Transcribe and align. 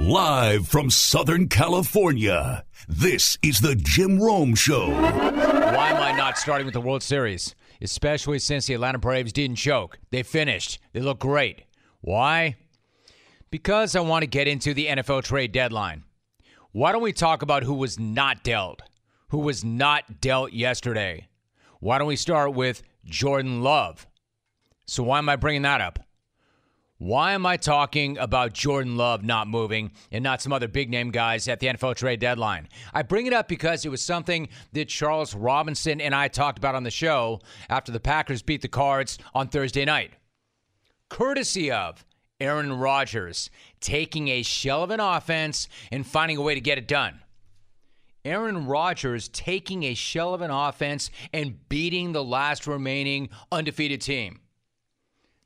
Live 0.00 0.68
from 0.68 0.90
Southern 0.90 1.48
California, 1.48 2.64
this 2.86 3.36
is 3.42 3.58
the 3.58 3.74
Jim 3.74 4.22
Rome 4.22 4.54
Show. 4.54 4.90
Why 4.90 5.88
am 5.90 6.00
I 6.00 6.16
not 6.16 6.38
starting 6.38 6.66
with 6.66 6.74
the 6.74 6.80
World 6.80 7.02
Series? 7.02 7.56
Especially 7.82 8.38
since 8.38 8.66
the 8.66 8.74
Atlanta 8.74 8.98
Braves 8.98 9.32
didn't 9.32 9.56
choke. 9.56 9.98
They 10.12 10.22
finished. 10.22 10.78
They 10.92 11.00
look 11.00 11.18
great. 11.18 11.64
Why? 12.00 12.54
Because 13.50 13.96
I 13.96 14.00
want 14.00 14.22
to 14.22 14.28
get 14.28 14.46
into 14.46 14.72
the 14.72 14.86
NFL 14.86 15.24
trade 15.24 15.50
deadline. 15.50 16.04
Why 16.70 16.92
don't 16.92 17.02
we 17.02 17.12
talk 17.12 17.42
about 17.42 17.64
who 17.64 17.74
was 17.74 17.98
not 17.98 18.44
dealt? 18.44 18.82
Who 19.30 19.38
was 19.38 19.64
not 19.64 20.20
dealt 20.20 20.52
yesterday? 20.52 21.26
Why 21.80 21.98
don't 21.98 22.06
we 22.06 22.14
start 22.14 22.54
with 22.54 22.84
Jordan 23.04 23.62
Love? 23.62 24.06
So, 24.86 25.02
why 25.02 25.18
am 25.18 25.28
I 25.28 25.34
bringing 25.34 25.62
that 25.62 25.80
up? 25.80 25.98
Why 27.00 27.34
am 27.34 27.46
I 27.46 27.56
talking 27.56 28.18
about 28.18 28.54
Jordan 28.54 28.96
Love 28.96 29.22
not 29.22 29.46
moving 29.46 29.92
and 30.10 30.24
not 30.24 30.42
some 30.42 30.52
other 30.52 30.66
big 30.66 30.90
name 30.90 31.12
guys 31.12 31.46
at 31.46 31.60
the 31.60 31.68
NFL 31.68 31.94
trade 31.94 32.18
deadline? 32.18 32.68
I 32.92 33.02
bring 33.02 33.26
it 33.26 33.32
up 33.32 33.46
because 33.46 33.84
it 33.84 33.88
was 33.88 34.02
something 34.02 34.48
that 34.72 34.88
Charles 34.88 35.32
Robinson 35.32 36.00
and 36.00 36.12
I 36.12 36.26
talked 36.26 36.58
about 36.58 36.74
on 36.74 36.82
the 36.82 36.90
show 36.90 37.40
after 37.70 37.92
the 37.92 38.00
Packers 38.00 38.42
beat 38.42 38.62
the 38.62 38.68
Cards 38.68 39.16
on 39.32 39.46
Thursday 39.46 39.84
night. 39.84 40.10
Courtesy 41.08 41.70
of 41.70 42.04
Aaron 42.40 42.72
Rodgers 42.72 43.48
taking 43.80 44.26
a 44.26 44.42
shell 44.42 44.82
of 44.82 44.90
an 44.90 44.98
offense 44.98 45.68
and 45.92 46.04
finding 46.04 46.36
a 46.36 46.42
way 46.42 46.56
to 46.56 46.60
get 46.60 46.78
it 46.78 46.88
done. 46.88 47.20
Aaron 48.24 48.66
Rodgers 48.66 49.28
taking 49.28 49.84
a 49.84 49.94
shell 49.94 50.34
of 50.34 50.42
an 50.42 50.50
offense 50.50 51.12
and 51.32 51.68
beating 51.68 52.10
the 52.10 52.24
last 52.24 52.66
remaining 52.66 53.28
undefeated 53.52 54.00
team. 54.00 54.40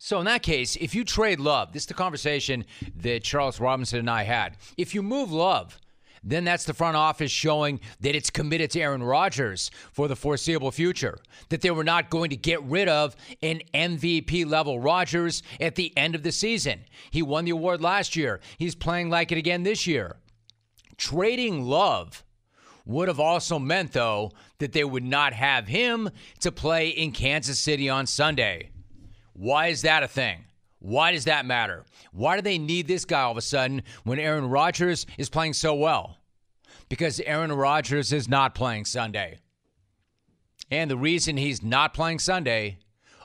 So 0.04 0.18
in 0.18 0.24
that 0.24 0.42
case, 0.42 0.74
if 0.80 0.96
you 0.96 1.04
trade 1.04 1.38
Love, 1.38 1.72
this 1.72 1.84
is 1.84 1.86
the 1.86 1.94
conversation 1.94 2.64
that 2.96 3.22
Charles 3.22 3.60
Robinson 3.60 4.00
and 4.00 4.10
I 4.10 4.24
had. 4.24 4.56
If 4.76 4.96
you 4.96 5.00
move 5.00 5.30
Love, 5.30 5.78
then 6.24 6.42
that's 6.42 6.64
the 6.64 6.74
front 6.74 6.96
office 6.96 7.30
showing 7.30 7.78
that 8.00 8.16
it's 8.16 8.28
committed 8.28 8.72
to 8.72 8.80
Aaron 8.80 9.04
Rodgers 9.04 9.70
for 9.92 10.08
the 10.08 10.16
foreseeable 10.16 10.72
future. 10.72 11.20
That 11.50 11.60
they 11.60 11.70
were 11.70 11.84
not 11.84 12.10
going 12.10 12.30
to 12.30 12.36
get 12.36 12.60
rid 12.64 12.88
of 12.88 13.14
an 13.42 13.60
MVP 13.72 14.44
level 14.44 14.80
Rodgers 14.80 15.44
at 15.60 15.76
the 15.76 15.96
end 15.96 16.16
of 16.16 16.24
the 16.24 16.32
season. 16.32 16.80
He 17.12 17.22
won 17.22 17.44
the 17.44 17.52
award 17.52 17.80
last 17.80 18.16
year. 18.16 18.40
He's 18.58 18.74
playing 18.74 19.08
like 19.08 19.30
it 19.30 19.38
again 19.38 19.62
this 19.62 19.86
year. 19.86 20.16
Trading 20.96 21.62
Love 21.62 22.24
would 22.84 23.06
have 23.06 23.20
also 23.20 23.60
meant, 23.60 23.92
though, 23.92 24.32
that 24.58 24.72
they 24.72 24.82
would 24.82 25.04
not 25.04 25.32
have 25.32 25.68
him 25.68 26.10
to 26.40 26.50
play 26.50 26.88
in 26.88 27.12
Kansas 27.12 27.60
City 27.60 27.88
on 27.88 28.08
Sunday. 28.08 28.72
Why 29.32 29.68
is 29.68 29.82
that 29.82 30.02
a 30.02 30.08
thing? 30.08 30.44
Why 30.78 31.12
does 31.12 31.24
that 31.24 31.46
matter? 31.46 31.84
Why 32.12 32.36
do 32.36 32.42
they 32.42 32.58
need 32.58 32.88
this 32.88 33.04
guy 33.04 33.22
all 33.22 33.30
of 33.30 33.36
a 33.36 33.42
sudden 33.42 33.82
when 34.04 34.18
Aaron 34.18 34.48
Rodgers 34.48 35.06
is 35.16 35.28
playing 35.28 35.52
so 35.52 35.74
well? 35.74 36.18
Because 36.88 37.20
Aaron 37.20 37.52
Rodgers 37.52 38.12
is 38.12 38.28
not 38.28 38.54
playing 38.54 38.84
Sunday. 38.84 39.38
And 40.70 40.90
the 40.90 40.96
reason 40.96 41.36
he's 41.36 41.62
not 41.62 41.94
playing 41.94 42.18
Sunday, 42.18 42.78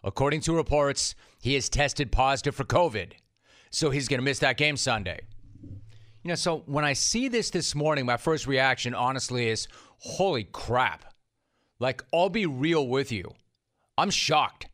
according 0.04 0.42
to 0.42 0.56
reports, 0.56 1.16
he 1.42 1.56
has 1.56 1.68
tested 1.70 2.12
positive 2.12 2.56
for 2.56 2.64
COVID. 2.64 3.14
So 3.72 3.90
he's 3.90 4.08
going 4.08 4.20
to 4.20 4.24
miss 4.24 4.40
that 4.40 4.58
game 4.58 4.78
Sunday. 4.78 5.22
You 6.24 6.30
know, 6.30 6.36
so 6.36 6.64
when 6.66 6.86
I 6.86 6.94
see 6.94 7.28
this 7.28 7.50
this 7.50 7.74
morning, 7.74 8.06
my 8.06 8.18
first 8.18 8.48
reaction, 8.48 8.94
honestly, 8.94 9.50
is 9.50 9.68
holy 10.00 10.44
crap. 10.44 11.14
Like, 11.80 12.04
I'll 12.14 12.30
be 12.30 12.46
real 12.46 12.88
with 12.88 13.12
you. 13.12 13.32
I'm 13.98 14.10
shocked. 14.10 14.68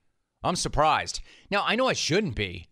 I'm 0.43 0.55
surprised. 0.55 1.21
Now, 1.49 1.63
I 1.65 1.75
know 1.75 1.87
I 1.87 1.93
shouldn't 1.93 2.35
be. 2.35 2.67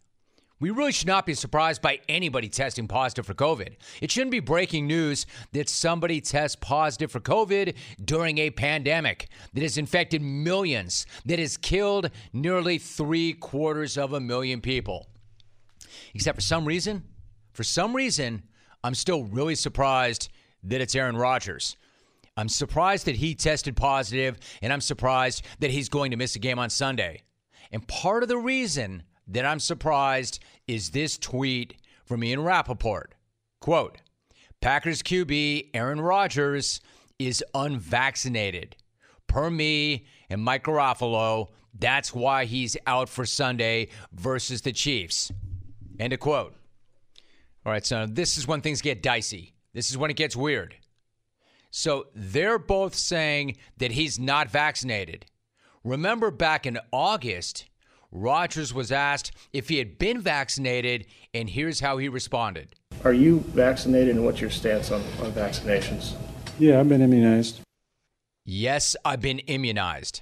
We 0.61 0.69
really 0.69 0.91
should 0.91 1.07
not 1.07 1.25
be 1.25 1.33
surprised 1.33 1.81
by 1.81 2.01
anybody 2.07 2.47
testing 2.47 2.87
positive 2.87 3.25
for 3.25 3.33
COVID. 3.33 3.77
It 3.99 4.11
shouldn't 4.11 4.29
be 4.29 4.39
breaking 4.39 4.85
news 4.85 5.25
that 5.53 5.67
somebody 5.67 6.21
tests 6.21 6.55
positive 6.55 7.11
for 7.11 7.19
COVID 7.19 7.73
during 8.05 8.37
a 8.37 8.51
pandemic 8.51 9.29
that 9.53 9.63
has 9.63 9.79
infected 9.79 10.21
millions, 10.21 11.07
that 11.25 11.39
has 11.39 11.57
killed 11.57 12.11
nearly 12.31 12.77
three 12.77 13.33
quarters 13.33 13.97
of 13.97 14.13
a 14.13 14.19
million 14.19 14.61
people. 14.61 15.07
Except 16.13 16.37
for 16.37 16.41
some 16.41 16.65
reason, 16.65 17.05
for 17.53 17.63
some 17.63 17.95
reason, 17.95 18.43
I'm 18.83 18.93
still 18.93 19.23
really 19.23 19.55
surprised 19.55 20.29
that 20.63 20.79
it's 20.79 20.95
Aaron 20.95 21.17
Rodgers. 21.17 21.75
I'm 22.37 22.49
surprised 22.49 23.07
that 23.07 23.15
he 23.15 23.33
tested 23.33 23.75
positive, 23.75 24.37
and 24.61 24.71
I'm 24.71 24.81
surprised 24.81 25.43
that 25.59 25.71
he's 25.71 25.89
going 25.89 26.11
to 26.11 26.17
miss 26.17 26.35
a 26.35 26.39
game 26.39 26.59
on 26.59 26.69
Sunday. 26.69 27.23
And 27.71 27.87
part 27.87 28.23
of 28.23 28.29
the 28.29 28.37
reason 28.37 29.03
that 29.27 29.45
I'm 29.45 29.59
surprised 29.59 30.43
is 30.67 30.89
this 30.89 31.17
tweet 31.17 31.75
from 32.05 32.23
Ian 32.23 32.43
Rapoport. 32.43 33.15
Quote, 33.59 33.99
Packers 34.59 35.01
QB 35.01 35.69
Aaron 35.73 36.01
Rodgers 36.01 36.81
is 37.17 37.43
unvaccinated. 37.53 38.75
Per 39.27 39.49
me 39.49 40.05
and 40.29 40.43
Mike 40.43 40.65
Garafolo, 40.65 41.47
that's 41.77 42.13
why 42.13 42.45
he's 42.45 42.75
out 42.85 43.07
for 43.07 43.25
Sunday 43.25 43.87
versus 44.11 44.61
the 44.61 44.71
Chiefs. 44.71 45.31
End 45.99 46.13
of 46.13 46.19
quote. 46.19 46.55
All 47.65 47.71
right, 47.71 47.85
so 47.85 48.07
this 48.07 48.37
is 48.37 48.47
when 48.47 48.61
things 48.61 48.81
get 48.81 49.03
dicey. 49.03 49.53
This 49.73 49.89
is 49.89 49.97
when 49.97 50.11
it 50.11 50.17
gets 50.17 50.35
weird. 50.35 50.75
So 51.69 52.07
they're 52.13 52.59
both 52.59 52.95
saying 52.95 53.57
that 53.77 53.91
he's 53.91 54.19
not 54.19 54.49
vaccinated. 54.49 55.25
Remember 55.83 56.29
back 56.29 56.67
in 56.67 56.77
August, 56.91 57.65
Rodgers 58.11 58.73
was 58.73 58.91
asked 58.91 59.31
if 59.51 59.69
he 59.69 59.77
had 59.79 59.97
been 59.97 60.21
vaccinated, 60.21 61.07
and 61.33 61.49
here's 61.49 61.79
how 61.79 61.97
he 61.97 62.07
responded. 62.07 62.75
Are 63.03 63.13
you 63.13 63.39
vaccinated, 63.39 64.15
and 64.15 64.23
what's 64.23 64.41
your 64.41 64.51
stance 64.51 64.91
on, 64.91 65.01
on 65.21 65.31
vaccinations? 65.31 66.15
Yeah, 66.59 66.79
I've 66.79 66.89
been 66.89 67.01
immunized. 67.01 67.61
Yes, 68.45 68.95
I've 69.03 69.21
been 69.21 69.39
immunized. 69.39 70.21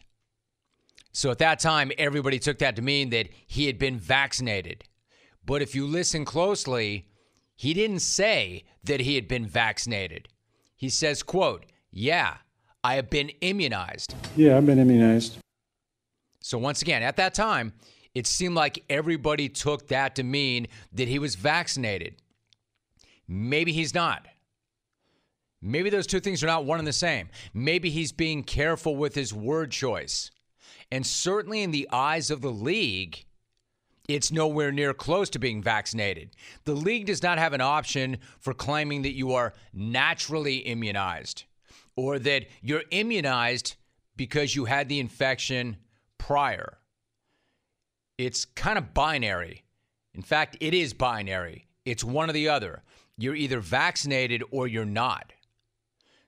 So 1.12 1.32
at 1.32 1.40
that 1.40 1.60
time, 1.60 1.92
everybody 1.98 2.40
took 2.40 2.60
that 2.60 2.78
to 2.78 2.82
mean 2.82 3.10
that 3.10 3.28
he 3.46 3.66
had 3.66 3.78
been 3.78 3.98
vaccinated. 3.98 4.86
But 5.46 5.62
if 5.62 5.76
you 5.76 5.86
listen 5.86 6.24
closely, 6.24 7.08
he 7.56 7.74
didn't 7.74 8.00
say 8.00 8.64
that 8.84 9.02
he 9.02 9.16
had 9.16 9.28
been 9.28 9.46
vaccinated. 9.46 10.30
He 10.78 10.88
says, 10.88 11.24
quote, 11.24 11.66
yeah, 11.92 12.38
I 12.84 12.96
have 12.96 13.10
been 13.10 13.32
immunized. 13.42 14.14
Yeah, 14.38 14.56
I've 14.56 14.66
been 14.66 14.80
immunized. 14.80 15.38
So 16.50 16.58
once 16.58 16.82
again, 16.82 17.04
at 17.04 17.18
that 17.18 17.36
time, 17.36 17.74
it 18.16 18.26
seemed 18.26 18.56
like 18.56 18.84
everybody 18.90 19.50
took 19.50 19.88
that 19.90 20.16
to 20.16 20.24
mean 20.24 20.66
that 20.94 21.08
he 21.08 21.20
was 21.20 21.36
vaccinated. 21.36 22.16
Maybe 23.28 23.72
he's 23.72 23.94
not. 23.94 24.26
Maybe 25.62 25.92
those 25.92 26.08
two 26.08 26.20
things 26.20 26.44
are 26.44 26.48
not 26.48 26.66
one 26.66 26.80
and 26.80 26.88
the 26.88 26.92
same. 26.92 27.30
Maybe 27.54 27.92
he's 27.92 28.12
being 28.12 28.42
careful 28.42 28.96
with 28.96 29.14
his 29.14 29.32
word 29.32 29.70
choice. 29.70 30.32
And 30.92 31.06
certainly 31.06 31.62
in 31.62 31.70
the 31.70 31.88
eyes 31.92 32.32
of 32.32 32.42
the 32.42 32.50
league, 32.50 33.26
it's 34.08 34.32
nowhere 34.32 34.72
near 34.72 34.96
close 34.96 35.30
to 35.30 35.38
being 35.38 35.62
vaccinated. 35.62 36.32
The 36.64 36.74
league 36.74 37.06
does 37.06 37.22
not 37.22 37.38
have 37.38 37.54
an 37.54 37.62
option 37.62 38.18
for 38.40 38.56
claiming 38.56 39.04
that 39.04 39.14
you 39.14 39.34
are 39.34 39.54
naturally 39.72 40.58
immunized 40.58 41.44
or 41.96 42.18
that 42.18 42.48
you're 42.64 42.86
immunized 42.90 43.76
because 44.16 44.56
you 44.56 44.66
had 44.66 44.90
the 44.90 45.00
infection 45.00 45.78
prior. 46.20 46.78
It's 48.20 48.46
kind 48.46 48.78
of 48.78 48.94
binary. 48.94 49.64
In 50.14 50.22
fact, 50.22 50.58
it 50.60 50.76
is 50.76 50.94
binary. 50.94 51.68
It's 51.86 52.04
one 52.04 52.30
or 52.30 52.34
the 52.34 52.50
other. 52.50 52.84
You're 53.18 53.36
either 53.36 53.60
vaccinated 53.60 54.44
or 54.52 54.68
you're 54.68 54.86
not. 54.86 55.34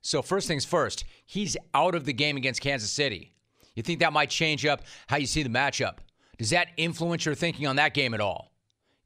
So, 0.01 0.23
first 0.23 0.47
things 0.47 0.65
first, 0.65 1.03
he's 1.25 1.55
out 1.75 1.93
of 1.93 2.05
the 2.05 2.13
game 2.13 2.37
against 2.37 2.61
Kansas 2.61 2.89
City. 2.89 3.33
You 3.75 3.83
think 3.83 3.99
that 3.99 4.13
might 4.13 4.29
change 4.29 4.65
up 4.65 4.81
how 5.07 5.17
you 5.17 5.27
see 5.27 5.43
the 5.43 5.49
matchup? 5.49 5.97
Does 6.37 6.49
that 6.49 6.69
influence 6.77 7.25
your 7.25 7.35
thinking 7.35 7.67
on 7.67 7.75
that 7.75 7.93
game 7.93 8.13
at 8.13 8.19
all? 8.19 8.51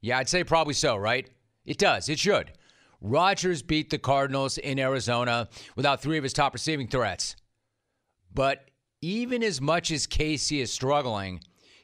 Yeah, 0.00 0.18
I'd 0.18 0.28
say 0.28 0.42
probably 0.42 0.74
so, 0.74 0.96
right? 0.96 1.28
It 1.66 1.78
does. 1.78 2.08
It 2.08 2.18
should. 2.18 2.52
Rodgers 3.00 3.62
beat 3.62 3.90
the 3.90 3.98
Cardinals 3.98 4.58
in 4.58 4.78
Arizona 4.78 5.48
without 5.74 6.00
three 6.00 6.16
of 6.16 6.24
his 6.24 6.32
top 6.32 6.54
receiving 6.54 6.88
threats. 6.88 7.36
But 8.32 8.70
even 9.00 9.42
as 9.42 9.60
much 9.60 9.90
as 9.90 10.06
KC 10.06 10.60
is 10.60 10.72
struggling, 10.72 11.40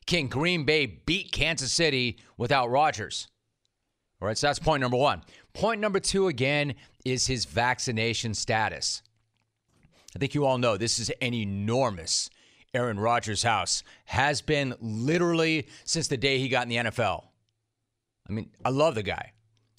can 0.06 0.28
Green 0.28 0.64
Bay 0.64 0.86
beat 0.86 1.32
Kansas 1.32 1.72
City 1.72 2.18
without 2.36 2.70
Rodgers? 2.70 3.28
All 4.20 4.28
right, 4.28 4.38
so 4.38 4.46
that's 4.46 4.58
point 4.58 4.80
number 4.80 4.96
one. 4.96 5.22
Point 5.52 5.80
number 5.80 6.00
two, 6.00 6.28
again, 6.28 6.74
is 7.04 7.26
his 7.26 7.44
vaccination 7.44 8.34
status. 8.34 9.02
I 10.14 10.18
think 10.18 10.34
you 10.34 10.46
all 10.46 10.58
know 10.58 10.76
this 10.76 10.98
is 10.98 11.10
an 11.20 11.34
enormous 11.34 12.30
Aaron 12.74 12.98
Rodgers 12.98 13.42
house, 13.42 13.82
has 14.06 14.40
been 14.40 14.74
literally 14.80 15.68
since 15.84 16.08
the 16.08 16.16
day 16.16 16.38
he 16.38 16.48
got 16.48 16.62
in 16.62 16.68
the 16.68 16.90
NFL. 16.90 17.24
I 18.28 18.32
mean, 18.32 18.50
I 18.64 18.70
love 18.70 18.94
the 18.94 19.02
guy. 19.02 19.32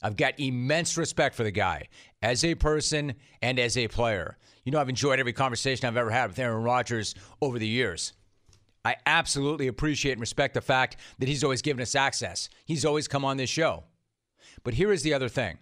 I've 0.04 0.18
got 0.18 0.40
immense 0.40 0.98
respect 0.98 1.34
for 1.34 1.44
the 1.44 1.52
guy 1.52 1.88
as 2.22 2.44
a 2.44 2.56
person 2.56 3.16
and 3.42 3.58
as 3.58 3.78
a 3.78 3.88
player. 3.88 4.38
You 4.66 4.72
know, 4.72 4.80
I've 4.80 4.90
enjoyed 4.90 5.20
every 5.20 5.34
conversation 5.34 5.88
I've 5.88 5.98
ever 5.98 6.12
had 6.12 6.30
with 6.30 6.40
Aaron 6.40 6.62
Rodgers 6.62 7.16
over 7.42 7.58
the 7.58 7.68
years. 7.68 8.14
I 8.86 8.98
absolutely 9.06 9.68
appreciate 9.68 10.12
and 10.12 10.22
respect 10.22 10.54
the 10.54 10.62
fact 10.62 10.98
that 11.20 11.30
he's 11.30 11.44
always 11.44 11.62
given 11.62 11.82
us 11.82 11.96
access. 11.96 12.50
He's 12.66 12.84
always 12.84 13.08
come 13.08 13.24
on 13.24 13.38
this 13.38 13.50
show. 13.50 13.86
But 14.64 14.74
here 14.74 14.92
is 14.92 15.04
the 15.04 15.14
other 15.14 15.30
thing 15.30 15.58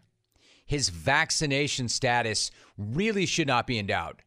his 0.66 0.90
vaccination 0.90 1.88
status 1.88 2.50
really 2.78 3.26
should 3.26 3.48
not 3.48 3.68
be 3.68 3.78
in 3.78 3.88
doubt. 3.88 4.22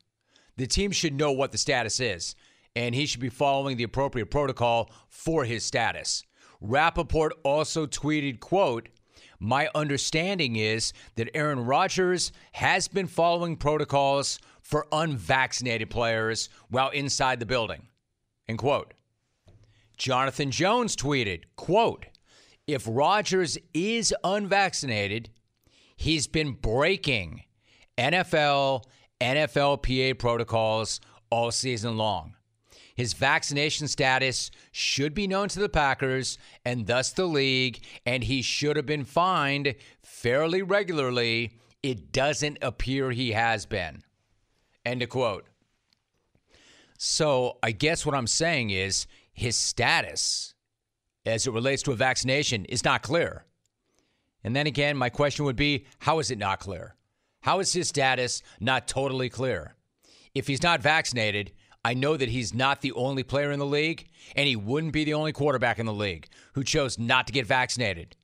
The 0.57 0.67
team 0.67 0.93
should 0.93 1.15
know 1.15 1.33
what 1.33 1.53
the 1.53 1.59
status 1.59 1.99
is, 1.99 2.37
and 2.77 2.95
he 2.95 3.07
should 3.07 3.21
be 3.21 3.31
following 3.31 3.77
the 3.77 3.85
appropriate 3.85 4.31
protocol 4.31 4.91
for 5.09 5.45
his 5.45 5.65
status. 5.65 6.23
Rapoport 6.61 7.33
also 7.43 7.87
tweeted, 7.87 8.41
quote, 8.41 8.89
my 9.39 9.69
understanding 9.75 10.57
is 10.57 10.93
that 11.17 11.31
Aaron 11.35 11.65
Rodgers 11.65 12.33
has 12.53 12.89
been 12.89 13.07
following 13.07 13.57
protocols 13.57 14.39
for 14.61 14.87
unvaccinated 14.93 15.91
players 15.91 16.49
while 16.69 16.91
inside 16.91 17.41
the 17.41 17.47
building. 17.47 17.89
End 18.49 18.59
quote. 18.59 18.95
Jonathan 19.97 20.51
Jones 20.51 20.97
tweeted, 20.97 21.45
quote, 21.57 22.07
if 22.67 22.85
Rodgers 22.89 23.59
is 23.73 24.15
unvaccinated, 24.25 25.31
he's 25.97 26.27
been 26.27 26.53
breaking 26.53 27.43
NFL, 27.99 28.85
NFLPA 29.21 30.19
protocols 30.19 31.01
all 31.31 31.51
season 31.51 31.97
long. 31.97 32.34
His 32.95 33.13
vaccination 33.13 33.89
status 33.89 34.51
should 34.71 35.15
be 35.15 35.27
known 35.27 35.49
to 35.49 35.59
the 35.59 35.69
Packers 35.69 36.39
and 36.65 36.87
thus 36.87 37.11
the 37.11 37.27
league, 37.27 37.81
and 38.07 38.23
he 38.23 38.41
should 38.41 38.77
have 38.77 38.87
been 38.87 39.05
fined 39.05 39.75
fairly 40.03 40.63
regularly. 40.63 41.59
It 41.83 42.13
doesn't 42.13 42.59
appear 42.63 43.11
he 43.11 43.33
has 43.33 43.67
been. 43.67 44.05
End 44.87 45.03
of 45.03 45.09
quote. 45.09 45.47
So 46.97 47.59
I 47.63 47.73
guess 47.73 48.07
what 48.07 48.15
I'm 48.15 48.29
saying 48.29 48.71
is 48.71 49.07
his 49.33 49.57
status 49.57 50.55
as 51.27 51.47
it 51.47 51.53
relates 51.53 51.83
to 51.83 51.93
a 51.93 51.97
vaccination 51.97 52.65
is 52.67 52.85
not 52.85 53.03
clear. 53.03 53.45
And 54.45 54.55
then 54.55 54.67
again, 54.67 54.97
my 54.97 55.09
question 55.09 55.45
would 55.47 55.57
be 55.57 55.87
how 55.99 56.21
is 56.21 56.31
it 56.31 56.39
not 56.39 56.61
clear? 56.61 56.95
How 57.41 57.59
is 57.61 57.73
his 57.73 57.89
status 57.89 58.43
not 58.61 58.87
totally 58.87 59.29
clear? 59.29 59.75
If 60.35 60.47
he's 60.47 60.63
not 60.63 60.83
vaccinated, 60.83 61.53
I 61.85 61.95
know 61.95 62.17
that 62.17 62.31
he's 62.31 62.55
not 62.55 62.81
the 62.81 62.93
only 62.93 63.23
player 63.23 63.51
in 63.51 63.59
the 63.59 63.67
league, 63.67 64.09
and 64.35 64.49
he 64.49 64.57
wouldn't 64.57 64.95
be 64.95 65.05
the 65.05 65.15
only 65.15 65.33
quarterback 65.33 65.79
in 65.79 65.87
the 65.87 65.93
league 65.93 66.29
who 66.55 66.65
chose 66.65 66.99
not 66.99 67.27
to 67.27 67.33
get 67.33 67.47
vaccinated. 67.47 68.17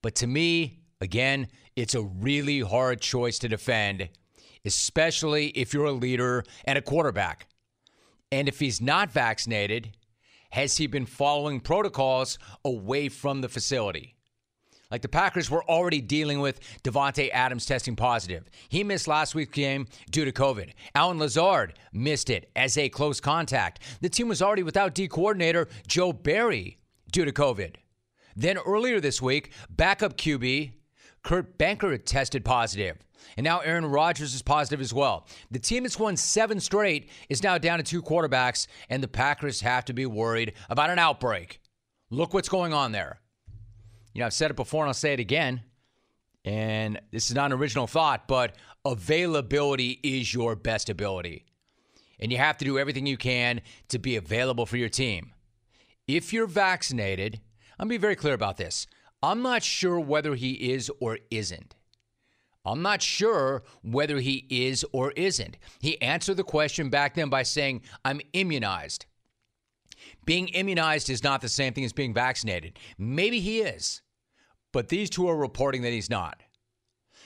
But 0.00 0.14
to 0.16 0.26
me, 0.26 0.80
again, 1.00 1.48
it's 1.76 1.94
a 1.94 2.02
really 2.02 2.60
hard 2.60 3.00
choice 3.00 3.38
to 3.40 3.48
defend, 3.48 4.08
especially 4.64 5.48
if 5.48 5.74
you're 5.74 5.84
a 5.84 5.92
leader 5.92 6.44
and 6.64 6.78
a 6.78 6.82
quarterback. 6.82 7.46
And 8.32 8.48
if 8.48 8.58
he's 8.58 8.80
not 8.80 9.10
vaccinated, 9.10 9.96
has 10.50 10.78
he 10.78 10.86
been 10.86 11.06
following 11.06 11.60
protocols 11.60 12.38
away 12.64 13.08
from 13.08 13.42
the 13.42 13.48
facility? 13.48 14.17
Like 14.90 15.02
the 15.02 15.08
Packers 15.08 15.50
were 15.50 15.64
already 15.64 16.00
dealing 16.00 16.40
with 16.40 16.60
Davante 16.82 17.30
Adams 17.32 17.66
testing 17.66 17.94
positive. 17.94 18.48
He 18.68 18.82
missed 18.82 19.06
last 19.06 19.34
week's 19.34 19.52
game 19.52 19.86
due 20.10 20.24
to 20.24 20.32
COVID. 20.32 20.72
Allen 20.94 21.18
Lazard 21.18 21.74
missed 21.92 22.30
it 22.30 22.50
as 22.56 22.78
a 22.78 22.88
close 22.88 23.20
contact. 23.20 23.82
The 24.00 24.08
team 24.08 24.28
was 24.28 24.40
already 24.40 24.62
without 24.62 24.94
D 24.94 25.06
coordinator 25.06 25.68
Joe 25.86 26.12
Barry 26.12 26.78
due 27.12 27.26
to 27.26 27.32
COVID. 27.32 27.76
Then 28.34 28.56
earlier 28.58 29.00
this 29.00 29.20
week, 29.20 29.52
backup 29.68 30.16
QB 30.16 30.72
Kurt 31.22 31.58
Benkert 31.58 32.04
tested 32.06 32.44
positive. 32.44 32.96
And 33.36 33.44
now 33.44 33.58
Aaron 33.58 33.84
Rodgers 33.84 34.34
is 34.34 34.40
positive 34.42 34.80
as 34.80 34.94
well. 34.94 35.26
The 35.50 35.58
team 35.58 35.82
that's 35.82 35.98
won 35.98 36.16
seven 36.16 36.60
straight 36.60 37.10
is 37.28 37.42
now 37.42 37.58
down 37.58 37.78
to 37.78 37.84
two 37.84 38.00
quarterbacks, 38.00 38.66
and 38.88 39.02
the 39.02 39.08
Packers 39.08 39.60
have 39.60 39.84
to 39.86 39.92
be 39.92 40.06
worried 40.06 40.54
about 40.70 40.88
an 40.90 40.98
outbreak. 40.98 41.60
Look 42.10 42.32
what's 42.32 42.48
going 42.48 42.72
on 42.72 42.92
there. 42.92 43.20
You 44.18 44.22
know, 44.22 44.26
I've 44.26 44.34
said 44.34 44.50
it 44.50 44.56
before 44.56 44.82
and 44.82 44.88
I'll 44.88 44.94
say 44.94 45.12
it 45.12 45.20
again. 45.20 45.62
And 46.44 47.00
this 47.12 47.30
is 47.30 47.36
not 47.36 47.52
an 47.52 47.58
original 47.60 47.86
thought, 47.86 48.26
but 48.26 48.56
availability 48.84 50.00
is 50.02 50.34
your 50.34 50.56
best 50.56 50.90
ability. 50.90 51.44
And 52.18 52.32
you 52.32 52.38
have 52.38 52.58
to 52.58 52.64
do 52.64 52.80
everything 52.80 53.06
you 53.06 53.16
can 53.16 53.60
to 53.90 53.98
be 54.00 54.16
available 54.16 54.66
for 54.66 54.76
your 54.76 54.88
team. 54.88 55.34
If 56.08 56.32
you're 56.32 56.48
vaccinated, 56.48 57.38
I'm 57.78 57.86
be 57.86 57.96
very 57.96 58.16
clear 58.16 58.34
about 58.34 58.56
this. 58.56 58.88
I'm 59.22 59.40
not 59.40 59.62
sure 59.62 60.00
whether 60.00 60.34
he 60.34 60.72
is 60.72 60.90
or 60.98 61.20
isn't. 61.30 61.76
I'm 62.64 62.82
not 62.82 63.00
sure 63.00 63.62
whether 63.84 64.18
he 64.18 64.48
is 64.50 64.84
or 64.90 65.12
isn't. 65.12 65.58
He 65.78 66.02
answered 66.02 66.38
the 66.38 66.42
question 66.42 66.90
back 66.90 67.14
then 67.14 67.28
by 67.28 67.44
saying, 67.44 67.82
I'm 68.04 68.20
immunized. 68.32 69.06
Being 70.24 70.48
immunized 70.48 71.08
is 71.08 71.22
not 71.22 71.40
the 71.40 71.48
same 71.48 71.72
thing 71.72 71.84
as 71.84 71.92
being 71.92 72.12
vaccinated. 72.12 72.80
Maybe 72.98 73.38
he 73.38 73.60
is 73.60 74.02
but 74.72 74.88
these 74.88 75.10
two 75.10 75.28
are 75.28 75.36
reporting 75.36 75.82
that 75.82 75.92
he's 75.92 76.10
not. 76.10 76.42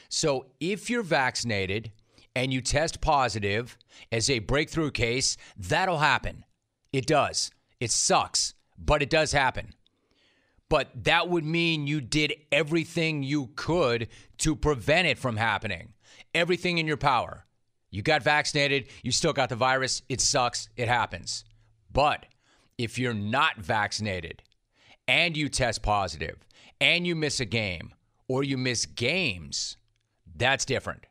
So 0.09 0.47
if 0.61 0.91
you're 0.91 1.03
vaccinated 1.03 1.93
and 2.35 2.53
you 2.53 2.61
test 2.61 3.01
positive 3.01 3.77
as 4.11 4.29
a 4.29 4.41
breakthrough 4.41 4.91
case, 4.91 5.37
that'll 5.57 5.99
happen. 5.99 6.45
It 6.93 7.07
does. 7.07 7.51
It 7.81 7.91
sucks, 7.91 8.55
but 8.79 9.03
it 9.03 9.11
does 9.11 9.33
happen. 9.33 9.75
But 10.69 10.91
that 11.05 11.29
would 11.29 11.45
mean 11.45 11.87
you 11.87 12.01
did 12.01 12.33
everything 12.51 13.23
you 13.23 13.51
could 13.57 14.09
to 14.39 14.57
prevent 14.57 15.09
it 15.09 15.19
from 15.19 15.37
happening. 15.37 15.93
Everything 16.35 16.79
in 16.79 16.87
your 16.87 16.97
power. 16.97 17.45
You 17.91 18.01
got 18.01 18.23
vaccinated, 18.23 18.89
you 19.03 19.13
still 19.13 19.35
got 19.35 19.51
the 19.51 19.57
virus. 19.57 20.01
It 20.09 20.23
sucks. 20.23 20.71
It 20.77 20.89
happens. 20.89 21.45
But 21.93 22.25
if 22.79 22.99
you're 22.99 23.13
not 23.13 23.59
vaccinated 23.59 24.43
and 25.07 25.37
you 25.37 25.51
test 25.51 25.83
positive 25.83 26.39
and 26.83 27.07
you 27.07 27.15
miss 27.15 27.39
a 27.39 27.45
game 27.45 27.95
or 28.29 28.43
you 28.43 28.59
miss 28.59 28.87
games, 28.87 29.77
that's 30.35 30.65
different. 30.65 31.07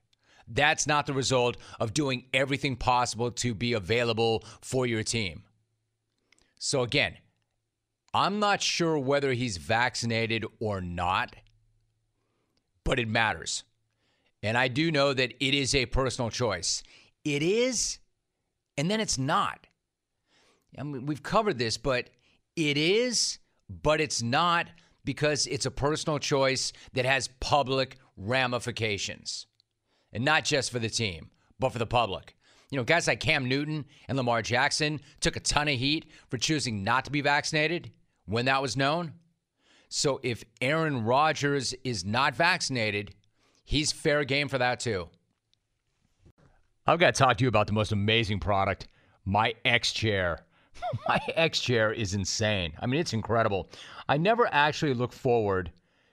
That's 0.46 0.86
not 0.86 1.06
the 1.06 1.14
result 1.14 1.56
of 1.80 1.94
doing 1.94 2.26
everything 2.34 2.76
possible 2.76 3.32
to 3.32 3.56
be 3.56 3.72
available 3.72 4.44
for 4.62 4.86
your 4.86 5.02
team. 5.02 5.44
So, 6.60 6.82
again, 6.82 7.18
I'm 8.14 8.40
not 8.40 8.62
sure 8.62 9.00
whether 9.00 9.32
he's 9.32 9.56
vaccinated 9.56 10.46
or 10.60 10.82
not, 10.82 11.38
but 12.84 13.00
it 13.00 13.08
matters. 13.08 13.64
And 14.44 14.58
I 14.58 14.68
do 14.68 14.92
know 14.92 15.14
that 15.14 15.34
it 15.40 15.54
is 15.54 15.74
a 15.74 15.86
personal 15.86 16.30
choice. 16.30 16.84
It 17.24 17.42
is, 17.42 18.00
and 18.76 18.92
then 18.92 19.00
it's 19.00 19.18
not. 19.18 19.68
I 20.78 20.84
mean, 20.84 21.06
we've 21.06 21.24
covered 21.24 21.58
this, 21.58 21.78
but 21.78 22.10
it 22.58 22.78
is, 22.78 23.40
but 23.70 24.02
it's 24.02 24.22
not 24.22 24.68
because 25.04 25.48
it's 25.48 25.66
a 25.66 25.72
personal 25.72 26.20
choice 26.20 26.74
that 26.94 27.06
has 27.06 27.30
public 27.40 27.98
ramifications. 28.18 29.48
And 30.14 30.26
not 30.26 30.46
just 30.46 30.72
for 30.72 30.80
the 30.80 30.90
team, 30.90 31.30
but 31.60 31.72
for 31.72 31.80
the 31.80 31.86
public. 31.86 32.36
You 32.70 32.78
know, 32.78 32.84
guys 32.84 33.08
like 33.08 33.20
Cam 33.20 33.48
Newton 33.48 33.86
and 34.08 34.18
Lamar 34.18 34.42
Jackson 34.42 35.02
took 35.20 35.36
a 35.36 35.42
ton 35.42 35.68
of 35.68 35.78
heat 35.78 36.06
for 36.30 36.38
choosing 36.38 36.84
not 36.84 37.06
to 37.06 37.12
be 37.12 37.22
vaccinated 37.22 37.92
when 38.26 38.46
that 38.46 38.62
was 38.62 38.78
known. 38.78 39.14
So 39.90 40.22
if 40.24 40.44
Aaron 40.62 41.04
Rodgers 41.04 41.74
is 41.84 42.06
not 42.06 42.36
vaccinated, 42.36 43.14
he's 43.66 43.92
fair 43.92 44.24
game 44.24 44.48
for 44.48 44.58
that 44.58 44.80
too. 44.80 45.10
I've 46.88 47.00
got 47.00 47.14
to 47.14 47.24
talk 47.24 47.38
to 47.38 47.44
you 47.44 47.50
about 47.50 47.68
the 47.68 47.74
most 47.74 47.92
amazing 47.92 48.40
product, 48.40 48.88
my 49.26 49.54
X 49.66 49.92
Chair. 49.92 50.46
my 51.08 51.20
X 51.36 51.60
Chair 51.60 51.92
is 51.92 52.14
insane. 52.14 52.74
I 52.80 52.86
mean, 52.86 53.00
it's 53.00 53.14
incredible. 53.14 53.70
I 54.10 54.18
never 54.18 54.48
actually 54.52 54.94
look 54.94 55.14
forward 55.14 55.72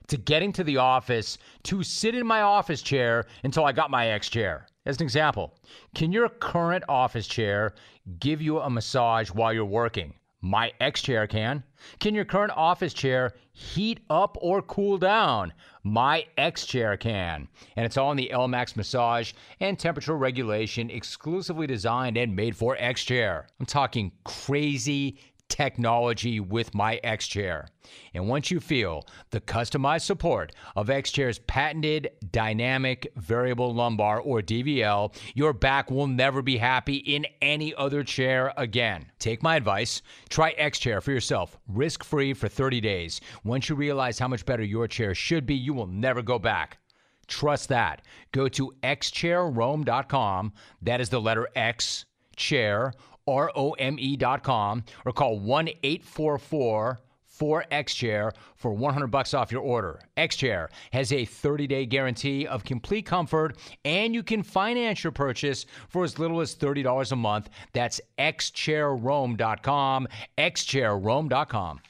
to 0.08 0.16
getting 0.16 0.52
to 0.54 0.64
the 0.64 0.78
office 0.78 1.38
to 1.64 1.82
sit 1.82 2.14
in 2.14 2.26
my 2.26 2.40
office 2.40 2.82
chair 2.82 3.26
until 3.44 3.64
I 3.64 3.72
got 3.72 3.90
my 3.90 4.08
X 4.08 4.28
chair. 4.28 4.66
As 4.86 4.96
an 4.96 5.02
example, 5.02 5.54
can 5.94 6.12
your 6.12 6.28
current 6.28 6.84
office 6.88 7.26
chair 7.26 7.74
give 8.18 8.40
you 8.40 8.58
a 8.58 8.70
massage 8.70 9.30
while 9.30 9.52
you're 9.52 9.64
working? 9.64 10.14
My 10.40 10.72
X 10.80 11.02
chair 11.02 11.26
can. 11.26 11.64
Can 11.98 12.14
your 12.14 12.24
current 12.24 12.52
office 12.54 12.94
chair 12.94 13.34
heat 13.52 14.00
up 14.08 14.38
or 14.40 14.62
cool 14.62 14.96
down? 14.96 15.52
My 15.82 16.26
X 16.36 16.64
chair 16.64 16.96
can. 16.96 17.48
And 17.76 17.84
it's 17.84 17.96
all 17.96 18.12
in 18.12 18.16
the 18.16 18.30
ELEMAX 18.32 18.76
massage 18.76 19.32
and 19.58 19.76
temperature 19.78 20.16
regulation, 20.16 20.90
exclusively 20.90 21.66
designed 21.66 22.16
and 22.16 22.36
made 22.36 22.56
for 22.56 22.76
X 22.78 23.04
chair. 23.04 23.48
I'm 23.58 23.66
talking 23.66 24.12
crazy 24.24 25.18
technology 25.48 26.40
with 26.40 26.74
my 26.74 26.96
X 27.02 27.26
Chair. 27.26 27.68
And 28.14 28.28
once 28.28 28.50
you 28.50 28.60
feel 28.60 29.06
the 29.30 29.40
customized 29.40 30.02
support 30.02 30.52
of 30.76 30.90
X 30.90 31.10
Chair's 31.10 31.38
patented 31.40 32.10
dynamic 32.30 33.12
variable 33.16 33.74
lumbar 33.74 34.20
or 34.20 34.40
DVL, 34.40 35.14
your 35.34 35.52
back 35.52 35.90
will 35.90 36.06
never 36.06 36.42
be 36.42 36.58
happy 36.58 36.96
in 36.96 37.26
any 37.40 37.74
other 37.74 38.04
chair 38.04 38.52
again. 38.56 39.06
Take 39.18 39.42
my 39.42 39.56
advice, 39.56 40.02
try 40.28 40.50
X 40.50 40.78
Chair 40.78 41.00
for 41.00 41.12
yourself, 41.12 41.58
risk 41.66 42.04
free 42.04 42.34
for 42.34 42.48
30 42.48 42.80
days. 42.80 43.20
Once 43.44 43.68
you 43.68 43.74
realize 43.74 44.18
how 44.18 44.28
much 44.28 44.46
better 44.46 44.64
your 44.64 44.86
chair 44.86 45.14
should 45.14 45.46
be, 45.46 45.54
you 45.54 45.72
will 45.72 45.86
never 45.86 46.22
go 46.22 46.38
back. 46.38 46.78
Trust 47.26 47.68
that. 47.68 48.02
Go 48.32 48.48
to 48.48 48.72
xchairrome.com. 48.82 50.52
That 50.82 51.00
is 51.00 51.10
the 51.10 51.20
letter 51.20 51.48
X 51.54 52.06
chair 52.36 52.92
R 53.28 53.52
O 53.54 53.72
M 53.72 53.96
E 53.98 54.16
dot 54.16 54.42
com 54.42 54.84
or 55.04 55.12
call 55.12 55.38
1 55.38 55.68
844 55.82 56.98
for 57.26 57.64
X-Chair 57.70 58.32
for 58.56 58.72
100 58.72 59.06
bucks 59.08 59.32
off 59.32 59.52
your 59.52 59.62
order. 59.62 60.00
X-Chair 60.16 60.70
has 60.92 61.12
a 61.12 61.24
30-day 61.24 61.86
guarantee 61.86 62.48
of 62.48 62.64
complete 62.64 63.06
comfort 63.06 63.56
and 63.84 64.12
you 64.12 64.24
can 64.24 64.42
finance 64.42 65.04
your 65.04 65.12
purchase 65.12 65.64
for 65.88 66.02
as 66.02 66.18
little 66.18 66.40
as 66.40 66.56
$30 66.56 67.12
a 67.12 67.16
month. 67.16 67.48
That's 67.72 68.00
xchairrome.com, 68.18 70.08
xchairrome.com. 70.36 71.80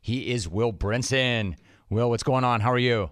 He 0.00 0.30
is 0.30 0.48
Will 0.48 0.72
Brinson. 0.72 1.56
Will, 1.90 2.10
what's 2.10 2.22
going 2.22 2.44
on? 2.44 2.60
How 2.60 2.72
are 2.72 2.78
you? 2.78 3.10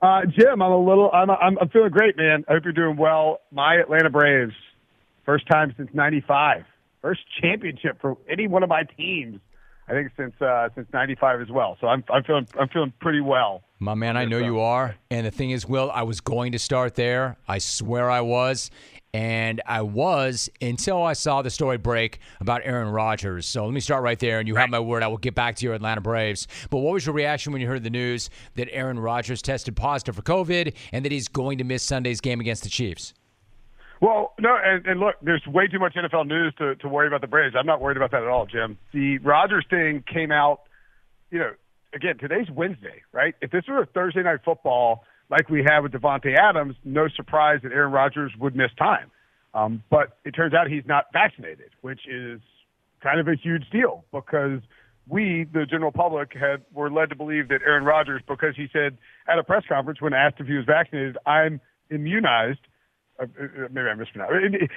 Uh, 0.00 0.20
Jim, 0.26 0.62
I'm 0.62 0.72
a 0.72 0.78
little. 0.78 1.10
I'm, 1.12 1.30
I'm 1.30 1.56
I'm 1.60 1.68
feeling 1.68 1.90
great, 1.90 2.16
man. 2.16 2.44
I 2.48 2.54
hope 2.54 2.64
you're 2.64 2.72
doing 2.72 2.96
well. 2.96 3.38
My 3.52 3.76
Atlanta 3.76 4.10
Braves, 4.10 4.52
first 5.24 5.46
time 5.46 5.74
since 5.76 5.90
'95, 5.92 6.64
first 7.00 7.20
championship 7.40 8.00
for 8.00 8.16
any 8.28 8.46
one 8.48 8.62
of 8.62 8.68
my 8.68 8.82
teams. 8.96 9.40
I 9.88 9.92
think 9.92 10.12
since 10.16 10.40
uh, 10.40 10.68
since 10.74 10.86
'95 10.92 11.40
as 11.40 11.50
well. 11.50 11.76
So 11.80 11.88
I'm 11.88 12.04
I'm 12.12 12.22
feeling 12.24 12.46
I'm 12.58 12.68
feeling 12.68 12.92
pretty 13.00 13.20
well. 13.20 13.62
My 13.78 13.94
man, 13.94 14.16
I 14.16 14.26
know 14.26 14.38
you 14.38 14.60
are. 14.60 14.94
And 15.10 15.26
the 15.26 15.32
thing 15.32 15.50
is, 15.50 15.66
Will, 15.66 15.90
I 15.90 16.04
was 16.04 16.20
going 16.20 16.52
to 16.52 16.58
start 16.58 16.94
there. 16.94 17.36
I 17.48 17.58
swear 17.58 18.08
I 18.08 18.20
was. 18.20 18.70
And 19.14 19.60
I 19.66 19.82
was 19.82 20.48
until 20.62 21.02
I 21.02 21.12
saw 21.12 21.42
the 21.42 21.50
story 21.50 21.76
break 21.76 22.20
about 22.40 22.62
Aaron 22.64 22.88
Rodgers. 22.88 23.44
So 23.44 23.64
let 23.64 23.74
me 23.74 23.80
start 23.80 24.02
right 24.02 24.18
there. 24.18 24.38
And 24.38 24.48
you 24.48 24.54
have 24.54 24.70
my 24.70 24.78
word. 24.78 25.02
I 25.02 25.08
will 25.08 25.18
get 25.18 25.34
back 25.34 25.56
to 25.56 25.66
your 25.66 25.74
Atlanta 25.74 26.00
Braves. 26.00 26.46
But 26.70 26.78
what 26.78 26.94
was 26.94 27.04
your 27.04 27.14
reaction 27.14 27.52
when 27.52 27.60
you 27.60 27.68
heard 27.68 27.82
the 27.82 27.90
news 27.90 28.30
that 28.54 28.68
Aaron 28.70 28.98
Rodgers 28.98 29.42
tested 29.42 29.76
positive 29.76 30.16
for 30.16 30.22
COVID 30.22 30.74
and 30.92 31.04
that 31.04 31.12
he's 31.12 31.28
going 31.28 31.58
to 31.58 31.64
miss 31.64 31.82
Sunday's 31.82 32.20
game 32.22 32.40
against 32.40 32.62
the 32.62 32.70
Chiefs? 32.70 33.12
Well, 34.02 34.34
no, 34.40 34.58
and, 34.60 34.84
and 34.84 34.98
look, 34.98 35.14
there's 35.22 35.46
way 35.46 35.68
too 35.68 35.78
much 35.78 35.94
NFL 35.94 36.26
news 36.26 36.52
to, 36.58 36.74
to 36.74 36.88
worry 36.88 37.06
about 37.06 37.20
the 37.20 37.28
Braves. 37.28 37.54
I'm 37.56 37.66
not 37.66 37.80
worried 37.80 37.96
about 37.96 38.10
that 38.10 38.24
at 38.24 38.28
all, 38.28 38.46
Jim. 38.46 38.76
The 38.92 39.18
Rodgers 39.18 39.64
thing 39.70 40.02
came 40.12 40.32
out, 40.32 40.62
you 41.30 41.38
know, 41.38 41.52
again, 41.94 42.18
today's 42.18 42.48
Wednesday, 42.52 43.02
right? 43.12 43.36
If 43.40 43.52
this 43.52 43.62
were 43.68 43.80
a 43.80 43.86
Thursday 43.86 44.24
night 44.24 44.40
football, 44.44 45.04
like 45.30 45.48
we 45.48 45.62
had 45.64 45.80
with 45.84 45.92
Davante 45.92 46.36
Adams, 46.36 46.74
no 46.84 47.06
surprise 47.14 47.60
that 47.62 47.70
Aaron 47.70 47.92
Rodgers 47.92 48.32
would 48.40 48.56
miss 48.56 48.72
time. 48.76 49.08
Um, 49.54 49.84
but 49.88 50.18
it 50.24 50.32
turns 50.32 50.52
out 50.52 50.66
he's 50.66 50.84
not 50.84 51.04
vaccinated, 51.12 51.70
which 51.82 52.00
is 52.08 52.40
kind 53.04 53.20
of 53.20 53.28
a 53.28 53.36
huge 53.40 53.70
deal 53.70 54.04
because 54.10 54.62
we, 55.06 55.46
the 55.52 55.64
general 55.64 55.92
public, 55.92 56.32
had 56.34 56.64
were 56.74 56.90
led 56.90 57.10
to 57.10 57.16
believe 57.16 57.48
that 57.50 57.60
Aaron 57.64 57.84
Rodgers, 57.84 58.20
because 58.26 58.56
he 58.56 58.66
said 58.72 58.98
at 59.28 59.38
a 59.38 59.44
press 59.44 59.62
conference 59.68 60.00
when 60.00 60.12
asked 60.12 60.36
if 60.40 60.48
he 60.48 60.54
was 60.54 60.64
vaccinated, 60.64 61.18
"I'm 61.24 61.60
immunized." 61.88 62.58
Uh, 63.20 63.24
uh 63.24 63.68
maybe 63.70 63.88
I 63.88 63.94
mispronounced. 63.94 64.34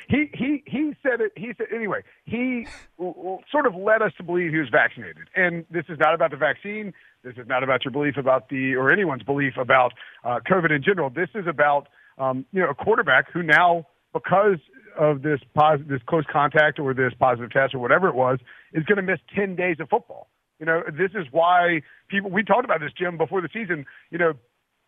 He 0.07 0.29
he 0.33 0.63
he 0.65 0.93
said 1.01 1.21
it. 1.21 1.31
He 1.35 1.53
said 1.57 1.67
anyway. 1.73 2.01
He 2.25 2.67
sort 2.97 3.65
of 3.65 3.75
led 3.75 4.01
us 4.01 4.11
to 4.17 4.23
believe 4.23 4.51
he 4.51 4.57
was 4.59 4.69
vaccinated, 4.69 5.29
and 5.35 5.65
this 5.69 5.85
is 5.89 5.97
not 5.99 6.13
about 6.13 6.31
the 6.31 6.37
vaccine. 6.37 6.93
This 7.23 7.35
is 7.37 7.47
not 7.47 7.63
about 7.63 7.85
your 7.85 7.91
belief 7.91 8.17
about 8.17 8.49
the 8.49 8.75
or 8.75 8.91
anyone's 8.91 9.23
belief 9.23 9.53
about 9.57 9.93
uh, 10.23 10.39
COVID 10.49 10.71
in 10.71 10.83
general. 10.83 11.09
This 11.09 11.29
is 11.33 11.47
about 11.47 11.87
um, 12.17 12.45
you 12.51 12.61
know 12.61 12.69
a 12.69 12.75
quarterback 12.75 13.31
who 13.31 13.41
now 13.41 13.87
because 14.13 14.59
of 14.97 15.21
this 15.21 15.39
positive, 15.53 15.87
this 15.87 16.01
close 16.07 16.23
contact 16.31 16.79
or 16.79 16.93
this 16.93 17.13
positive 17.19 17.51
test 17.51 17.75
or 17.75 17.79
whatever 17.79 18.07
it 18.07 18.15
was 18.15 18.39
is 18.73 18.83
going 18.85 18.95
to 18.95 19.01
miss 19.01 19.19
10 19.35 19.55
days 19.55 19.77
of 19.79 19.89
football. 19.89 20.29
You 20.59 20.65
know, 20.65 20.83
this 20.87 21.11
is 21.13 21.27
why 21.31 21.81
people 22.07 22.31
we 22.31 22.43
talked 22.43 22.63
about 22.63 22.79
this 22.79 22.91
Jim 22.97 23.17
before 23.17 23.41
the 23.41 23.49
season, 23.51 23.85
you 24.09 24.17
know, 24.17 24.33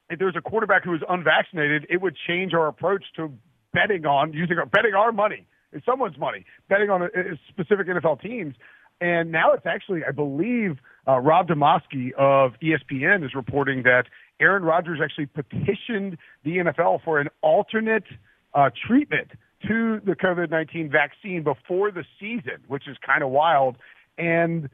if 0.10 0.20
there's 0.20 0.36
a 0.38 0.42
quarterback 0.42 0.84
who 0.84 0.94
is 0.94 1.02
unvaccinated, 1.08 1.86
it 1.90 2.02
would 2.02 2.16
change 2.28 2.54
our 2.54 2.68
approach 2.68 3.04
to 3.16 3.32
betting 3.74 4.06
on 4.06 4.34
using 4.34 4.58
our, 4.58 4.66
betting 4.66 4.94
our 4.94 5.12
money. 5.12 5.46
It's 5.72 5.86
someone's 5.86 6.18
money, 6.18 6.46
betting 6.70 6.90
on 6.90 7.02
a, 7.02 7.06
a 7.06 7.40
specific 7.50 7.88
NFL 7.88 8.22
teams. 8.22 8.56
And 9.00 9.32
now 9.32 9.54
it's 9.54 9.66
actually, 9.66 10.02
I 10.08 10.12
believe, 10.12 10.78
uh, 11.08 11.20
Rob 11.20 11.48
Demovsky 11.48 12.14
of 12.18 12.54
ESPN 12.62 13.24
is 13.24 13.36
reporting 13.36 13.84
that 13.84 14.06
Aaron 14.40 14.64
Rodgers 14.64 15.00
actually 15.04 15.28
petitioned 15.28 16.18
the 16.44 16.58
NFL 16.58 17.04
for 17.04 17.20
an 17.20 17.28
alternate 17.42 18.06
uh, 18.54 18.70
treatment 18.88 19.32
to 19.68 20.00
the 20.06 20.14
COVID 20.14 20.50
19 20.50 20.90
vaccine 20.90 21.44
before 21.44 21.92
the 21.92 22.04
season, 22.20 22.58
which 22.68 22.88
is 22.88 22.98
kind 23.06 23.24
of 23.24 23.30
wild. 23.30 23.78
And 24.18 24.70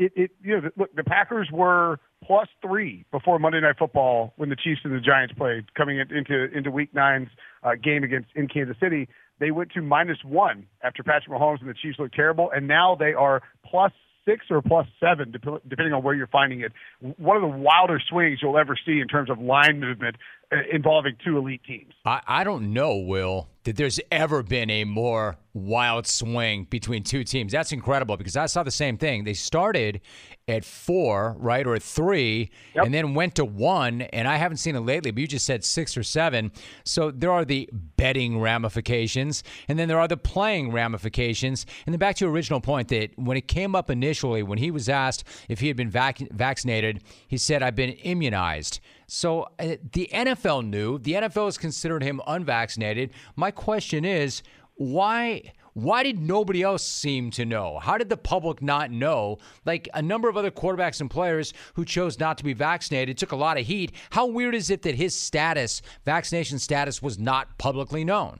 it, 0.00 0.12
it, 0.16 0.30
you 0.42 0.60
know, 0.60 0.70
look, 0.76 0.94
the 0.96 1.04
Packers 1.04 1.48
were 1.52 1.98
plus 2.24 2.48
three 2.62 3.04
before 3.12 3.38
Monday 3.38 3.60
Night 3.60 3.76
Football 3.78 4.32
when 4.36 4.48
the 4.48 4.56
Chiefs 4.56 4.80
and 4.84 4.94
the 4.94 5.00
Giants 5.00 5.34
played, 5.36 5.72
coming 5.74 5.98
into 5.98 6.46
into 6.56 6.70
Week 6.70 6.94
Nine's 6.94 7.28
uh, 7.62 7.72
game 7.82 8.02
against 8.02 8.28
in 8.34 8.48
Kansas 8.48 8.76
City. 8.80 9.08
They 9.38 9.50
went 9.50 9.72
to 9.72 9.82
minus 9.82 10.18
one 10.24 10.66
after 10.82 11.02
Patrick 11.02 11.38
Mahomes 11.38 11.60
and 11.60 11.68
the 11.68 11.74
Chiefs 11.74 11.98
looked 11.98 12.14
terrible, 12.14 12.50
and 12.54 12.66
now 12.66 12.96
they 12.98 13.12
are 13.12 13.42
plus 13.64 13.92
six 14.24 14.46
or 14.50 14.62
plus 14.62 14.86
seven, 14.98 15.32
depending 15.32 15.92
on 15.92 16.02
where 16.02 16.14
you're 16.14 16.26
finding 16.26 16.60
it. 16.60 16.72
One 17.18 17.36
of 17.36 17.42
the 17.42 17.48
wilder 17.48 18.00
swings 18.08 18.38
you'll 18.42 18.58
ever 18.58 18.76
see 18.86 19.00
in 19.00 19.08
terms 19.08 19.30
of 19.30 19.38
line 19.38 19.80
movement 19.80 20.16
uh, 20.52 20.56
involving 20.72 21.16
two 21.24 21.38
elite 21.38 21.62
teams. 21.66 21.92
I, 22.04 22.20
I 22.26 22.44
don't 22.44 22.72
know, 22.72 22.96
Will, 22.96 23.48
that 23.64 23.76
there's 23.76 24.00
ever 24.10 24.42
been 24.42 24.70
a 24.70 24.84
more 24.84 25.36
wild 25.52 26.06
swing 26.06 26.64
between 26.70 27.02
two 27.02 27.24
teams. 27.24 27.52
That's 27.52 27.72
incredible 27.72 28.16
because 28.16 28.36
I 28.36 28.46
saw 28.46 28.62
the 28.62 28.70
same 28.70 28.96
thing. 28.96 29.24
They 29.24 29.34
started 29.34 30.00
at 30.48 30.64
four, 30.64 31.36
right, 31.38 31.66
or 31.66 31.74
at 31.74 31.82
three, 31.82 32.50
yep. 32.74 32.84
and 32.84 32.94
then 32.94 33.14
went 33.14 33.34
to 33.36 33.44
one. 33.44 34.02
And 34.02 34.26
I 34.26 34.36
haven't 34.36 34.58
seen 34.58 34.76
it 34.76 34.80
lately, 34.80 35.10
but 35.10 35.20
you 35.20 35.26
just 35.26 35.46
said 35.46 35.64
six 35.64 35.96
or 35.96 36.02
seven. 36.02 36.52
So 36.84 37.10
there 37.10 37.30
are 37.30 37.44
the 37.44 37.68
betting 37.72 38.40
ramifications, 38.40 39.44
and 39.68 39.78
then 39.78 39.88
there 39.88 40.00
are 40.00 40.08
the 40.08 40.16
playing 40.16 40.72
ramifications. 40.72 41.66
And 41.86 41.92
then 41.92 41.98
back 41.98 42.16
to 42.16 42.24
your 42.24 42.32
original 42.32 42.60
point 42.60 42.88
that 42.88 43.10
when 43.16 43.36
it 43.36 43.46
came 43.46 43.74
up 43.74 43.90
initially, 43.90 44.42
when 44.42 44.58
he 44.58 44.70
was 44.70 44.88
asked 44.88 45.24
if 45.48 45.60
he 45.60 45.68
had 45.68 45.76
been 45.76 45.90
vac- 45.90 46.18
vaccinated, 46.30 47.02
he 47.28 47.36
said, 47.36 47.62
I've 47.62 47.76
been 47.76 47.90
immunized. 47.90 48.80
So 49.12 49.48
uh, 49.58 49.74
the 49.92 50.08
NFL 50.12 50.68
knew. 50.68 50.98
The 50.98 51.14
NFL 51.14 51.46
has 51.46 51.58
considered 51.58 52.00
him 52.00 52.20
unvaccinated. 52.28 53.10
My 53.50 53.52
question 53.52 54.04
is, 54.04 54.44
why? 54.76 55.50
Why 55.74 56.04
did 56.04 56.20
nobody 56.20 56.62
else 56.62 56.86
seem 56.86 57.32
to 57.32 57.44
know? 57.44 57.80
How 57.80 57.98
did 57.98 58.08
the 58.08 58.16
public 58.16 58.62
not 58.62 58.92
know? 58.92 59.38
Like 59.66 59.88
a 59.92 60.00
number 60.00 60.28
of 60.28 60.36
other 60.36 60.52
quarterbacks 60.52 61.00
and 61.00 61.10
players 61.10 61.52
who 61.74 61.84
chose 61.84 62.20
not 62.20 62.38
to 62.38 62.44
be 62.44 62.52
vaccinated 62.52 63.18
took 63.18 63.32
a 63.32 63.36
lot 63.36 63.58
of 63.58 63.66
heat. 63.66 63.90
How 64.10 64.26
weird 64.26 64.54
is 64.54 64.70
it 64.70 64.82
that 64.82 64.94
his 64.94 65.16
status, 65.16 65.82
vaccination 66.04 66.60
status, 66.60 67.02
was 67.02 67.18
not 67.18 67.58
publicly 67.58 68.04
known? 68.04 68.38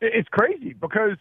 It's 0.00 0.28
crazy 0.28 0.74
because, 0.74 1.16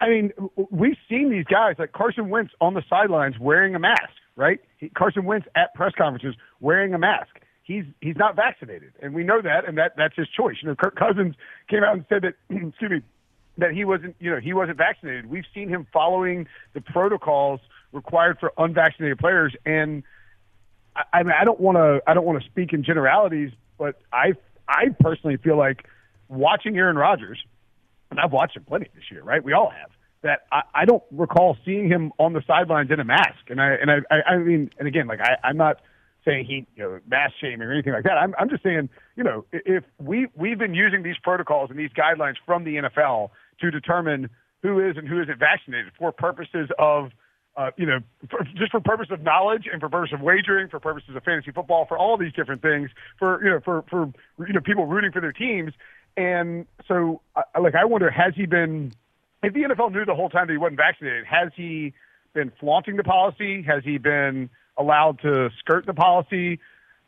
I 0.00 0.08
mean, 0.08 0.30
we've 0.70 0.98
seen 1.08 1.30
these 1.30 1.46
guys 1.46 1.74
like 1.80 1.90
Carson 1.90 2.30
Wentz 2.30 2.52
on 2.60 2.74
the 2.74 2.84
sidelines 2.88 3.40
wearing 3.40 3.74
a 3.74 3.80
mask, 3.80 4.12
right? 4.36 4.60
Carson 4.96 5.24
Wentz 5.24 5.48
at 5.56 5.74
press 5.74 5.94
conferences 5.98 6.36
wearing 6.60 6.94
a 6.94 6.98
mask 6.98 7.40
he's 7.68 7.84
he's 8.00 8.16
not 8.16 8.34
vaccinated, 8.34 8.94
and 9.00 9.14
we 9.14 9.22
know 9.22 9.40
that, 9.40 9.68
and 9.68 9.78
that 9.78 9.92
that's 9.96 10.16
his 10.16 10.26
choice. 10.28 10.56
You 10.60 10.68
know, 10.68 10.74
Kirk 10.74 10.96
Cousins 10.96 11.36
came 11.68 11.84
out 11.84 11.94
and 11.94 12.04
said 12.08 12.22
that, 12.22 12.34
excuse 12.50 12.90
me, 12.90 13.02
that 13.58 13.72
he 13.72 13.84
wasn't 13.84 14.16
you 14.18 14.30
know 14.30 14.40
he 14.40 14.54
wasn't 14.54 14.78
vaccinated. 14.78 15.26
We've 15.26 15.44
seen 15.54 15.68
him 15.68 15.86
following 15.92 16.48
the 16.72 16.80
protocols 16.80 17.60
required 17.92 18.38
for 18.40 18.52
unvaccinated 18.58 19.18
players, 19.18 19.54
and 19.64 20.02
I, 20.96 21.02
I 21.12 21.22
mean 21.22 21.34
I 21.38 21.44
don't 21.44 21.60
want 21.60 21.76
to 21.76 22.00
I 22.06 22.14
don't 22.14 22.24
want 22.24 22.42
to 22.42 22.48
speak 22.48 22.72
in 22.72 22.82
generalities, 22.82 23.52
but 23.76 24.00
I 24.12 24.32
I 24.66 24.86
personally 24.98 25.36
feel 25.36 25.58
like 25.58 25.86
watching 26.28 26.76
Aaron 26.78 26.96
Rodgers, 26.96 27.38
and 28.10 28.18
I've 28.18 28.32
watched 28.32 28.56
him 28.56 28.64
plenty 28.64 28.88
this 28.94 29.04
year, 29.10 29.22
right? 29.22 29.44
We 29.44 29.52
all 29.52 29.70
have. 29.70 29.90
That 30.22 30.46
I, 30.50 30.62
I 30.74 30.84
don't 30.84 31.04
recall 31.12 31.56
seeing 31.64 31.88
him 31.88 32.12
on 32.18 32.32
the 32.32 32.42
sidelines 32.44 32.90
in 32.90 32.98
a 32.98 33.04
mask, 33.04 33.50
and 33.50 33.60
I 33.60 33.74
and 33.74 33.90
I 33.90 33.96
I, 34.10 34.34
I 34.34 34.38
mean, 34.38 34.70
and 34.78 34.88
again, 34.88 35.06
like 35.06 35.20
I, 35.20 35.36
I'm 35.44 35.58
not 35.58 35.80
saying 36.28 36.44
he, 36.44 36.66
you 36.76 36.82
know, 36.82 37.00
mass 37.08 37.30
shaming 37.40 37.62
or 37.62 37.72
anything 37.72 37.92
like 37.92 38.04
that. 38.04 38.18
I'm, 38.18 38.34
I'm 38.38 38.50
just 38.50 38.62
saying, 38.62 38.88
you 39.16 39.24
know, 39.24 39.44
if 39.52 39.84
we 39.98 40.28
we've 40.36 40.58
been 40.58 40.74
using 40.74 41.02
these 41.02 41.16
protocols 41.22 41.70
and 41.70 41.78
these 41.78 41.90
guidelines 41.90 42.34
from 42.44 42.64
the 42.64 42.76
NFL 42.76 43.30
to 43.60 43.70
determine 43.70 44.28
who 44.62 44.86
is 44.86 44.96
and 44.96 45.08
who 45.08 45.22
isn't 45.22 45.38
vaccinated 45.38 45.92
for 45.98 46.12
purposes 46.12 46.68
of, 46.78 47.10
uh, 47.56 47.70
you 47.76 47.86
know, 47.86 48.00
for, 48.30 48.40
just 48.56 48.70
for 48.70 48.80
purpose 48.80 49.08
of 49.10 49.22
knowledge 49.22 49.64
and 49.70 49.80
for 49.80 49.88
purpose 49.88 50.12
of 50.12 50.20
wagering, 50.20 50.68
for 50.68 50.78
purposes 50.80 51.16
of 51.16 51.22
fantasy 51.24 51.50
football, 51.50 51.86
for 51.86 51.96
all 51.96 52.18
these 52.18 52.32
different 52.32 52.62
things, 52.62 52.90
for 53.18 53.42
you 53.42 53.50
know, 53.50 53.60
for 53.64 53.84
for 53.88 54.12
you 54.46 54.52
know, 54.52 54.60
people 54.60 54.86
rooting 54.86 55.12
for 55.12 55.20
their 55.20 55.32
teams. 55.32 55.72
And 56.16 56.66
so, 56.86 57.22
like, 57.58 57.74
I 57.74 57.84
wonder, 57.84 58.10
has 58.10 58.34
he 58.36 58.46
been? 58.46 58.92
If 59.40 59.54
the 59.54 59.60
NFL 59.60 59.92
knew 59.92 60.04
the 60.04 60.16
whole 60.16 60.28
time 60.28 60.48
that 60.48 60.52
he 60.52 60.58
wasn't 60.58 60.78
vaccinated, 60.78 61.24
has 61.26 61.50
he 61.54 61.94
been 62.34 62.50
flaunting 62.58 62.96
the 62.96 63.04
policy? 63.04 63.62
Has 63.62 63.84
he 63.84 63.98
been 63.98 64.50
allowed 64.78 65.20
to 65.20 65.50
skirt 65.58 65.86
the 65.86 65.94
policy? 65.94 66.60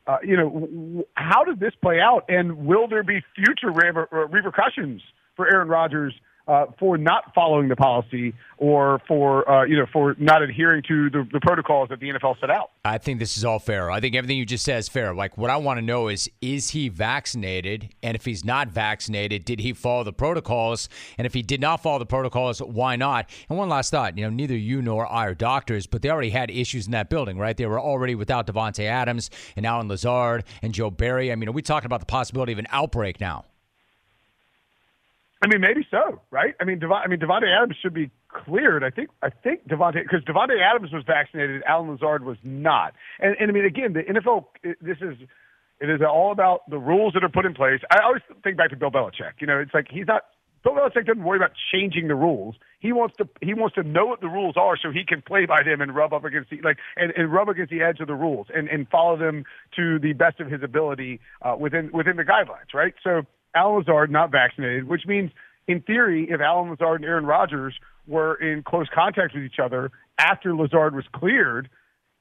Uh, 0.07 0.19
you 0.25 0.37
know, 0.37 1.05
how 1.15 1.45
does 1.45 1.59
this 1.59 1.73
play 1.81 2.01
out, 2.01 2.25
and 2.29 2.67
will 2.67 2.89
there 2.89 3.03
be 3.03 3.23
future 3.35 3.71
uh, 3.71 4.27
repercussions 4.27 5.03
for 5.37 5.47
Aaron 5.53 5.69
Rodgers 5.69 6.15
uh, 6.51 6.67
for 6.81 6.99
not 6.99 7.33
following 7.33 7.69
the 7.69 7.77
policy 7.77 8.35
or 8.59 9.01
for 9.07 9.49
uh, 9.49 9.65
you 9.65 9.77
know 9.77 9.87
for 9.93 10.17
not 10.19 10.43
adhering 10.43 10.83
to 10.83 11.09
the, 11.09 11.27
the 11.33 11.39
protocols 11.41 11.89
that 11.91 12.01
the 12.01 12.09
NFL 12.11 12.41
set 12.41 12.51
out. 12.51 12.73
I 12.85 12.99
think 12.99 13.21
this 13.21 13.37
is 13.37 13.45
all 13.45 13.61
fair. 13.61 13.89
I 13.89 14.01
think 14.01 14.17
everything 14.17 14.37
you 14.37 14.45
just 14.45 14.65
said 14.65 14.79
is 14.79 14.89
fair. 14.89 15.15
Like 15.15 15.39
what 15.39 15.49
I 15.49 15.57
want 15.57 15.79
to 15.79 15.83
know 15.83 16.09
is 16.09 16.29
is 16.41 16.71
he 16.71 16.89
vaccinated? 16.89 17.95
And 18.03 18.17
if 18.17 18.25
he's 18.25 18.45
not 18.45 18.69
vaccinated, 18.69 19.45
did 19.45 19.61
he 19.61 19.73
follow 19.73 20.03
the 20.03 20.13
protocols? 20.13 20.89
And 21.19 21.27
if 21.27 21.35
he 21.35 21.43
did 21.43 21.61
not 21.61 21.85
follow 21.85 22.01
the 22.01 22.07
protocols, 22.07 22.61
why 22.61 22.97
not? 22.97 23.31
And 23.49 23.57
one 23.57 23.69
last 23.69 23.93
thought, 23.93 24.19
you 24.19 24.25
know, 24.25 24.31
neither 24.31 24.57
you 24.57 24.83
nor 24.83 25.11
I 25.11 25.27
are 25.27 25.35
doctors, 25.35 25.87
but 25.87 26.03
they 26.03 26.11
already 26.11 26.31
had 26.31 26.51
issues 26.51 26.87
in 26.87 26.93
that 26.93 27.11
building, 27.11 27.39
right? 27.39 27.57
They 27.57 27.67
were 27.67 27.81
already 27.81 28.17
without 28.17 28.49
Davante 28.49 28.85
Adams 28.85 29.31
and 29.55 29.65
Allen 29.65 29.87
Lazard 29.87 30.43
and 30.63 30.75
Joe 30.75 30.91
Barry. 30.91 31.31
I 31.31 31.37
mean, 31.37 31.49
are 31.49 31.53
we 31.53 31.63
talking 31.63 31.87
about 31.87 32.01
the 32.01 32.07
possibility 32.07 32.53
of 32.53 32.59
an 32.59 32.67
outbreak 32.71 33.21
now? 33.21 33.45
I 35.43 35.47
mean, 35.47 35.61
maybe 35.61 35.87
so, 35.91 36.21
right? 36.31 36.55
I 36.61 36.65
mean, 36.65 36.79
Dev- 36.79 36.93
I 36.93 37.07
mean, 37.07 37.19
Davante 37.19 37.49
Adams 37.49 37.77
should 37.81 37.95
be 37.95 38.11
cleared. 38.29 38.85
I 38.85 38.91
think, 38.91 39.09
I 39.23 39.31
think 39.31 39.67
Davante 39.67 40.03
because 40.03 40.23
Davante 40.25 40.61
Adams 40.61 40.93
was 40.93 41.03
vaccinated, 41.07 41.63
Allen 41.67 41.91
Lazard 41.91 42.25
was 42.25 42.37
not. 42.45 42.93
And, 43.19 43.37
and 43.41 43.51
I 43.51 43.55
mean, 43.55 43.65
again, 43.65 43.95
the 43.95 44.03
NFL. 44.03 44.45
This 44.83 44.99
is 45.01 45.17
it 45.81 45.89
is 45.89 46.01
all 46.07 46.31
about 46.31 46.69
the 46.69 46.79
rules 46.79 47.15
that 47.15 47.25
are 47.25 47.31
put 47.31 47.47
in 47.47 47.55
place. 47.55 47.81
I 47.91 48.03
always 48.05 48.23
think 48.45 48.59
back 48.59 48.71
to 48.71 48.77
Bill 48.77 48.91
Belichick. 48.91 49.41
You 49.41 49.47
know, 49.47 49.59
it's 49.59 49.73
like 49.73 49.87
he's 49.91 50.07
not. 50.07 50.25
Bill 50.63 50.75
Belichick 50.75 51.07
doesn't 51.07 51.25
worry 51.25 51.39
about 51.39 51.53
changing 51.73 52.09
the 52.09 52.15
rules. 52.15 52.55
He 52.81 52.93
wants 52.93 53.17
to 53.17 53.27
he 53.41 53.55
wants 53.55 53.77
to 53.77 53.83
know 53.83 54.05
what 54.05 54.21
the 54.21 54.29
rules 54.29 54.57
are 54.59 54.77
so 54.77 54.91
he 54.93 55.05
can 55.09 55.23
play 55.23 55.47
by 55.47 55.63
them 55.63 55.81
and 55.81 55.95
rub 55.95 56.13
up 56.13 56.25
against 56.25 56.51
the 56.51 56.61
like 56.63 56.77
and, 56.97 57.13
and 57.17 57.33
rub 57.33 57.49
against 57.49 57.71
the 57.71 57.81
edge 57.81 58.01
of 58.01 58.09
the 58.09 58.15
rules 58.15 58.49
and, 58.55 58.69
and 58.69 58.87
follow 58.91 59.17
them 59.17 59.45
to 59.77 59.99
the 59.99 60.13
best 60.13 60.39
of 60.39 60.51
his 60.51 60.63
ability 60.63 61.19
uh, 61.41 61.57
within 61.59 61.91
within 61.93 62.17
the 62.17 62.25
guidelines, 62.25 62.75
right? 62.75 62.93
So 63.03 63.23
Allen 63.55 63.79
Lazard 63.79 64.11
not 64.11 64.31
vaccinated, 64.31 64.89
which 64.89 65.07
means 65.07 65.31
in 65.67 65.81
theory, 65.83 66.27
if 66.31 66.41
Allen 66.41 66.71
Lazard 66.71 67.01
and 67.01 67.05
Aaron 67.05 67.27
Rodgers 67.27 67.75
were 68.07 68.35
in 68.35 68.63
close 68.63 68.89
contact 68.93 69.35
with 69.35 69.45
each 69.45 69.59
other 69.63 69.91
after 70.19 70.55
Lazard 70.55 70.95
was 70.95 71.05
cleared, 71.13 71.69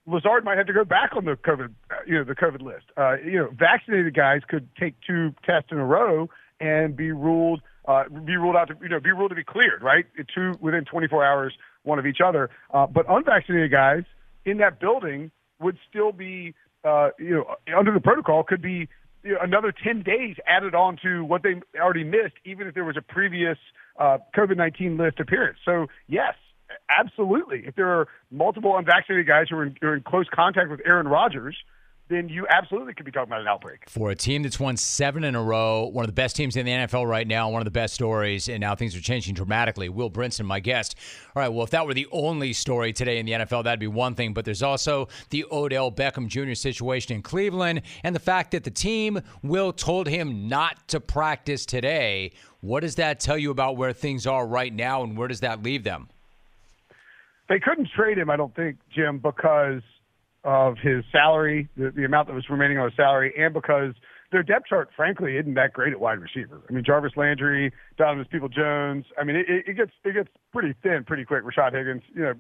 Lazard 0.05 0.43
might 0.43 0.57
have 0.57 0.67
to 0.67 0.74
go 0.74 0.83
back 0.83 1.12
on 1.15 1.25
the 1.25 1.36
COVID, 1.36 1.74
you 2.07 2.15
know, 2.15 2.24
the 2.24 2.36
COVID 2.36 2.62
list. 2.62 2.86
Uh, 2.98 3.17
you 3.24 3.38
know, 3.38 3.50
vaccinated 3.57 4.15
guys 4.15 4.41
could 4.48 4.67
take 4.79 4.95
two 5.05 5.33
tests 5.45 5.69
in 5.71 5.77
a 5.77 5.86
row 5.86 6.29
and 6.59 6.95
be 6.95 7.12
ruled, 7.12 7.62
uh, 7.88 8.03
be 8.25 8.36
ruled 8.36 8.55
out 8.55 8.67
to, 8.69 8.75
you 8.81 8.89
know, 8.89 9.00
be 9.00 9.12
ruled 9.12 9.29
to 9.29 9.36
be 9.36 9.43
cleared, 9.43 9.81
right? 9.81 10.05
Two 10.33 10.53
within 10.59 10.86
24 10.86 11.24
hours, 11.24 11.53
one 11.83 12.00
of 12.00 12.05
each 12.05 12.19
other. 12.25 12.50
Uh, 12.74 12.88
but 12.88 13.05
unvaccinated 13.09 13.71
guys 13.71 14.03
in 14.45 14.57
that 14.57 14.79
building 14.79 15.31
would 15.59 15.77
still 15.89 16.12
be, 16.12 16.53
uh, 16.83 17.09
you 17.19 17.31
know, 17.31 17.55
under 17.77 17.93
the 17.93 18.00
protocol 18.00 18.43
could 18.43 18.62
be 18.62 18.88
you 19.23 19.33
know, 19.33 19.39
another 19.41 19.71
10 19.71 20.03
days 20.03 20.35
added 20.47 20.75
on 20.75 20.97
to 21.03 21.23
what 21.23 21.43
they 21.43 21.55
already 21.79 22.03
missed, 22.03 22.35
even 22.45 22.67
if 22.67 22.73
there 22.73 22.85
was 22.85 22.97
a 22.97 23.01
previous 23.01 23.57
uh, 23.99 24.17
COVID 24.35 24.57
19 24.57 24.97
list 24.97 25.19
appearance. 25.19 25.59
So, 25.65 25.88
yes, 26.07 26.35
absolutely. 26.89 27.63
If 27.65 27.75
there 27.75 27.89
are 27.89 28.07
multiple 28.31 28.77
unvaccinated 28.77 29.27
guys 29.27 29.47
who 29.49 29.57
are 29.57 29.63
in, 29.63 29.75
who 29.81 29.88
are 29.88 29.95
in 29.95 30.03
close 30.03 30.27
contact 30.33 30.69
with 30.69 30.81
Aaron 30.85 31.07
Rodgers, 31.07 31.57
then 32.09 32.27
you 32.27 32.47
absolutely 32.49 32.93
could 32.95 33.05
be 33.05 33.11
talking 33.11 33.29
about 33.29 33.41
an 33.41 33.47
outbreak. 33.47 33.87
For 33.87 34.09
a 34.09 34.15
team 34.15 34.41
that's 34.41 34.59
won 34.59 34.77
seven 34.77 35.23
in 35.23 35.35
a 35.35 35.41
row, 35.41 35.85
one 35.85 36.03
of 36.03 36.07
the 36.07 36.13
best 36.13 36.35
teams 36.35 36.55
in 36.57 36.65
the 36.65 36.71
NFL 36.71 37.07
right 37.07 37.27
now, 37.27 37.49
one 37.49 37.61
of 37.61 37.65
the 37.65 37.71
best 37.71 37.93
stories, 37.93 38.49
and 38.49 38.59
now 38.59 38.73
things 38.73 38.95
are 38.95 39.01
changing 39.01 39.35
dramatically. 39.35 39.89
Will 39.89 40.09
Brinson, 40.09 40.45
my 40.45 40.59
guest. 40.59 40.95
All 41.35 41.41
right, 41.41 41.49
well, 41.49 41.63
if 41.63 41.69
that 41.69 41.85
were 41.85 41.93
the 41.93 42.07
only 42.11 42.51
story 42.51 42.93
today 42.93 43.19
in 43.19 43.27
the 43.27 43.33
NFL, 43.33 43.63
that'd 43.63 43.79
be 43.79 43.87
one 43.87 44.15
thing, 44.15 44.33
but 44.33 44.43
there's 44.43 44.63
also 44.63 45.07
the 45.29 45.45
Odell 45.51 45.91
Beckham 45.91 46.27
Jr. 46.27 46.55
situation 46.55 47.15
in 47.15 47.21
Cleveland 47.21 47.83
and 48.03 48.15
the 48.15 48.19
fact 48.19 48.51
that 48.51 48.63
the 48.63 48.71
team, 48.71 49.21
Will, 49.43 49.71
told 49.71 50.07
him 50.07 50.47
not 50.47 50.87
to 50.87 50.99
practice 50.99 51.63
today. 51.63 52.31
What 52.61 52.79
does 52.79 52.95
that 52.95 53.19
tell 53.19 53.37
you 53.37 53.51
about 53.51 53.77
where 53.77 53.93
things 53.93 54.25
are 54.25 54.47
right 54.47 54.73
now, 54.73 55.03
and 55.03 55.15
where 55.15 55.27
does 55.27 55.41
that 55.41 55.61
leave 55.61 55.83
them? 55.83 56.09
They 57.47 57.59
couldn't 57.59 57.89
trade 57.95 58.17
him, 58.17 58.31
I 58.31 58.35
don't 58.35 58.55
think, 58.55 58.77
Jim, 58.95 59.19
because– 59.19 59.83
of 60.43 60.77
his 60.81 61.03
salary, 61.12 61.67
the, 61.75 61.91
the 61.91 62.05
amount 62.05 62.27
that 62.27 62.34
was 62.34 62.50
remaining 62.50 62.77
on 62.77 62.89
his 62.89 62.96
salary, 62.96 63.34
and 63.38 63.53
because 63.53 63.93
their 64.31 64.43
depth 64.43 64.67
chart, 64.67 64.89
frankly, 64.96 65.38
isn't 65.38 65.55
that 65.55 65.74
great 65.74 65.91
at 65.91 66.00
wide 66.00 66.19
receiver. 66.19 66.62
I 66.69 66.74
mean, 66.74 66.84
Jarvis 66.86 67.13
Landry, 67.17 67.74
Donovan 67.98 68.25
Peoples-Jones. 68.31 69.05
I 69.19 69.24
mean, 69.24 69.36
it, 69.36 69.46
it 69.67 69.75
gets 69.75 69.91
it 70.03 70.13
gets 70.13 70.29
pretty 70.51 70.75
thin 70.84 71.03
pretty 71.05 71.25
quick. 71.25 71.43
Rashard 71.43 71.74
Higgins, 71.74 72.03
you 72.13 72.22
know, 72.22 72.34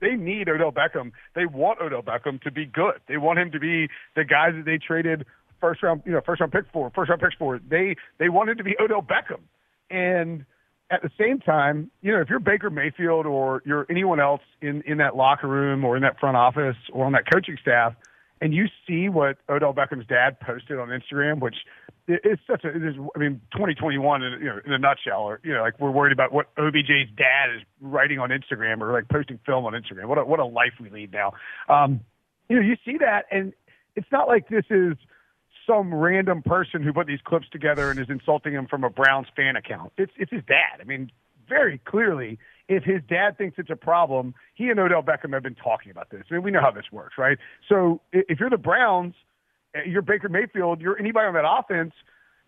they 0.00 0.16
need 0.16 0.48
Odell 0.48 0.72
Beckham. 0.72 1.12
They 1.34 1.46
want 1.46 1.80
Odell 1.80 2.02
Beckham 2.02 2.40
to 2.42 2.50
be 2.50 2.66
good. 2.66 3.00
They 3.08 3.16
want 3.16 3.38
him 3.38 3.50
to 3.52 3.58
be 3.58 3.88
the 4.14 4.24
guy 4.24 4.50
that 4.50 4.64
they 4.64 4.78
traded 4.78 5.26
first 5.60 5.82
round, 5.82 6.02
you 6.04 6.12
know, 6.12 6.20
first 6.24 6.40
round 6.40 6.52
pick 6.52 6.64
for, 6.72 6.90
first 6.94 7.08
round 7.08 7.20
picks 7.20 7.34
for. 7.34 7.58
They 7.58 7.96
they 8.18 8.28
wanted 8.28 8.58
to 8.58 8.64
be 8.64 8.76
Odell 8.80 9.02
Beckham, 9.02 9.40
and 9.90 10.44
at 10.90 11.02
the 11.02 11.10
same 11.18 11.38
time, 11.38 11.90
you 12.02 12.12
know, 12.12 12.20
if 12.20 12.28
you're 12.28 12.40
Baker 12.40 12.70
Mayfield 12.70 13.26
or 13.26 13.62
you're 13.64 13.86
anyone 13.90 14.20
else 14.20 14.42
in, 14.60 14.82
in 14.82 14.98
that 14.98 15.16
locker 15.16 15.48
room 15.48 15.84
or 15.84 15.96
in 15.96 16.02
that 16.02 16.18
front 16.20 16.36
office 16.36 16.76
or 16.92 17.06
on 17.06 17.12
that 17.12 17.24
coaching 17.30 17.56
staff, 17.60 17.94
and 18.40 18.52
you 18.52 18.66
see 18.86 19.08
what 19.08 19.38
Odell 19.48 19.72
Beckham's 19.72 20.06
dad 20.06 20.38
posted 20.40 20.78
on 20.78 20.88
Instagram, 20.88 21.40
which 21.40 21.54
is 22.06 22.38
such 22.46 22.64
a, 22.64 22.68
it 22.68 22.84
is, 22.84 22.96
I 23.16 23.18
mean, 23.18 23.40
2021 23.52 24.22
in, 24.22 24.32
you 24.40 24.46
know, 24.46 24.60
in 24.66 24.72
a 24.72 24.78
nutshell, 24.78 25.22
or, 25.22 25.40
you 25.42 25.54
know, 25.54 25.62
like 25.62 25.80
we're 25.80 25.90
worried 25.90 26.12
about 26.12 26.32
what 26.32 26.54
OBJ's 26.56 27.08
dad 27.16 27.54
is 27.56 27.62
writing 27.80 28.18
on 28.18 28.28
Instagram 28.28 28.82
or 28.82 28.92
like 28.92 29.08
posting 29.08 29.38
film 29.46 29.64
on 29.64 29.72
Instagram. 29.72 30.06
What 30.06 30.18
a, 30.18 30.24
what 30.24 30.40
a 30.40 30.44
life 30.44 30.72
we 30.80 30.90
lead 30.90 31.12
now. 31.12 31.32
Um, 31.68 32.00
you 32.48 32.56
know, 32.56 32.62
you 32.62 32.76
see 32.84 32.98
that 32.98 33.24
and 33.30 33.54
it's 33.96 34.10
not 34.12 34.28
like 34.28 34.48
this 34.48 34.64
is– 34.68 34.96
some 35.66 35.94
random 35.94 36.42
person 36.42 36.82
who 36.82 36.92
put 36.92 37.06
these 37.06 37.20
clips 37.24 37.46
together 37.50 37.90
and 37.90 37.98
is 37.98 38.08
insulting 38.08 38.52
him 38.52 38.66
from 38.66 38.84
a 38.84 38.90
Browns 38.90 39.26
fan 39.34 39.56
account. 39.56 39.92
It's 39.96 40.12
it's 40.16 40.30
his 40.30 40.42
dad. 40.46 40.80
I 40.80 40.84
mean, 40.84 41.10
very 41.48 41.78
clearly, 41.78 42.38
if 42.68 42.84
his 42.84 43.00
dad 43.08 43.36
thinks 43.36 43.58
it's 43.58 43.70
a 43.70 43.76
problem, 43.76 44.34
he 44.54 44.70
and 44.70 44.80
Odell 44.80 45.02
Beckham 45.02 45.32
have 45.32 45.42
been 45.42 45.54
talking 45.54 45.90
about 45.90 46.10
this. 46.10 46.22
I 46.30 46.34
mean, 46.34 46.42
we 46.42 46.50
know 46.50 46.60
how 46.60 46.70
this 46.70 46.90
works, 46.92 47.14
right? 47.18 47.38
So 47.68 48.00
if 48.12 48.40
you're 48.40 48.50
the 48.50 48.56
Browns, 48.56 49.14
eh, 49.74 49.80
you're 49.86 50.02
Baker 50.02 50.28
Mayfield, 50.28 50.80
you're 50.80 50.98
anybody 50.98 51.26
on 51.26 51.34
that 51.34 51.44
offense, 51.46 51.92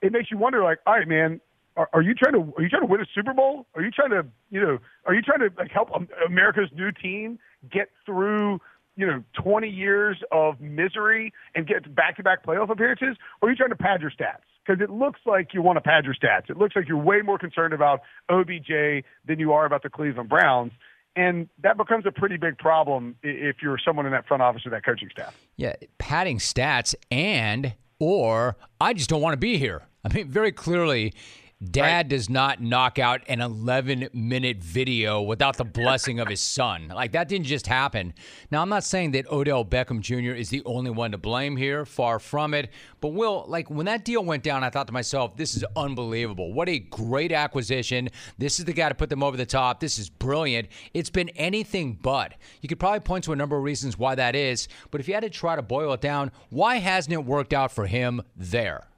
it 0.03 0.13
makes 0.13 0.31
you 0.31 0.39
wonder, 0.39 0.63
like, 0.63 0.79
all 0.87 0.95
right, 0.95 1.09
man, 1.09 1.41
are, 1.77 1.89
are 1.93 2.03
you 2.03 2.15
trying 2.15 2.33
to 2.35 2.53
are 2.57 2.63
you 2.63 2.69
trying 2.69 2.83
to 2.83 2.87
win 2.87 3.01
a 3.01 3.07
Super 3.15 3.35
Bowl? 3.35 3.67
Are 3.75 3.83
you 3.83 3.91
trying 3.91 4.11
to 4.11 4.27
you 4.51 4.61
know 4.61 4.79
are 5.05 5.15
you 5.15 5.23
trying 5.23 5.41
to 5.41 5.51
like 5.57 5.71
help 5.71 5.91
America's 6.27 6.71
new 6.75 6.91
team 6.91 7.39
get 7.71 7.89
through? 8.05 8.61
You 8.97 9.07
know, 9.07 9.23
20 9.35 9.69
years 9.69 10.17
of 10.33 10.61
misery 10.61 11.33
and 11.55 11.67
get 11.67 11.95
back 11.95 12.17
to 12.17 12.23
back 12.23 12.45
playoff 12.45 12.71
appearances? 12.71 13.17
Or 13.41 13.49
are 13.49 13.53
you 13.53 13.57
trying 13.57 13.71
to 13.71 13.77
pad 13.77 14.01
your 14.01 14.11
stats? 14.11 14.43
Because 14.67 14.83
it 14.83 14.91
looks 14.91 15.21
like 15.27 15.55
you 15.55 15.63
want 15.63 15.77
to 15.77 15.81
pad 15.81 16.05
your 16.05 16.15
stats. 16.15 16.51
It 16.51 16.57
looks 16.57 16.75
like 16.75 16.89
you're 16.89 16.97
way 16.97 17.21
more 17.23 17.39
concerned 17.39 17.73
about 17.73 18.01
OBJ 18.29 19.05
than 19.25 19.39
you 19.39 19.53
are 19.53 19.65
about 19.65 19.83
the 19.83 19.91
Cleveland 19.91 20.29
Browns. 20.29 20.73
And 21.15 21.49
that 21.63 21.77
becomes 21.77 22.05
a 22.05 22.13
pretty 22.13 22.37
big 22.37 22.59
problem 22.59 23.17
if 23.23 23.57
you're 23.63 23.79
someone 23.83 24.07
in 24.07 24.13
that 24.13 24.27
front 24.27 24.43
office 24.43 24.67
or 24.67 24.71
that 24.71 24.85
coaching 24.85 25.09
staff. 25.11 25.35
Yeah, 25.57 25.77
padding 25.99 26.39
stats 26.39 26.95
and 27.11 27.75
or 27.99 28.57
I 28.81 28.93
just 28.93 29.09
don't 29.09 29.23
want 29.23 29.33
to 29.33 29.39
be 29.39 29.57
here. 29.57 29.83
I 30.05 30.13
mean, 30.13 30.29
very 30.29 30.53
clearly 30.53 31.15
Dad 31.65 31.81
right. 31.81 32.09
does 32.09 32.29
not 32.29 32.61
knock 32.61 32.99
out 32.99 33.23
an 33.29 33.41
11 33.41 34.11
minute 34.13 34.59
video 34.59 35.23
without 35.23 35.57
the 35.57 35.65
blessing 35.65 36.21
of 36.21 36.29
his 36.29 36.41
son. 36.41 36.89
Like, 36.89 37.13
that 37.13 37.29
didn't 37.29 37.47
just 37.47 37.67
happen. 37.67 38.13
Now, 38.51 38.61
I'm 38.61 38.69
not 38.69 38.85
saying 38.85 39.13
that 39.13 39.27
Odell 39.31 39.65
Beckham 39.65 40.01
Jr. 40.01 40.37
is 40.37 40.51
the 40.51 40.63
only 40.67 40.91
one 40.91 41.13
to 41.13 41.19
blame 41.19 41.57
here, 41.57 41.87
far 41.87 42.19
from 42.19 42.53
it. 42.53 42.71
But, 43.01 43.15
Will, 43.15 43.47
like, 43.49 43.71
when 43.71 43.87
that 43.87 44.05
deal 44.05 44.23
went 44.23 44.43
down, 44.43 44.65
I 44.65 44.71
thought 44.71 44.87
to 44.89 44.93
myself, 44.93 45.39
this 45.39 45.57
is 45.57 45.65
unbelievable. 45.75 46.53
What 46.53 46.69
a 46.69 46.79
great 46.79 47.33
acquisition. 47.33 48.11
This 48.37 48.59
is 48.59 48.67
the 48.67 48.75
guy 48.75 48.91
to 48.91 48.95
put 48.95 49.09
them 49.09 49.23
over 49.23 49.39
the 49.39 49.47
top. 49.47 49.81
This 49.81 49.99
is 49.99 50.11
brilliant. 50.11 50.69
It's 50.93 51.11
been 51.11 51.31
anything 51.31 51.99
but. 52.03 52.35
You 52.61 52.69
could 52.69 52.79
probably 52.79 53.01
point 53.01 53.25
to 53.25 53.33
a 53.33 53.37
number 53.37 53.57
of 53.57 53.63
reasons 53.63 53.99
why 53.99 54.15
that 54.15 54.37
is. 54.37 54.69
But 54.91 55.01
if 55.01 55.09
you 55.09 55.15
had 55.15 55.23
to 55.23 55.31
try 55.31 55.57
to 55.57 55.63
boil 55.63 55.95
it 55.95 56.03
down, 56.03 56.33
why 56.51 56.77
hasn't 56.77 57.15
it 57.15 57.25
worked 57.25 57.55
out 57.55 57.73
for 57.73 57.87
him 57.87 58.21
there? 58.37 58.89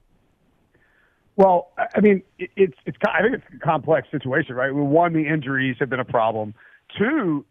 Well, 1.39 1.71
I 1.95 2.01
mean, 2.01 2.21
it's 2.37 2.75
it's 2.85 2.97
I 3.07 3.21
think 3.21 3.35
it's 3.35 3.45
a 3.55 3.65
complex 3.65 4.09
situation, 4.11 4.55
right? 4.55 4.75
One, 4.75 5.13
the 5.13 5.25
injuries 5.25 5.77
have 5.79 5.89
been 5.89 6.01
a 6.01 6.05
problem. 6.05 6.53
Two, 6.97 7.45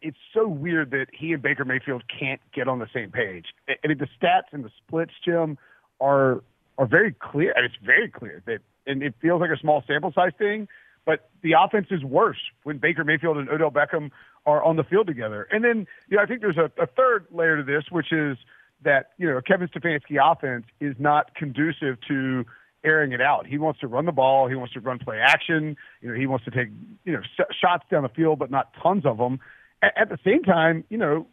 it's 0.00 0.16
so 0.32 0.48
weird 0.48 0.92
that 0.92 1.08
he 1.12 1.34
and 1.34 1.42
Baker 1.42 1.66
Mayfield 1.66 2.04
can't 2.08 2.40
get 2.54 2.68
on 2.68 2.78
the 2.78 2.86
same 2.94 3.10
page. 3.10 3.44
I 3.68 3.86
mean, 3.86 3.98
the 3.98 4.08
stats 4.18 4.52
and 4.52 4.64
the 4.64 4.70
splits, 4.78 5.12
Jim, 5.22 5.58
are 6.00 6.42
are 6.78 6.86
very 6.86 7.12
clear. 7.12 7.52
I 7.54 7.60
mean, 7.60 7.66
it's 7.66 7.84
very 7.84 8.08
clear 8.08 8.42
that, 8.46 8.60
and 8.86 9.02
it 9.02 9.14
feels 9.20 9.42
like 9.42 9.50
a 9.50 9.58
small 9.58 9.84
sample 9.86 10.12
size 10.14 10.32
thing, 10.38 10.66
but 11.04 11.28
the 11.42 11.52
offense 11.52 11.88
is 11.90 12.02
worse 12.02 12.40
when 12.62 12.78
Baker 12.78 13.04
Mayfield 13.04 13.36
and 13.36 13.50
Odell 13.50 13.70
Beckham 13.70 14.10
are 14.46 14.64
on 14.64 14.76
the 14.76 14.84
field 14.84 15.06
together. 15.06 15.46
And 15.50 15.62
then, 15.62 15.86
you 16.08 16.16
know, 16.16 16.22
I 16.22 16.26
think 16.26 16.40
there's 16.40 16.56
a, 16.56 16.70
a 16.82 16.86
third 16.86 17.26
layer 17.30 17.58
to 17.58 17.62
this, 17.62 17.84
which 17.90 18.10
is 18.10 18.38
that 18.84 19.10
you 19.18 19.28
know 19.28 19.38
Kevin 19.46 19.68
Stefanski 19.68 20.16
offense 20.18 20.64
is 20.80 20.94
not 20.98 21.34
conducive 21.34 21.98
to 22.08 22.46
airing 22.84 23.12
it 23.12 23.20
out. 23.20 23.46
He 23.46 23.58
wants 23.58 23.80
to 23.80 23.88
run 23.88 24.04
the 24.04 24.12
ball. 24.12 24.48
He 24.48 24.54
wants 24.54 24.74
to 24.74 24.80
run 24.80 24.98
play 24.98 25.18
action. 25.18 25.76
You 26.00 26.10
know, 26.10 26.14
he 26.14 26.26
wants 26.26 26.44
to 26.44 26.50
take 26.50 26.68
you 27.04 27.12
know 27.12 27.20
shots 27.60 27.84
down 27.90 28.02
the 28.02 28.08
field, 28.08 28.38
but 28.38 28.50
not 28.50 28.72
tons 28.82 29.04
of 29.06 29.18
them. 29.18 29.40
At, 29.82 29.92
at 29.96 30.08
the 30.08 30.18
same 30.24 30.42
time, 30.42 30.84
you 30.88 30.98
know, 30.98 31.26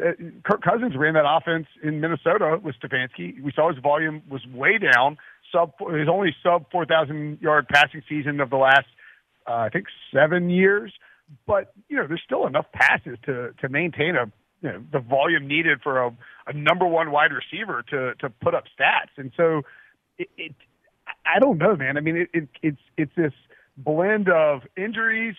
uh, 0.00 0.12
Kirk 0.44 0.62
Cousins 0.62 0.94
ran 0.96 1.14
that 1.14 1.24
offense 1.26 1.66
in 1.82 2.00
Minnesota 2.00 2.58
with 2.62 2.74
Stefanski. 2.82 3.42
We 3.42 3.52
saw 3.54 3.72
his 3.72 3.82
volume 3.82 4.22
was 4.28 4.44
way 4.52 4.78
down. 4.78 5.16
Sub 5.52 5.72
his 5.78 6.08
only 6.08 6.34
sub 6.42 6.70
four 6.70 6.84
thousand 6.84 7.38
yard 7.40 7.68
passing 7.68 8.02
season 8.08 8.40
of 8.40 8.50
the 8.50 8.56
last 8.56 8.86
uh, 9.46 9.52
I 9.52 9.68
think 9.68 9.86
seven 10.12 10.50
years, 10.50 10.92
but 11.46 11.72
you 11.88 11.96
know 11.96 12.06
there's 12.06 12.22
still 12.24 12.46
enough 12.46 12.66
passes 12.72 13.16
to 13.26 13.52
to 13.60 13.68
maintain 13.68 14.16
a 14.16 14.30
you 14.62 14.72
know 14.72 14.82
the 14.92 14.98
volume 14.98 15.46
needed 15.46 15.80
for 15.82 16.02
a, 16.02 16.16
a 16.46 16.52
number 16.52 16.86
one 16.86 17.10
wide 17.10 17.30
receiver 17.32 17.84
to 17.90 18.14
to 18.16 18.30
put 18.30 18.54
up 18.54 18.64
stats, 18.78 19.16
and 19.16 19.32
so 19.36 19.62
it, 20.18 20.28
it 20.36 20.54
I 21.26 21.38
don't 21.38 21.58
know, 21.58 21.76
man. 21.76 21.96
I 21.96 22.00
mean, 22.00 22.16
it, 22.16 22.28
it 22.32 22.48
it's 22.62 22.80
it's 22.96 23.12
this 23.16 23.32
blend 23.76 24.28
of 24.28 24.62
injuries, 24.76 25.34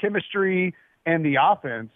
chemistry, 0.00 0.74
and 1.04 1.24
the 1.24 1.36
offense. 1.42 1.90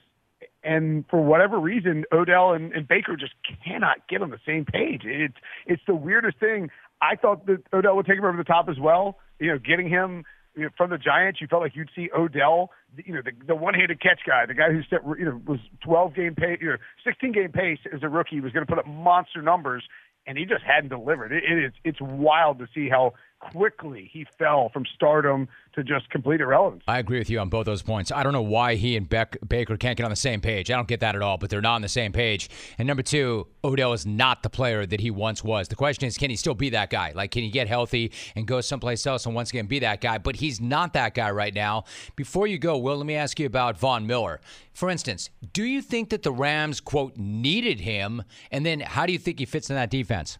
And 0.62 1.04
for 1.08 1.22
whatever 1.22 1.58
reason, 1.58 2.04
Odell 2.12 2.52
and, 2.52 2.72
and 2.72 2.86
Baker 2.86 3.16
just 3.16 3.32
cannot 3.64 4.06
get 4.08 4.22
on 4.22 4.30
the 4.30 4.40
same 4.46 4.64
page. 4.64 5.02
It's 5.04 5.34
it's 5.66 5.82
the 5.86 5.94
weirdest 5.94 6.38
thing. 6.38 6.70
I 7.02 7.16
thought 7.16 7.46
that 7.46 7.62
Odell 7.72 7.96
would 7.96 8.06
take 8.06 8.18
him 8.18 8.24
over 8.24 8.36
the 8.36 8.44
top 8.44 8.68
as 8.68 8.78
well. 8.78 9.18
You 9.38 9.52
know, 9.52 9.58
getting 9.58 9.88
him 9.88 10.24
you 10.56 10.64
know, 10.64 10.70
from 10.76 10.90
the 10.90 10.98
Giants, 10.98 11.40
you 11.40 11.46
felt 11.46 11.62
like 11.62 11.76
you'd 11.76 11.90
see 11.94 12.10
Odell, 12.16 12.70
you 12.96 13.14
know, 13.14 13.22
the, 13.24 13.32
the 13.46 13.54
one-handed 13.54 14.00
catch 14.00 14.20
guy, 14.26 14.46
the 14.46 14.54
guy 14.54 14.70
who 14.70 14.82
set, 14.90 15.00
you 15.18 15.24
know 15.24 15.40
was 15.46 15.60
12 15.84 16.14
game 16.14 16.34
pace, 16.34 16.58
you 16.60 16.70
know, 16.70 16.76
16 17.04 17.32
game 17.32 17.52
pace 17.52 17.78
as 17.94 18.02
a 18.02 18.08
rookie, 18.08 18.40
was 18.40 18.52
going 18.52 18.66
to 18.66 18.70
put 18.70 18.78
up 18.78 18.86
monster 18.86 19.42
numbers, 19.42 19.84
and 20.26 20.36
he 20.38 20.44
just 20.44 20.62
hadn't 20.62 20.90
delivered. 20.90 21.32
It, 21.32 21.44
it 21.44 21.64
is 21.64 21.72
it's 21.84 22.00
wild 22.00 22.58
to 22.58 22.66
see 22.74 22.88
how 22.88 23.14
quickly 23.40 24.08
he 24.12 24.26
fell 24.38 24.68
from 24.68 24.84
stardom 24.94 25.48
to 25.74 25.82
just 25.82 26.08
complete 26.10 26.40
irrelevance. 26.40 26.82
I 26.86 26.98
agree 26.98 27.18
with 27.18 27.30
you 27.30 27.38
on 27.40 27.48
both 27.48 27.66
those 27.66 27.82
points. 27.82 28.12
I 28.12 28.22
don't 28.22 28.32
know 28.32 28.42
why 28.42 28.74
he 28.74 28.96
and 28.96 29.08
Beck, 29.08 29.36
Baker 29.46 29.76
can't 29.76 29.96
get 29.96 30.04
on 30.04 30.10
the 30.10 30.16
same 30.16 30.40
page. 30.40 30.70
I 30.70 30.76
don't 30.76 30.88
get 30.88 31.00
that 31.00 31.16
at 31.16 31.22
all, 31.22 31.38
but 31.38 31.48
they're 31.50 31.60
not 31.60 31.76
on 31.76 31.82
the 31.82 31.88
same 31.88 32.12
page. 32.12 32.50
And 32.78 32.86
number 32.86 33.02
two, 33.02 33.46
Odell 33.64 33.92
is 33.92 34.06
not 34.06 34.42
the 34.42 34.50
player 34.50 34.84
that 34.86 35.00
he 35.00 35.10
once 35.10 35.42
was. 35.42 35.68
The 35.68 35.76
question 35.76 36.06
is, 36.06 36.16
can 36.16 36.30
he 36.30 36.36
still 36.36 36.54
be 36.54 36.70
that 36.70 36.90
guy? 36.90 37.12
Like, 37.14 37.30
can 37.30 37.42
he 37.42 37.50
get 37.50 37.66
healthy 37.66 38.12
and 38.36 38.46
go 38.46 38.60
someplace 38.60 39.06
else 39.06 39.26
and 39.26 39.34
once 39.34 39.50
again 39.50 39.66
be 39.66 39.78
that 39.80 40.00
guy? 40.00 40.18
But 40.18 40.36
he's 40.36 40.60
not 40.60 40.92
that 40.92 41.14
guy 41.14 41.30
right 41.30 41.54
now. 41.54 41.84
Before 42.16 42.46
you 42.46 42.58
go, 42.58 42.76
Will, 42.76 42.96
let 42.96 43.06
me 43.06 43.14
ask 43.14 43.40
you 43.40 43.46
about 43.46 43.78
Von 43.78 44.06
Miller. 44.06 44.40
For 44.72 44.90
instance, 44.90 45.30
do 45.52 45.64
you 45.64 45.82
think 45.82 46.10
that 46.10 46.22
the 46.22 46.32
Rams, 46.32 46.80
quote, 46.80 47.16
needed 47.16 47.80
him? 47.80 48.22
And 48.50 48.66
then 48.66 48.80
how 48.80 49.06
do 49.06 49.12
you 49.12 49.18
think 49.18 49.38
he 49.38 49.46
fits 49.46 49.70
in 49.70 49.76
that 49.76 49.90
defense? 49.90 50.38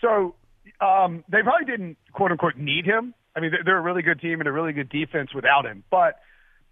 So 0.00 0.34
um, 0.80 1.24
they 1.28 1.42
probably 1.42 1.66
didn't 1.66 1.96
quote 2.12 2.30
unquote 2.30 2.56
need 2.56 2.84
him. 2.84 3.14
I 3.34 3.40
mean, 3.40 3.52
they're 3.64 3.78
a 3.78 3.82
really 3.82 4.02
good 4.02 4.20
team 4.20 4.40
and 4.40 4.48
a 4.48 4.52
really 4.52 4.72
good 4.72 4.88
defense 4.88 5.32
without 5.34 5.64
him. 5.64 5.84
But 5.90 6.18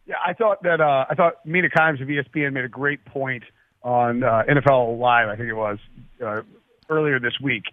yeah, 0.07 0.17
I 0.25 0.33
thought 0.33 0.63
that 0.63 0.81
uh, 0.81 1.05
I 1.09 1.15
thought 1.15 1.45
Mina 1.45 1.69
Kimes 1.69 2.01
of 2.03 2.09
ESPN 2.09 2.53
made 2.53 2.65
a 2.65 2.69
great 2.69 3.05
point 3.05 3.45
on 3.83 4.23
uh, 4.23 4.43
NFL 4.49 4.99
Live. 4.99 5.29
I 5.29 5.37
think 5.37 5.49
it 5.49 5.55
was 5.55 5.79
uh, 6.25 6.43
earlier 6.89 7.21
this 7.21 7.35
week. 7.43 7.65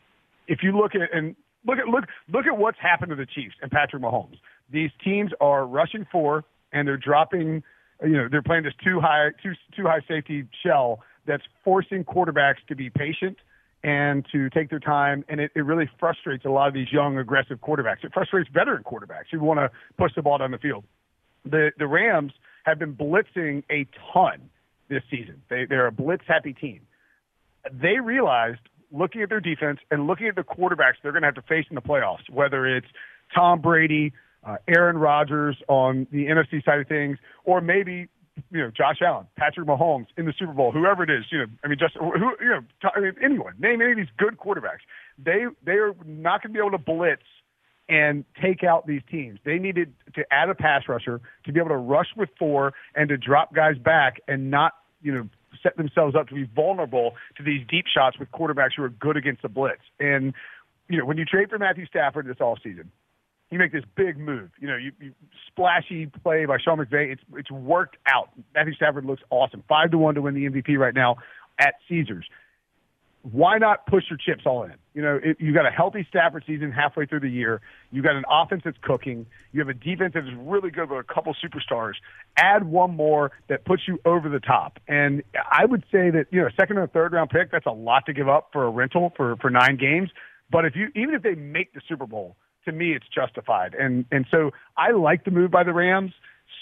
If 0.48 0.60
you 0.62 0.78
look 0.78 0.94
at 0.96 1.14
and 1.14 1.36
look 1.66 1.80
at 1.80 1.88
look 1.88 2.06
look 2.32 2.46
at 2.46 2.58
what's 2.58 2.80
happened 2.80 3.10
to 3.10 3.16
the 3.16 3.26
Chiefs 3.26 3.56
and 3.62 3.72
Patrick 3.72 4.02
Mahomes. 4.02 4.38
These 4.70 4.92
teams 5.04 5.32
are 5.40 5.66
rushing 5.66 6.06
four 6.12 6.44
and 6.72 6.88
they're 6.88 6.98
dropping. 6.98 7.64
You 8.04 8.10
know, 8.10 8.28
they're 8.30 8.42
playing 8.42 8.64
this 8.64 8.74
too 8.84 9.00
high 9.00 9.30
too 9.42 9.54
too 9.76 9.84
high 9.84 10.02
safety 10.08 10.48
shell 10.64 11.00
that's 11.26 11.44
forcing 11.64 12.04
quarterbacks 12.04 12.66
to 12.68 12.76
be 12.76 12.90
patient 12.90 13.38
and 13.84 14.26
to 14.32 14.50
take 14.50 14.70
their 14.70 14.80
time. 14.80 15.26
And 15.28 15.42
it, 15.42 15.52
it 15.56 15.62
really 15.62 15.90
frustrates 16.00 16.46
a 16.46 16.50
lot 16.50 16.68
of 16.68 16.74
these 16.74 16.92
young, 16.92 17.18
aggressive 17.18 17.60
quarterbacks. 17.60 18.04
It 18.04 18.14
frustrates 18.14 18.50
veteran 18.54 18.84
quarterbacks 18.84 19.26
who 19.32 19.40
want 19.40 19.60
to 19.60 19.70
push 19.98 20.12
the 20.16 20.22
ball 20.22 20.38
down 20.38 20.52
the 20.52 20.58
field. 20.58 20.86
The 21.46 21.72
the 21.78 21.88
Rams 21.88 22.32
have 22.64 22.80
been 22.80 22.96
blitzing 22.96 23.64
a 23.70 23.86
ton 24.14 24.50
this 24.90 25.04
season. 25.12 25.42
They 25.50 25.66
they're 25.66 25.88
a 25.88 25.92
blitz 25.92 26.24
happy 26.28 26.54
team. 26.54 26.82
They 27.72 28.00
realized 28.00 28.60
looking 28.92 29.22
at 29.24 29.30
their 29.30 29.42
defense 29.42 29.80
and 29.92 30.08
looking 30.08 30.28
at 30.28 30.36
the 30.36 30.44
quarterbacks 30.44 30.96
they're 31.02 31.12
going 31.12 31.24
to 31.24 31.28
have 31.28 31.36
to 31.36 31.42
face 31.42 31.66
in 31.70 31.76
the 31.76 31.82
playoffs, 31.82 32.30
whether 32.30 32.66
it's 32.66 32.88
Tom 33.36 33.60
Brady, 33.60 34.14
uh, 34.46 34.58
Aaron 34.68 34.98
Rodgers 34.98 35.58
on 35.68 36.08
the 36.12 36.28
NFC 36.28 36.64
side 36.64 36.80
of 36.80 36.88
things, 36.88 37.18
or 37.44 37.60
maybe 37.60 38.08
you 38.52 38.60
know, 38.60 38.72
Josh 38.72 38.98
Allen, 39.02 39.28
Patrick 39.36 39.68
Mahomes 39.68 40.08
in 40.18 40.26
the 40.26 40.34
Super 40.38 40.54
Bowl, 40.54 40.72
whoever 40.72 41.04
it 41.04 41.10
is, 41.10 41.26
you 41.32 41.40
know, 41.40 41.46
I 41.64 41.68
mean, 41.68 41.78
just 41.80 41.96
who, 41.96 42.12
you 42.40 42.50
know, 42.50 42.62
I 42.96 43.00
mean, 43.00 43.14
anyone, 43.24 43.54
name 43.60 43.82
any 43.82 43.92
of 43.92 43.98
these 43.98 44.14
good 44.18 44.38
quarterbacks. 44.38 44.82
They 45.24 45.46
they 45.64 45.74
are 45.74 45.94
not 46.06 46.42
going 46.42 46.54
to 46.54 46.60
be 46.60 46.60
able 46.60 46.72
to 46.72 46.84
blitz 46.84 47.24
and 47.90 48.26
take 48.42 48.64
out 48.64 48.88
these 48.88 49.02
teams. 49.12 49.40
They 49.44 49.60
needed 49.60 49.94
to 50.16 50.24
add 50.32 50.50
a 50.50 50.56
pass 50.56 50.84
rusher 50.88 51.22
to 51.46 51.52
be 51.52 51.60
able 51.60 51.70
to 51.70 51.78
rush 51.78 52.08
with 52.16 52.30
four 52.40 52.74
and 52.96 53.10
to 53.10 53.18
drop 53.18 53.54
guys 53.54 53.78
back 53.78 54.22
and 54.28 54.50
not, 54.50 54.74
you 55.02 55.14
know, 55.14 55.30
set 55.62 55.76
themselves 55.78 56.16
up 56.16 56.28
to 56.30 56.36
be 56.36 56.46
vulnerable 56.56 57.14
to 57.38 57.44
these 57.44 57.66
deep 57.68 57.86
shots 57.94 58.18
with 58.18 58.32
quarterbacks 58.32 58.72
who 58.78 58.84
are 58.84 58.90
good 58.90 59.18
against 59.18 59.42
the 59.42 59.50
blitz. 59.50 59.82
And 60.00 60.34
you 60.90 60.98
know, 60.98 61.06
when 61.06 61.18
you 61.18 61.26
trade 61.26 61.50
for 61.50 61.58
Matthew 61.58 61.86
Stafford 61.86 62.28
this 62.28 62.38
all 62.40 62.58
season, 62.64 62.92
you 63.54 63.60
make 63.60 63.72
this 63.72 63.84
big 63.96 64.18
move. 64.18 64.50
You 64.60 64.68
know, 64.68 64.76
you, 64.76 64.92
you 65.00 65.14
splashy 65.48 66.08
play 66.08 66.46
by 66.46 66.58
Sean 66.58 66.80
McVay. 66.80 67.12
It's 67.12 67.22
it's 67.36 67.52
worked 67.52 67.98
out. 68.08 68.30
Matthew 68.56 68.74
Stafford 68.74 69.06
looks 69.06 69.22
awesome. 69.30 69.64
Five 69.70 69.92
to 69.92 69.98
one 69.98 70.16
to 70.16 70.22
win 70.22 70.34
the 70.34 70.50
MVP 70.50 70.78
right 70.78 70.94
now 70.94 71.18
at 71.60 71.76
Caesars. 71.88 72.26
Why 73.32 73.58
not 73.58 73.86
push 73.86 74.04
your 74.10 74.18
chips 74.18 74.44
all 74.46 74.64
in? 74.64 74.74
You 74.94 75.02
know, 75.02 75.20
it, 75.24 75.38
you 75.40 75.54
got 75.54 75.66
a 75.66 75.72
healthy 75.72 76.06
Stafford 76.10 76.44
season 76.46 76.72
halfway 76.74 77.06
through 77.06 77.22
the 77.22 77.30
year. 77.30 77.62
You 77.90 78.02
got 78.02 78.16
an 78.16 78.26
offense 78.30 78.64
that's 78.66 78.78
cooking. 78.82 79.26
You 79.54 79.62
have 79.62 79.70
a 79.70 79.74
defense 79.74 80.14
that 80.16 80.26
is 80.26 80.34
really 80.36 80.72
good 80.72 80.90
with 80.90 81.00
a 81.00 81.14
couple 81.14 81.34
superstars. 81.36 81.94
Add 82.36 82.66
one 82.66 82.96
more 82.96 83.32
that 83.48 83.64
puts 83.64 83.84
you 83.88 84.00
over 84.04 84.28
the 84.28 84.42
top. 84.42 84.80
And 84.90 85.24
I 85.50 85.64
would 85.64 85.84
say 85.90 86.10
that 86.10 86.26
you 86.32 86.42
know, 86.42 86.50
second 86.60 86.80
or 86.80 86.88
third 86.88 87.14
round 87.14 87.30
pick. 87.30 87.52
That's 87.52 87.66
a 87.66 87.72
lot 87.72 88.08
to 88.08 88.14
give 88.14 88.28
up 88.28 88.50
for 88.52 88.66
a 88.66 88.70
rental 88.70 89.14
for 89.16 89.38
for 89.38 89.50
nine 89.50 89.78
games. 89.78 90.10
But 90.52 90.66
if 90.66 90.76
you 90.76 90.90
even 90.96 91.16
if 91.16 91.22
they 91.22 91.36
make 91.36 91.74
the 91.74 91.82
Super 91.88 92.06
Bowl, 92.06 92.36
to 92.66 92.72
me, 92.72 92.94
it's 92.94 93.08
justified. 93.14 93.76
And 93.76 94.06
and 94.12 94.26
so 94.30 94.52
I 94.78 94.92
like 94.92 95.26
the 95.26 95.32
move 95.32 95.52
by 95.52 95.64
the 95.64 95.74
Rams. 95.74 96.12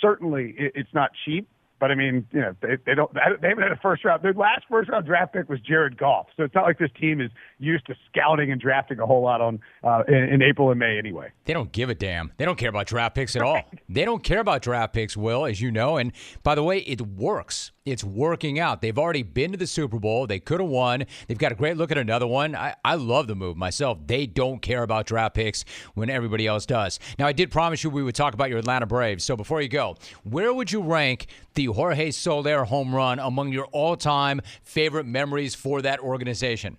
Certainly, 0.01 0.55
it, 0.57 0.71
it's 0.75 0.93
not 0.93 1.11
cheap, 1.25 1.47
but 1.81 1.89
I 1.89 1.95
mean, 1.95 2.27
you 2.31 2.39
know, 2.39 2.55
they, 2.61 2.77
they 2.85 2.93
don't 2.93 3.11
they 3.13 3.49
haven't 3.49 3.63
had 3.63 3.71
a 3.71 3.79
first 3.81 4.05
round. 4.05 4.21
Their 4.21 4.33
last 4.33 4.65
first 4.69 4.89
round 4.89 5.07
draft 5.07 5.33
pick 5.33 5.49
was 5.49 5.59
Jared 5.59 5.97
Goff, 5.97 6.27
so 6.37 6.43
it's 6.43 6.53
not 6.53 6.63
like 6.63 6.77
this 6.77 6.91
team 6.99 7.19
is 7.19 7.31
used 7.57 7.87
to 7.87 7.95
scouting 8.07 8.51
and 8.51 8.61
drafting 8.61 8.99
a 8.99 9.05
whole 9.05 9.23
lot 9.23 9.41
on 9.41 9.59
uh, 9.83 10.03
in, 10.07 10.15
in 10.15 10.41
April 10.43 10.69
and 10.69 10.79
May 10.79 10.99
anyway. 10.99 11.31
They 11.45 11.53
don't 11.53 11.71
give 11.71 11.89
a 11.89 11.95
damn. 11.95 12.31
They 12.37 12.45
don't 12.45 12.57
care 12.57 12.69
about 12.69 12.85
draft 12.85 13.15
picks 13.15 13.35
at 13.35 13.41
all. 13.43 13.63
They 13.89 14.05
don't 14.05 14.23
care 14.23 14.39
about 14.39 14.61
draft 14.61 14.93
picks, 14.93 15.17
Will, 15.17 15.45
as 15.45 15.59
you 15.59 15.71
know. 15.71 15.97
And 15.97 16.11
by 16.43 16.53
the 16.53 16.63
way, 16.63 16.79
it 16.79 17.01
works 17.01 17.71
it's 17.85 18.03
working 18.03 18.59
out. 18.59 18.81
They've 18.81 18.97
already 18.97 19.23
been 19.23 19.51
to 19.53 19.57
the 19.57 19.65
Super 19.65 19.97
Bowl. 19.99 20.27
They 20.27 20.39
could 20.39 20.59
have 20.59 20.69
won. 20.69 21.05
They've 21.27 21.37
got 21.37 21.51
a 21.51 21.55
great 21.55 21.77
look 21.77 21.91
at 21.91 21.97
another 21.97 22.27
one. 22.27 22.55
I, 22.55 22.75
I 22.85 22.95
love 22.95 23.27
the 23.27 23.35
move 23.35 23.57
myself. 23.57 23.97
They 24.05 24.27
don't 24.27 24.61
care 24.61 24.83
about 24.83 25.07
draft 25.07 25.35
picks 25.35 25.65
when 25.95 26.09
everybody 26.09 26.45
else 26.45 26.65
does. 26.65 26.99
Now, 27.17 27.25
I 27.25 27.31
did 27.31 27.49
promise 27.49 27.83
you 27.83 27.89
we 27.89 28.03
would 28.03 28.15
talk 28.15 28.33
about 28.33 28.49
your 28.49 28.59
Atlanta 28.59 28.85
Braves. 28.85 29.23
So 29.23 29.35
before 29.35 29.61
you 29.61 29.67
go, 29.67 29.95
where 30.23 30.53
would 30.53 30.71
you 30.71 30.81
rank 30.81 31.27
the 31.55 31.65
Jorge 31.65 32.11
Soler 32.11 32.65
home 32.65 32.93
run 32.93 33.17
among 33.17 33.51
your 33.51 33.65
all 33.65 33.95
time 33.95 34.41
favorite 34.63 35.07
memories 35.07 35.55
for 35.55 35.81
that 35.81 35.99
organization? 35.99 36.77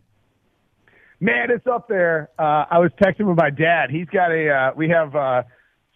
Man, 1.18 1.50
it's 1.50 1.66
up 1.66 1.88
there. 1.88 2.30
Uh, 2.38 2.64
I 2.70 2.78
was 2.78 2.90
texting 3.00 3.26
with 3.26 3.36
my 3.36 3.50
dad. 3.50 3.90
He's 3.90 4.08
got 4.08 4.30
a, 4.30 4.48
uh, 4.50 4.70
we 4.76 4.88
have, 4.88 5.14
uh, 5.14 5.42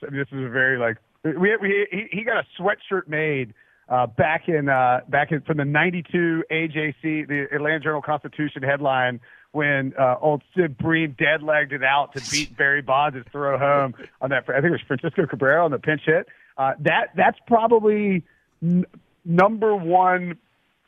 this 0.00 0.26
is 0.30 0.44
a 0.44 0.48
very 0.48 0.78
like, 0.78 0.96
we, 1.24 1.56
we 1.56 1.86
he, 1.90 2.18
he 2.18 2.24
got 2.24 2.38
a 2.38 2.62
sweatshirt 2.62 3.08
made 3.08 3.52
uh, 3.88 4.07
back 4.07 4.49
in 4.49 4.68
uh, 4.68 5.01
back 5.09 5.33
in 5.33 5.40
from 5.42 5.59
the 5.59 5.64
'92 5.64 6.44
AJC, 6.51 7.29
the 7.29 7.46
Atlanta 7.53 7.81
Journal 7.81 8.03
Constitution 8.03 8.62
headline 8.62 9.20
when 9.53 9.94
uh, 9.99 10.16
old 10.20 10.42
Sid 10.55 10.77
Bream 10.77 11.16
dead-legged 11.18 11.72
it 11.72 11.83
out 11.83 12.14
to 12.14 12.31
beat 12.31 12.57
Barry 12.59 12.83
Bonds' 12.83 13.25
throw 13.33 13.57
home 13.57 13.94
on 14.20 14.31
that. 14.31 14.44
I 14.49 14.55
think 14.55 14.66
it 14.66 14.70
was 14.72 14.81
Francisco 14.87 15.27
Cabrera 15.27 15.64
on 15.64 15.70
the 15.70 15.79
pinch 15.79 16.03
hit. 16.05 16.27
Uh, 16.59 16.72
that 16.81 17.11
that's 17.16 17.38
probably 17.46 18.22
n- 18.62 18.85
number 19.25 19.75
one, 19.75 20.37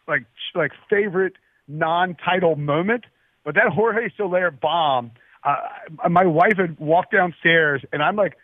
like 0.06 0.24
like 0.54 0.72
favorite 0.90 1.34
non-title 1.68 2.56
moment. 2.56 3.04
But 3.44 3.54
that 3.54 3.68
Jorge 3.72 4.10
Soler 4.16 4.50
bomb, 4.50 5.12
uh, 5.44 6.08
my 6.10 6.26
wife 6.26 6.58
had 6.58 6.78
walked 6.78 7.12
downstairs, 7.12 7.82
and 7.92 8.02
I'm 8.02 8.16
like 8.16 8.36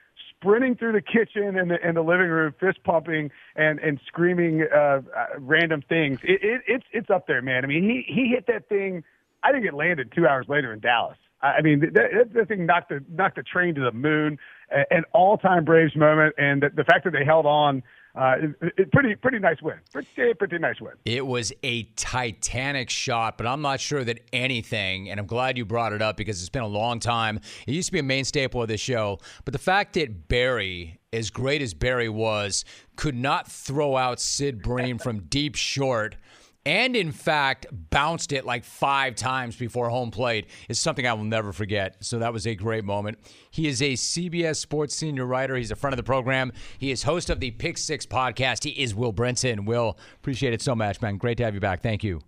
sprinting 0.45 0.77
through 0.77 0.93
the 0.93 1.01
kitchen 1.01 1.59
and 1.59 1.71
the, 1.71 1.77
and 1.83 1.97
the 1.97 2.03
living 2.03 2.29
room, 2.29 2.55
fist 2.61 2.79
pumping 2.85 3.31
and 3.57 3.79
and 3.81 4.01
screaming 4.07 4.67
uh, 4.75 4.77
uh, 4.77 5.01
random 5.39 5.83
things. 5.89 6.19
It, 6.23 6.43
it, 6.43 6.63
it's 6.67 6.85
it's 6.93 7.11
up 7.11 7.27
there, 7.27 7.43
man. 7.43 7.65
I 7.65 7.67
mean, 7.67 7.83
he 7.85 8.05
he 8.07 8.29
hit 8.29 8.47
that 8.49 8.69
thing. 8.69 9.03
I 9.43 9.53
think 9.53 9.67
it 9.67 9.75
landed 9.75 10.13
two 10.15 10.27
hours 10.27 10.47
later 10.49 10.73
in 10.73 10.81
Dallas. 10.81 11.17
I 11.43 11.61
mean, 11.61 11.81
that, 11.81 12.33
that, 12.33 12.49
thing 12.49 12.65
knocked 12.65 12.89
the 12.89 13.05
knocked 13.11 13.37
the 13.37 13.43
train 13.43 13.75
to 13.75 13.83
the 13.83 13.93
moon. 13.93 14.39
An 14.91 15.05
all 15.13 15.37
time 15.37 15.65
Braves 15.65 15.95
moment, 15.95 16.35
and 16.39 16.63
the, 16.63 16.71
the 16.75 16.85
fact 16.85 17.05
that 17.05 17.13
they 17.13 17.25
held 17.25 17.45
on 17.45 17.83
uh, 18.15 18.37
it, 18.61 18.73
it, 18.79 18.93
pretty 18.93 19.17
pretty 19.17 19.41
nice 19.41 19.61
win. 19.61 19.77
Pretty 19.93 20.35
pretty 20.35 20.59
nice 20.59 20.81
win. 20.81 20.93
It 21.05 21.27
was 21.27 21.53
a 21.65 21.83
titanic 21.97 22.89
shot, 22.89 23.37
but 23.37 23.47
I'm 23.47 23.61
not 23.61 23.81
sure 23.81 24.05
that 24.05 24.21
anything. 24.33 25.11
And 25.11 25.19
I'm 25.19 25.27
glad 25.27 25.59
you 25.59 25.65
brought 25.65 25.93
it 25.93 26.01
up 26.01 26.17
because 26.17 26.41
it's 26.41 26.49
been 26.49 26.63
a 26.63 26.67
long 26.69 27.01
time. 27.01 27.41
It 27.67 27.75
used 27.75 27.87
to 27.87 27.93
be 27.93 27.99
a 27.99 28.05
main 28.05 28.25
staple 28.25 28.63
of 28.63 28.69
the 28.69 28.77
show, 28.77 29.19
but 29.45 29.53
the 29.53 29.59
fact 29.59 29.95
that 29.95 30.29
Barry, 30.29 31.01
as 31.13 31.31
great 31.31 31.61
as 31.61 31.75
Barry 31.75 32.09
was, 32.09 32.65
could 32.95 33.17
not 33.17 33.51
throw 33.51 33.97
out 33.97 34.21
Sid 34.21 34.63
Bream 34.63 34.99
from 34.99 35.21
deep 35.23 35.57
short 35.57 36.17
and 36.67 36.97
in 36.97 37.13
fact 37.13 37.67
bounced 37.91 38.33
it 38.33 38.45
like 38.45 38.65
five 38.65 39.15
times 39.15 39.57
before 39.57 39.89
home 39.89 40.11
plate 40.11 40.47
is 40.69 40.79
something 40.79 41.07
I 41.07 41.13
will 41.13 41.25
never 41.25 41.53
forget. 41.53 41.97
So 42.01 42.19
that 42.19 42.33
was 42.33 42.47
a 42.47 42.55
great 42.55 42.85
moment. 42.85 43.19
He 43.51 43.69
is 43.69 43.83
a 43.83 43.93
CBS 43.93 44.57
Sports 44.57 44.95
senior 44.95 45.27
writer. 45.27 45.57
He's 45.57 45.71
a 45.71 45.77
friend 45.77 45.93
of 45.93 45.99
the 45.99 46.03
program. 46.03 46.53
He 46.79 46.91
is 46.91 47.03
host 47.03 47.31
of 47.31 47.41
the 47.41 47.51
Pick 47.51 47.79
Six 47.79 48.07
podcast. 48.07 48.65
He 48.65 48.71
is 48.71 48.95
Will 48.95 49.13
Brinson. 49.13 49.67
Will, 49.67 49.99
appreciate 50.17 50.53
it 50.53 50.63
so 50.63 50.75
much, 50.75 51.01
man. 51.03 51.17
Great 51.17 51.37
to 51.39 51.45
have 51.45 51.55
you 51.55 51.61
back. 51.61 51.83
Thank 51.83 52.03
you. 52.03 52.21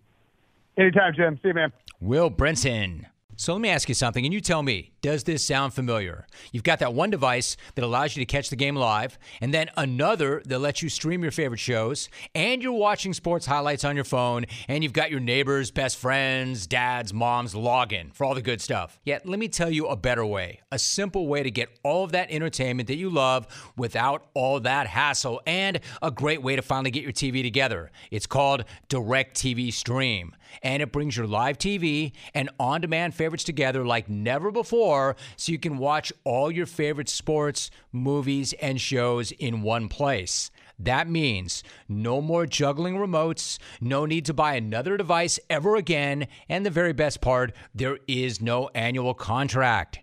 Anytime, 0.76 1.14
Jim. 1.14 1.38
See 1.42 1.48
you, 1.48 1.54
man. 1.54 1.72
Will 2.00 2.30
Brinson. 2.30 3.06
So 3.38 3.52
let 3.52 3.60
me 3.60 3.68
ask 3.68 3.86
you 3.90 3.94
something, 3.94 4.24
and 4.24 4.32
you 4.32 4.40
tell 4.40 4.62
me, 4.62 4.92
does 5.02 5.24
this 5.24 5.44
sound 5.44 5.74
familiar? 5.74 6.26
You've 6.52 6.62
got 6.64 6.78
that 6.78 6.94
one 6.94 7.10
device 7.10 7.58
that 7.74 7.84
allows 7.84 8.16
you 8.16 8.24
to 8.24 8.26
catch 8.26 8.48
the 8.48 8.56
game 8.56 8.74
live, 8.74 9.18
and 9.42 9.52
then 9.52 9.68
another 9.76 10.40
that 10.46 10.58
lets 10.58 10.80
you 10.80 10.88
stream 10.88 11.22
your 11.22 11.30
favorite 11.30 11.60
shows, 11.60 12.08
and 12.34 12.62
you're 12.62 12.72
watching 12.72 13.12
sports 13.12 13.44
highlights 13.44 13.84
on 13.84 13.94
your 13.94 14.06
phone, 14.06 14.46
and 14.68 14.82
you've 14.82 14.94
got 14.94 15.10
your 15.10 15.20
neighbors, 15.20 15.70
best 15.70 15.98
friends, 15.98 16.66
dads, 16.66 17.12
moms 17.12 17.52
login 17.52 18.14
for 18.14 18.24
all 18.24 18.34
the 18.34 18.40
good 18.40 18.62
stuff. 18.62 18.98
Yet, 19.04 19.28
let 19.28 19.38
me 19.38 19.48
tell 19.48 19.70
you 19.70 19.86
a 19.86 19.96
better 19.96 20.24
way, 20.24 20.60
a 20.72 20.78
simple 20.78 21.28
way 21.28 21.42
to 21.42 21.50
get 21.50 21.68
all 21.82 22.04
of 22.04 22.12
that 22.12 22.30
entertainment 22.30 22.86
that 22.86 22.96
you 22.96 23.10
love 23.10 23.46
without 23.76 24.28
all 24.32 24.60
that 24.60 24.86
hassle, 24.86 25.42
and 25.46 25.80
a 26.00 26.10
great 26.10 26.40
way 26.40 26.56
to 26.56 26.62
finally 26.62 26.90
get 26.90 27.02
your 27.02 27.12
TV 27.12 27.42
together. 27.42 27.90
It's 28.10 28.26
called 28.26 28.64
DirecTV 28.88 29.74
Stream, 29.74 30.34
and 30.62 30.82
it 30.82 30.92
brings 30.92 31.16
your 31.16 31.26
live 31.26 31.58
TV 31.58 32.12
and 32.34 32.50
on 32.58 32.80
demand 32.80 33.14
favorites 33.14 33.44
together 33.44 33.84
like 33.84 34.08
never 34.08 34.50
before 34.50 35.16
so 35.36 35.52
you 35.52 35.58
can 35.58 35.78
watch 35.78 36.12
all 36.24 36.50
your 36.50 36.66
favorite 36.66 37.08
sports, 37.08 37.70
movies, 37.92 38.52
and 38.54 38.80
shows 38.80 39.32
in 39.32 39.62
one 39.62 39.88
place. 39.88 40.50
That 40.78 41.08
means 41.08 41.62
no 41.88 42.20
more 42.20 42.44
juggling 42.46 42.96
remotes, 42.96 43.58
no 43.80 44.04
need 44.04 44.26
to 44.26 44.34
buy 44.34 44.54
another 44.54 44.96
device 44.96 45.38
ever 45.48 45.76
again, 45.76 46.26
and 46.48 46.66
the 46.66 46.70
very 46.70 46.92
best 46.92 47.20
part, 47.20 47.54
there 47.74 47.98
is 48.06 48.42
no 48.42 48.68
annual 48.74 49.14
contract. 49.14 50.00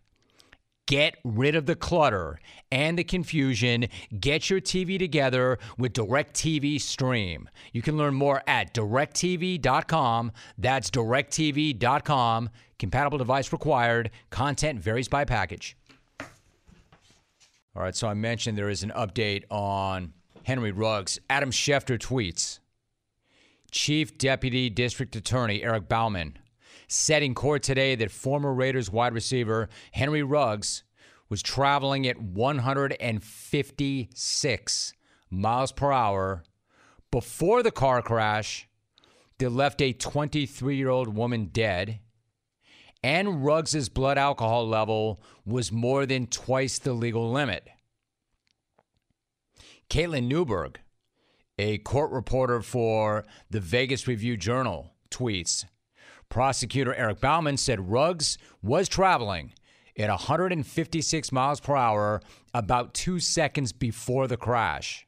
Get 0.86 1.16
rid 1.24 1.56
of 1.56 1.66
the 1.66 1.76
clutter 1.76 2.40
and 2.72 2.98
the 2.98 3.06
confusion. 3.06 3.88
Get 4.20 4.50
your 4.50 4.60
TV 4.60 5.00
together 5.00 5.58
with 5.78 5.94
DirecTV 5.94 6.82
Stream. 6.82 7.50
You 7.72 7.82
can 7.82 7.98
learn 7.98 8.16
more 8.16 8.44
at 8.48 8.74
directv.com. 8.74 10.32
That's 10.58 10.90
directv.com. 10.92 12.50
Compatible 12.78 13.18
device 13.18 13.54
required. 13.54 14.12
Content 14.30 14.80
varies 14.80 15.08
by 15.08 15.24
package. 15.24 15.78
All 17.76 17.82
right, 17.82 17.96
so 17.96 18.08
I 18.08 18.14
mentioned 18.14 18.58
there 18.58 18.70
is 18.70 18.84
an 18.84 18.92
update 18.96 19.46
on 19.50 20.14
Henry 20.44 20.72
Ruggs. 20.72 21.18
Adam 21.30 21.50
Schefter 21.50 21.98
tweets 21.98 22.60
Chief 23.72 24.18
Deputy 24.18 24.70
District 24.70 25.16
Attorney 25.16 25.64
Eric 25.64 25.88
Bauman 25.88 26.38
said 26.94 27.24
in 27.24 27.34
court 27.34 27.64
today 27.64 27.96
that 27.96 28.12
former 28.12 28.54
Raiders 28.54 28.92
wide 28.92 29.16
receiver 29.16 29.68
Henry 29.94 30.22
Ruggs 30.22 30.84
was 31.28 31.42
traveling 31.42 32.06
at 32.06 32.22
156 32.22 34.94
miles 35.32 35.72
per 35.72 35.92
hour 35.92 36.44
before 37.10 37.64
the 37.64 37.72
car 37.72 38.04
crash 38.04 38.70
that 39.40 39.50
left 39.50 39.82
a 39.82 39.92
23 39.92 40.76
year 40.76 40.90
old 40.90 41.16
woman 41.16 41.50
dead. 41.52 42.00
And 43.02 43.44
Ruggs's 43.44 43.90
blood 43.90 44.20
alcohol 44.20 44.68
level 44.68 45.20
was 45.46 45.72
more 45.72 46.06
than 46.06 46.28
twice 46.28 46.78
the 46.78 46.94
legal 46.94 47.32
limit. 47.32 47.68
Katelyn 49.90 50.28
Newberg, 50.28 50.80
a 51.58 51.80
court 51.80 52.12
reporter 52.12 52.62
for 52.62 53.26
the 53.50 53.60
Vegas 53.60 54.08
Review 54.08 54.38
Journal, 54.38 54.94
tweets 55.10 55.66
Prosecutor 56.34 56.96
Eric 56.96 57.22
Bauman 57.22 57.58
said 57.58 57.92
Ruggs 57.92 58.40
was 58.64 58.90
traveling 58.90 59.54
at 59.96 60.10
156 60.10 61.32
miles 61.32 61.60
per 61.60 61.76
hour 61.76 62.24
about 62.56 62.96
two 62.96 63.20
seconds 63.20 63.72
before 63.72 64.28
the 64.28 64.36
crash. 64.36 65.06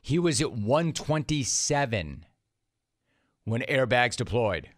He 0.00 0.18
was 0.18 0.40
at 0.40 0.52
127 0.52 2.24
when 3.44 3.60
airbags 3.60 4.16
deployed. 4.16 4.70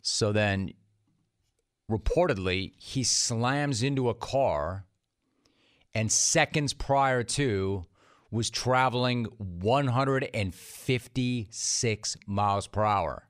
So 0.00 0.32
then, 0.32 0.72
reportedly, 1.90 2.72
he 2.78 3.04
slams 3.04 3.82
into 3.82 4.08
a 4.08 4.14
car 4.14 4.86
and 5.94 6.10
seconds 6.10 6.72
prior 6.72 7.22
to 7.24 7.84
was 8.30 8.50
traveling 8.50 9.24
156 9.38 12.16
miles 12.26 12.66
per 12.66 12.84
hour. 12.84 13.28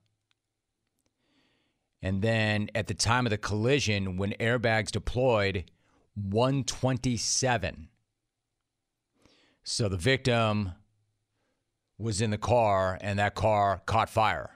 And 2.02 2.22
then 2.22 2.70
at 2.74 2.86
the 2.86 2.94
time 2.94 3.26
of 3.26 3.30
the 3.30 3.38
collision, 3.38 4.16
when 4.16 4.32
airbags 4.34 4.90
deployed, 4.90 5.70
127. 6.14 7.88
So 9.62 9.88
the 9.88 9.96
victim 9.96 10.72
was 11.98 12.20
in 12.20 12.30
the 12.30 12.38
car 12.38 12.98
and 13.00 13.18
that 13.18 13.34
car 13.34 13.82
caught 13.86 14.08
fire. 14.08 14.50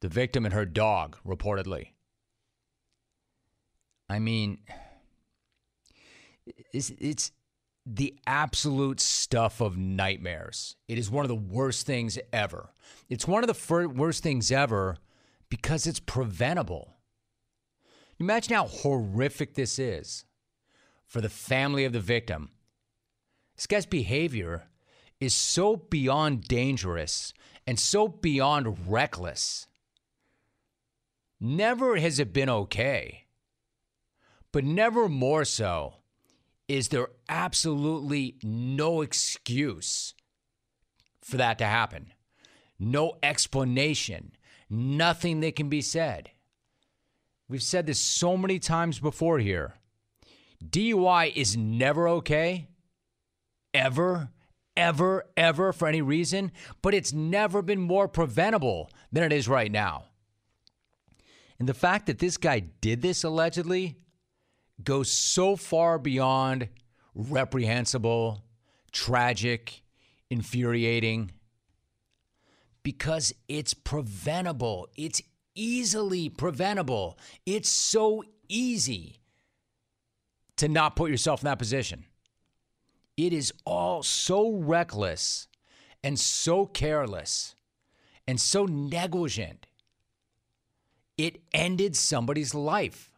The 0.00 0.08
victim 0.08 0.44
and 0.44 0.54
her 0.54 0.66
dog, 0.66 1.16
reportedly. 1.26 1.88
I 4.08 4.18
mean, 4.18 4.58
it's, 6.72 6.90
it's 6.98 7.30
the 7.84 8.14
absolute 8.26 9.00
stuff 9.00 9.60
of 9.60 9.76
nightmares. 9.76 10.76
It 10.88 10.98
is 10.98 11.10
one 11.10 11.24
of 11.24 11.28
the 11.28 11.34
worst 11.34 11.86
things 11.86 12.18
ever. 12.32 12.72
It's 13.08 13.26
one 13.26 13.42
of 13.42 13.48
the 13.48 13.54
fir- 13.54 13.88
worst 13.88 14.22
things 14.22 14.52
ever 14.52 14.98
because 15.48 15.86
it's 15.86 16.00
preventable. 16.00 16.96
Imagine 18.20 18.54
how 18.54 18.66
horrific 18.66 19.54
this 19.54 19.78
is 19.78 20.24
for 21.06 21.20
the 21.20 21.28
family 21.28 21.84
of 21.84 21.92
the 21.92 22.00
victim. 22.00 22.50
This 23.56 23.66
guy's 23.66 23.86
behavior 23.86 24.68
is 25.20 25.34
so 25.34 25.76
beyond 25.76 26.44
dangerous 26.44 27.34
and 27.66 27.78
so 27.78 28.08
beyond 28.08 28.88
reckless. 28.88 29.66
Never 31.40 31.96
has 31.96 32.20
it 32.20 32.32
been 32.32 32.48
okay, 32.48 33.26
but 34.52 34.64
never 34.64 35.08
more 35.08 35.44
so 35.44 35.94
is 36.68 36.88
there 36.88 37.08
absolutely 37.28 38.36
no 38.42 39.02
excuse 39.02 40.14
for 41.22 41.36
that 41.36 41.58
to 41.58 41.64
happen. 41.64 42.12
No 42.78 43.16
explanation, 43.22 44.32
nothing 44.68 45.40
that 45.40 45.56
can 45.56 45.68
be 45.68 45.80
said. 45.80 46.30
We've 47.48 47.62
said 47.62 47.86
this 47.86 48.00
so 48.00 48.36
many 48.36 48.58
times 48.58 48.98
before 48.98 49.38
here. 49.38 49.74
DUI 50.64 51.34
is 51.34 51.56
never 51.56 52.08
okay, 52.08 52.68
ever, 53.74 54.30
ever, 54.76 55.26
ever 55.36 55.72
for 55.72 55.88
any 55.88 56.02
reason, 56.02 56.52
but 56.80 56.94
it's 56.94 57.12
never 57.12 57.62
been 57.62 57.80
more 57.80 58.08
preventable 58.08 58.90
than 59.10 59.24
it 59.24 59.32
is 59.32 59.48
right 59.48 59.70
now. 59.70 60.04
And 61.58 61.68
the 61.68 61.74
fact 61.74 62.06
that 62.06 62.18
this 62.18 62.36
guy 62.36 62.60
did 62.60 63.02
this 63.02 63.22
allegedly 63.22 63.96
goes 64.82 65.10
so 65.10 65.56
far 65.56 65.98
beyond 65.98 66.68
reprehensible, 67.14 68.44
tragic, 68.92 69.82
infuriating, 70.30 71.32
because 72.82 73.32
it's 73.48 73.74
preventable. 73.74 74.88
It's 74.96 75.22
easily 75.54 76.28
preventable. 76.28 77.18
It's 77.46 77.68
so 77.68 78.24
easy 78.48 79.18
to 80.56 80.68
not 80.68 80.96
put 80.96 81.10
yourself 81.10 81.42
in 81.42 81.46
that 81.46 81.58
position. 81.58 82.04
It 83.16 83.32
is 83.32 83.52
all 83.64 84.02
so 84.02 84.52
reckless 84.52 85.48
and 86.02 86.18
so 86.18 86.66
careless 86.66 87.54
and 88.26 88.40
so 88.40 88.64
negligent. 88.64 89.66
It 91.18 91.42
ended 91.52 91.94
somebody's 91.94 92.54
life. 92.54 93.11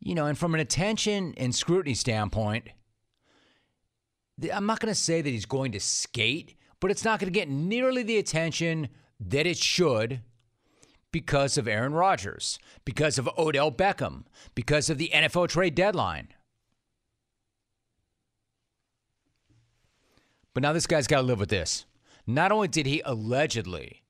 You 0.00 0.14
know, 0.14 0.26
and 0.26 0.38
from 0.38 0.54
an 0.54 0.60
attention 0.60 1.34
and 1.36 1.54
scrutiny 1.54 1.94
standpoint, 1.94 2.68
I'm 4.52 4.66
not 4.66 4.80
going 4.80 4.92
to 4.92 4.98
say 4.98 5.20
that 5.20 5.28
he's 5.28 5.46
going 5.46 5.72
to 5.72 5.80
skate, 5.80 6.54
but 6.80 6.90
it's 6.90 7.04
not 7.04 7.18
going 7.18 7.32
to 7.32 7.38
get 7.38 7.48
nearly 7.48 8.02
the 8.02 8.18
attention 8.18 8.88
that 9.20 9.46
it 9.46 9.58
should 9.58 10.20
because 11.10 11.58
of 11.58 11.66
Aaron 11.66 11.92
Rodgers, 11.92 12.58
because 12.84 13.18
of 13.18 13.28
Odell 13.36 13.72
Beckham, 13.72 14.24
because 14.54 14.88
of 14.90 14.98
the 14.98 15.10
NFL 15.12 15.48
trade 15.48 15.74
deadline. 15.74 16.28
But 20.54 20.62
now 20.62 20.72
this 20.72 20.86
guy's 20.86 21.06
got 21.06 21.20
to 21.20 21.26
live 21.26 21.40
with 21.40 21.50
this. 21.50 21.86
Not 22.26 22.52
only 22.52 22.68
did 22.68 22.86
he 22.86 23.00
allegedly, 23.04 24.02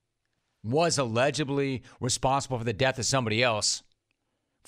was 0.64 0.98
allegedly 0.98 1.82
responsible 2.00 2.58
for 2.58 2.64
the 2.64 2.72
death 2.72 2.98
of 2.98 3.06
somebody 3.06 3.42
else, 3.42 3.82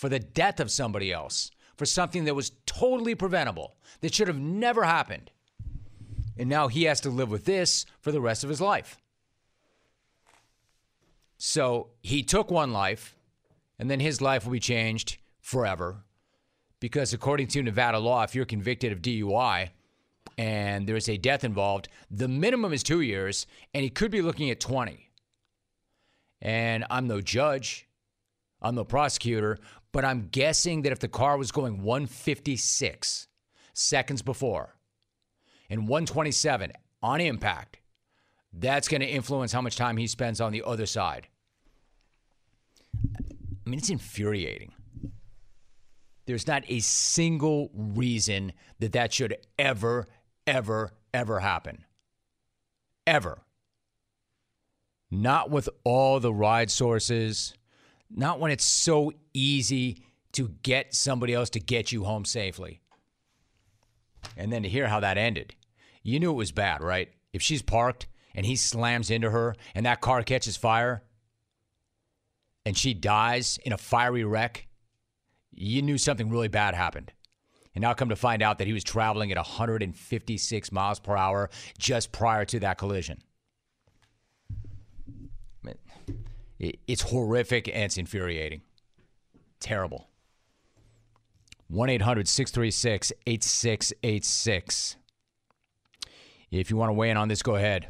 for 0.01 0.09
the 0.09 0.19
death 0.19 0.61
of 0.61 0.71
somebody 0.71 1.13
else, 1.13 1.51
for 1.77 1.85
something 1.85 2.25
that 2.25 2.35
was 2.35 2.53
totally 2.65 3.15
preventable, 3.15 3.77
that 4.01 4.15
should 4.15 4.29
have 4.29 4.39
never 4.39 4.85
happened. 4.85 5.31
And 6.39 6.49
now 6.49 6.69
he 6.69 6.85
has 6.85 7.03
to 7.03 7.11
live 7.11 7.31
with 7.31 7.45
this 7.45 7.85
for 8.01 8.11
the 8.11 8.21
rest 8.23 8.43
of 8.43 8.49
his 8.49 8.63
life. 8.63 8.97
So 11.37 11.89
he 12.01 12.23
took 12.23 12.51
one 12.51 12.73
life, 12.73 13.15
and 13.79 13.91
then 13.91 14.01
his 14.01 14.23
life 14.23 14.47
will 14.47 14.53
be 14.53 14.59
changed 14.59 15.19
forever. 15.43 16.03
Because 16.81 17.13
according 17.13 17.49
to 17.49 17.63
Nevada 17.63 17.99
law, 17.99 18.23
if 18.23 18.35
you're 18.35 18.47
convicted 18.47 18.93
of 18.93 19.03
DUI 19.03 19.69
and 20.39 20.87
there's 20.87 21.11
a 21.11 21.19
death 21.19 21.45
involved, 21.45 21.89
the 22.11 22.27
minimum 22.27 22.73
is 22.73 22.83
two 22.83 23.03
years, 23.03 23.47
and 23.75 23.85
he 23.85 23.91
could 23.91 24.11
be 24.11 24.23
looking 24.23 24.49
at 24.49 24.61
20. 24.61 25.11
And 26.41 26.87
I'm 26.89 27.07
no 27.07 27.21
judge, 27.21 27.87
I'm 28.63 28.75
no 28.75 28.85
prosecutor, 28.85 29.59
but 29.93 30.05
I'm 30.05 30.29
guessing 30.31 30.83
that 30.83 30.93
if 30.93 31.01
the 31.01 31.09
car 31.09 31.37
was 31.37 31.53
going 31.53 31.83
156 31.83 33.29
seconds 33.75 34.23
before 34.23 34.77
and 35.69 35.89
127 35.89 36.73
on 37.03 37.21
impact, 37.21 37.79
that's 38.53 38.89
going 38.89 39.01
to 39.01 39.07
influence 39.07 39.53
how 39.53 39.61
much 39.61 39.77
time 39.77 39.97
he 39.97 40.07
spends 40.07 40.41
on 40.41 40.53
the 40.53 40.63
other 40.65 40.87
side. 40.87 41.29
I 42.95 43.71
mean, 43.71 43.79
it's 43.79 43.91
infuriating. 43.91 44.73
There's 46.27 46.47
not 46.47 46.65
a 46.69 46.81
single 46.81 47.71
reason 47.75 48.53
that 48.79 48.93
that 48.93 49.13
should 49.13 49.37
ever, 49.59 50.07
ever, 50.47 50.93
ever 51.13 51.41
happen. 51.41 51.85
Ever. 53.07 53.43
Not 55.11 55.51
with 55.51 55.69
all 55.85 56.21
the 56.21 56.33
ride 56.33 56.71
sources, 56.71 57.55
not 58.11 58.41
when 58.41 58.51
it's 58.51 58.65
so 58.65 59.13
easy 59.33 60.03
to 60.33 60.49
get 60.63 60.95
somebody 60.95 61.35
else 61.35 61.51
to 61.51 61.61
get 61.61 61.93
you 61.93 62.05
home 62.05 62.25
safely. 62.25 62.81
And 64.37 64.53
then 64.53 64.63
to 64.63 64.69
hear 64.69 64.89
how 64.89 65.01
that 65.01 65.19
ended. 65.19 65.55
You 66.03 66.21
knew 66.21 66.31
it 66.31 66.35
was 66.35 66.53
bad, 66.53 66.83
right? 66.83 67.11
If 67.33 67.43
she's 67.43 67.63
parked 67.63 68.07
and 68.35 68.45
he 68.45 68.57
slams 68.57 69.11
into 69.11 69.31
her 69.31 69.55
and 69.75 69.87
that 69.87 70.01
car 70.01 70.23
catches 70.23 70.57
fire 70.57 71.03
and 72.65 72.77
she 72.77 72.95
dies 72.95 73.59
in 73.65 73.73
a 73.73 73.79
fiery 73.79 74.25
wreck, 74.25 74.67
you 75.53 75.83
knew 75.83 75.99
something 75.99 76.31
really 76.31 76.49
bad 76.49 76.75
happened. 76.75 77.13
And 77.75 77.83
now 77.83 77.95
come 77.95 78.09
to 78.09 78.17
find 78.17 78.43
out 78.43 78.59
that 78.59 78.67
he 78.67 78.73
was 78.73 78.85
traveling 78.85 79.31
at 79.31 79.37
156 79.37 80.73
miles 80.73 80.99
per 80.99 81.17
hour 81.17 81.51
just 81.79 82.13
prior 82.13 82.45
to 82.47 82.61
that 82.61 82.79
collision. 82.79 83.23
It's 86.61 87.03
horrific 87.03 87.69
and 87.69 87.85
it's 87.85 87.97
infuriating. 87.97 88.61
Terrible. 89.61 90.09
1 91.69 91.89
800 91.89 92.29
636 92.29 93.13
8686. 93.27 94.97
If 96.51 96.71
you 96.71 96.77
want 96.77 96.91
to 96.91 96.95
weigh 96.95 97.11
in 97.11 97.17
on 97.17 97.29
this, 97.29 97.43
go 97.43 97.55
ahead. 97.55 97.89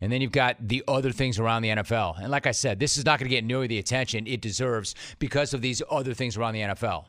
And 0.00 0.10
then 0.10 0.22
you've 0.22 0.32
got 0.32 0.56
the 0.60 0.82
other 0.88 1.12
things 1.12 1.38
around 1.38 1.62
the 1.62 1.68
NFL. 1.68 2.18
And 2.18 2.30
like 2.30 2.46
I 2.46 2.52
said, 2.52 2.80
this 2.80 2.96
is 2.96 3.04
not 3.04 3.18
going 3.18 3.28
to 3.28 3.34
get 3.34 3.44
nearly 3.44 3.66
the 3.66 3.78
attention 3.78 4.26
it 4.26 4.40
deserves 4.40 4.94
because 5.18 5.52
of 5.52 5.60
these 5.60 5.82
other 5.90 6.14
things 6.14 6.38
around 6.38 6.54
the 6.54 6.60
NFL. 6.60 7.04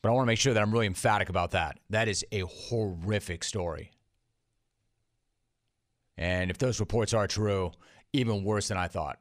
But 0.00 0.08
I 0.08 0.12
want 0.12 0.24
to 0.24 0.28
make 0.28 0.38
sure 0.38 0.54
that 0.54 0.62
I'm 0.62 0.72
really 0.72 0.86
emphatic 0.86 1.28
about 1.28 1.50
that. 1.50 1.78
That 1.90 2.08
is 2.08 2.24
a 2.32 2.40
horrific 2.40 3.42
story. 3.42 3.90
And 6.16 6.50
if 6.50 6.58
those 6.58 6.80
reports 6.80 7.12
are 7.12 7.26
true, 7.26 7.72
even 8.12 8.44
worse 8.44 8.68
than 8.68 8.78
I 8.78 8.88
thought. 8.88 9.18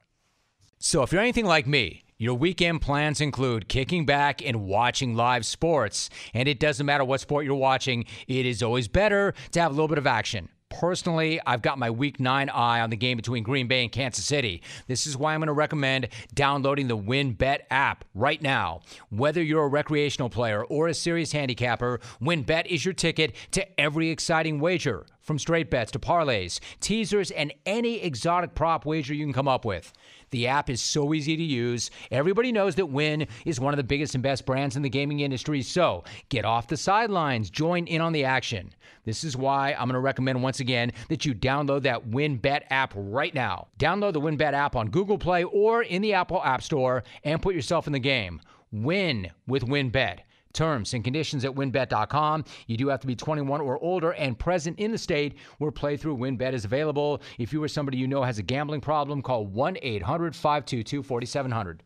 So 0.78 1.04
if 1.04 1.12
you're 1.12 1.22
anything 1.22 1.46
like 1.46 1.68
me, 1.68 2.04
your 2.18 2.34
weekend 2.36 2.82
plans 2.82 3.22
include 3.22 3.70
kicking 3.70 4.06
back 4.06 4.46
and 4.46 4.66
watching 4.66 5.16
live 5.16 5.46
sports. 5.46 6.10
And 6.34 6.48
it 6.50 6.60
doesn't 6.60 6.86
matter 6.86 7.06
what 7.06 7.22
sport 7.22 7.46
you're 7.46 7.56
watching, 7.56 8.06
it 8.28 8.46
is 8.46 8.62
always 8.62 8.88
better 8.88 9.34
to 9.52 9.62
have 9.62 9.72
a 9.72 9.74
little 9.74 9.88
bit 9.88 9.98
of 9.98 10.08
action. 10.08 10.50
Personally, 10.70 11.42
I've 11.48 11.64
got 11.64 11.80
my 11.80 11.90
week 11.90 12.20
nine 12.20 12.48
eye 12.48 12.80
on 12.80 12.92
the 12.92 12.96
game 12.96 13.18
between 13.18 13.44
Green 13.44 13.68
Bay 13.68 13.82
and 13.82 13.92
Kansas 13.92 14.24
City. 14.24 14.62
This 14.88 15.08
is 15.08 15.18
why 15.18 15.34
I'm 15.34 15.40
going 15.40 15.48
to 15.48 15.54
recommend 15.54 16.10
downloading 16.36 16.88
the 16.88 16.98
WynnBET 16.98 17.62
app 17.72 18.06
right 18.14 18.42
now. 18.42 18.82
Whether 19.10 19.42
you're 19.42 19.66
a 19.66 19.68
recreational 19.68 20.30
player 20.30 20.64
or 20.64 20.88
a 20.88 20.94
serious 20.94 21.32
handicapper, 21.32 22.00
WynnBET 22.22 22.68
is 22.68 22.86
your 22.86 22.94
ticket 22.94 23.36
to 23.52 23.80
every 23.80 24.10
exciting 24.10 24.60
wager. 24.60 25.06
From 25.22 25.38
straight 25.38 25.70
bets 25.70 25.92
to 25.92 26.00
parlays, 26.00 26.60
teasers, 26.80 27.30
and 27.30 27.54
any 27.66 28.02
exotic 28.02 28.56
prop 28.56 28.84
wager 28.84 29.14
you 29.14 29.26
can 29.26 29.34
come 29.34 29.48
up 29.48 29.64
with. 29.64 29.94
The 30.32 30.48
app 30.48 30.70
is 30.70 30.82
so 30.82 31.14
easy 31.14 31.36
to 31.36 31.44
use. 31.44 31.92
Everybody 32.12 32.52
knows 32.52 32.76
that 32.76 32.86
Wynn 32.88 33.28
is 33.46 33.60
one 33.60 33.74
of 33.74 33.78
the 33.78 33.84
biggest 33.84 34.14
and 34.16 34.24
best 34.24 34.46
brands 34.46 34.76
in 34.76 34.82
the 34.82 34.90
gaming 34.90 35.22
industry. 35.22 35.62
So 35.62 36.04
get 36.30 36.46
off 36.46 36.68
the 36.68 36.78
sidelines, 36.78 37.50
join 37.50 37.86
in 37.88 38.02
on 38.02 38.14
the 38.14 38.26
action. 38.26 38.74
This 39.06 39.24
is 39.24 39.36
why 39.36 39.74
I'm 39.74 39.88
going 39.88 39.94
to 39.94 40.00
recommend 40.00 40.44
once 40.44 40.60
again 40.60 40.92
that 41.10 41.26
you 41.26 41.34
download 41.34 41.84
that 41.84 42.10
WynnBET 42.10 42.64
app 42.70 42.94
right 42.96 43.34
now. 43.34 43.68
Download 43.80 44.14
the 44.14 44.22
WynnBET 44.22 44.54
app 44.54 44.76
on 44.76 44.90
Google 44.90 45.18
Play 45.18 45.44
or 45.44 45.82
in 45.82 46.02
the 46.02 46.14
Apple 46.14 46.44
App 46.44 46.62
Store 46.62 47.04
and 47.24 47.42
put 47.42 47.56
yourself 47.56 47.88
in 47.88 47.94
the 47.94 48.00
game. 48.00 48.42
Win 48.72 49.32
with 49.48 49.66
WynnBET. 49.66 50.20
Terms 50.54 50.94
and 50.94 51.04
conditions 51.04 51.46
at 51.46 51.52
wynnbet.com. 51.52 52.44
You 52.68 52.78
do 52.78 52.88
have 52.88 53.00
to 53.02 53.08
be 53.08 53.16
21 53.16 53.62
or 53.62 53.78
older 53.84 54.14
and 54.14 54.38
present 54.38 54.80
in 54.80 54.92
the 54.92 54.98
state 54.98 55.36
where 55.60 55.72
playthrough 55.72 56.18
WynnBET 56.18 56.54
is 56.54 56.66
available. 56.66 57.22
If 57.38 57.54
you 57.54 57.64
or 57.64 57.68
somebody 57.68 57.98
you 57.98 58.08
know 58.08 58.24
has 58.24 58.40
a 58.40 58.44
gambling 58.44 58.82
problem, 58.82 59.22
call 59.22 59.46
1 59.46 59.78
800 59.82 60.36
522 60.36 61.04
4700. 61.04 61.84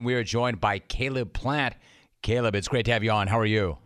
We 0.00 0.14
are 0.14 0.24
joined 0.24 0.60
by 0.60 0.78
Caleb 0.78 1.32
Plant. 1.32 1.74
Caleb, 2.22 2.54
it's 2.54 2.68
great 2.68 2.84
to 2.84 2.92
have 2.92 3.02
you 3.02 3.10
on. 3.10 3.26
How 3.26 3.38
are 3.38 3.46
you? 3.46 3.78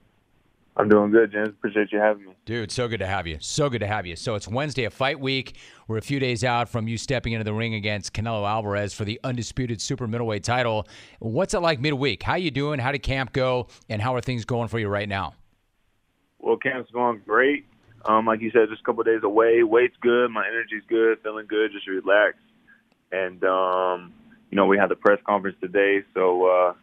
I'm 0.76 0.88
doing 0.88 1.12
good, 1.12 1.30
James. 1.30 1.50
Appreciate 1.50 1.92
you 1.92 2.00
having 2.00 2.24
me. 2.24 2.32
Dude, 2.46 2.72
so 2.72 2.88
good 2.88 2.98
to 2.98 3.06
have 3.06 3.28
you. 3.28 3.38
So 3.40 3.70
good 3.70 3.78
to 3.78 3.86
have 3.86 4.06
you. 4.06 4.16
So 4.16 4.34
it's 4.34 4.48
Wednesday, 4.48 4.84
a 4.84 4.90
fight 4.90 5.20
week. 5.20 5.56
We're 5.86 5.98
a 5.98 6.02
few 6.02 6.18
days 6.18 6.42
out 6.42 6.68
from 6.68 6.88
you 6.88 6.98
stepping 6.98 7.32
into 7.32 7.44
the 7.44 7.54
ring 7.54 7.74
against 7.74 8.12
Canelo 8.12 8.48
Alvarez 8.48 8.92
for 8.92 9.04
the 9.04 9.20
undisputed 9.22 9.80
super 9.80 10.08
middleweight 10.08 10.42
title. 10.42 10.88
What's 11.20 11.54
it 11.54 11.60
like 11.60 11.80
midweek? 11.80 12.24
How 12.24 12.34
you 12.34 12.50
doing? 12.50 12.80
How 12.80 12.90
did 12.90 13.04
camp 13.04 13.32
go? 13.32 13.68
And 13.88 14.02
how 14.02 14.16
are 14.16 14.20
things 14.20 14.44
going 14.44 14.66
for 14.66 14.80
you 14.80 14.88
right 14.88 15.08
now? 15.08 15.34
Well, 16.40 16.56
camp's 16.56 16.90
going 16.90 17.22
great. 17.24 17.66
Um, 18.04 18.26
like 18.26 18.40
you 18.40 18.50
said, 18.50 18.68
just 18.68 18.80
a 18.80 18.84
couple 18.84 19.00
of 19.00 19.06
days 19.06 19.22
away. 19.22 19.62
Weight's 19.62 19.96
good. 20.00 20.28
My 20.30 20.46
energy's 20.46 20.82
good. 20.88 21.18
Feeling 21.22 21.46
good. 21.46 21.70
Just 21.72 21.86
relaxed. 21.86 22.40
And 23.12 23.42
um, 23.44 24.12
you 24.50 24.56
know, 24.56 24.66
we 24.66 24.76
had 24.76 24.90
the 24.90 24.96
press 24.96 25.20
conference 25.24 25.56
today, 25.60 26.02
so 26.14 26.46
uh, 26.46 26.74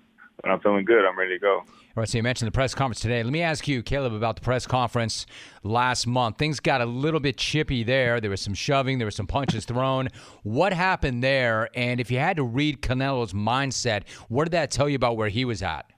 I'm 0.45 0.59
feeling 0.61 0.85
good. 0.85 1.05
I'm 1.05 1.19
ready 1.19 1.35
to 1.35 1.39
go. 1.39 1.63
All 1.93 1.99
right, 1.99 2.07
so 2.07 2.17
you 2.17 2.23
mentioned 2.23 2.47
the 2.47 2.53
press 2.53 2.73
conference 2.73 3.01
today. 3.01 3.21
Let 3.21 3.33
me 3.33 3.41
ask 3.41 3.67
you, 3.67 3.83
Caleb, 3.83 4.13
about 4.13 4.35
the 4.37 4.41
press 4.41 4.65
conference 4.65 5.25
last 5.61 6.07
month. 6.07 6.37
Things 6.37 6.61
got 6.61 6.79
a 6.79 6.85
little 6.85 7.19
bit 7.19 7.35
chippy 7.35 7.83
there. 7.83 8.21
There 8.21 8.29
was 8.29 8.39
some 8.39 8.53
shoving, 8.53 8.97
there 8.97 9.05
were 9.05 9.11
some 9.11 9.27
punches 9.27 9.65
thrown. 9.65 10.07
What 10.43 10.71
happened 10.71 11.21
there? 11.21 11.67
And 11.75 11.99
if 11.99 12.09
you 12.09 12.17
had 12.17 12.37
to 12.37 12.43
read 12.43 12.81
Canelo's 12.81 13.33
mindset, 13.33 14.07
what 14.29 14.45
did 14.45 14.51
that 14.51 14.71
tell 14.71 14.87
you 14.87 14.95
about 14.95 15.17
where 15.17 15.27
he 15.27 15.43
was 15.43 15.61
at? 15.61 15.91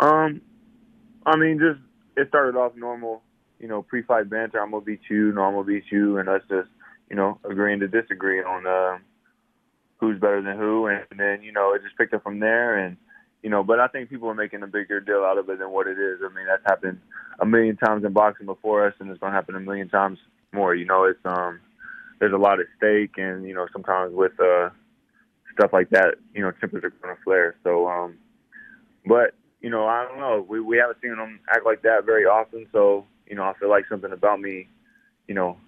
Um, 0.00 0.40
I 1.26 1.34
mean, 1.34 1.58
just 1.58 1.80
it 2.16 2.28
started 2.28 2.56
off 2.56 2.76
normal, 2.76 3.22
you 3.58 3.66
know, 3.66 3.82
pre-fight 3.82 4.30
banter. 4.30 4.60
I'm 4.62 4.70
gonna 4.70 4.84
beat 4.84 5.00
you, 5.10 5.32
no, 5.32 5.42
I'm 5.42 5.54
gonna 5.54 5.64
beat 5.64 5.90
you, 5.90 6.18
and 6.18 6.28
us 6.28 6.42
just, 6.48 6.68
you 7.10 7.16
know, 7.16 7.40
agreeing 7.42 7.80
to 7.80 7.88
disagree 7.88 8.40
on 8.40 8.68
uh, 8.68 8.98
who's 9.96 10.20
better 10.20 10.40
than 10.40 10.56
who, 10.56 10.86
and 10.86 11.04
then 11.16 11.42
you 11.42 11.50
know, 11.50 11.74
it 11.74 11.82
just 11.82 11.98
picked 11.98 12.14
up 12.14 12.22
from 12.22 12.38
there 12.38 12.78
and 12.78 12.96
you 13.44 13.50
know, 13.50 13.62
but 13.62 13.78
I 13.78 13.88
think 13.88 14.08
people 14.08 14.30
are 14.30 14.34
making 14.34 14.62
a 14.62 14.66
bigger 14.66 15.00
deal 15.00 15.22
out 15.22 15.36
of 15.36 15.50
it 15.50 15.58
than 15.58 15.70
what 15.70 15.86
it 15.86 15.98
is. 15.98 16.20
I 16.24 16.34
mean, 16.34 16.46
that's 16.46 16.62
happened 16.64 16.98
a 17.38 17.44
million 17.44 17.76
times 17.76 18.02
in 18.02 18.14
boxing 18.14 18.46
before 18.46 18.86
us, 18.86 18.94
and 18.98 19.10
it's 19.10 19.20
going 19.20 19.32
to 19.32 19.36
happen 19.36 19.54
a 19.54 19.60
million 19.60 19.90
times 19.90 20.18
more. 20.54 20.74
You 20.74 20.86
know, 20.86 21.04
it's 21.04 21.20
um, 21.26 21.60
there's 22.18 22.32
a 22.32 22.38
lot 22.38 22.58
at 22.58 22.66
stake, 22.78 23.18
and 23.18 23.46
you 23.46 23.52
know, 23.52 23.66
sometimes 23.70 24.14
with 24.14 24.32
uh, 24.40 24.70
stuff 25.52 25.74
like 25.74 25.90
that, 25.90 26.14
you 26.34 26.40
know, 26.40 26.52
tempers 26.52 26.84
are 26.84 26.90
going 27.02 27.14
to 27.14 27.22
flare. 27.22 27.54
So, 27.64 27.86
um, 27.86 28.16
but 29.04 29.34
you 29.60 29.68
know, 29.68 29.84
I 29.84 30.06
don't 30.08 30.20
know. 30.20 30.46
We 30.48 30.60
we 30.60 30.78
haven't 30.78 31.02
seen 31.02 31.14
them 31.14 31.40
act 31.50 31.66
like 31.66 31.82
that 31.82 32.06
very 32.06 32.24
often, 32.24 32.66
so 32.72 33.04
you 33.26 33.36
know, 33.36 33.42
I 33.42 33.52
feel 33.60 33.68
like 33.68 33.84
something 33.90 34.10
about 34.10 34.40
me, 34.40 34.68
you 35.28 35.34
know, 35.34 35.58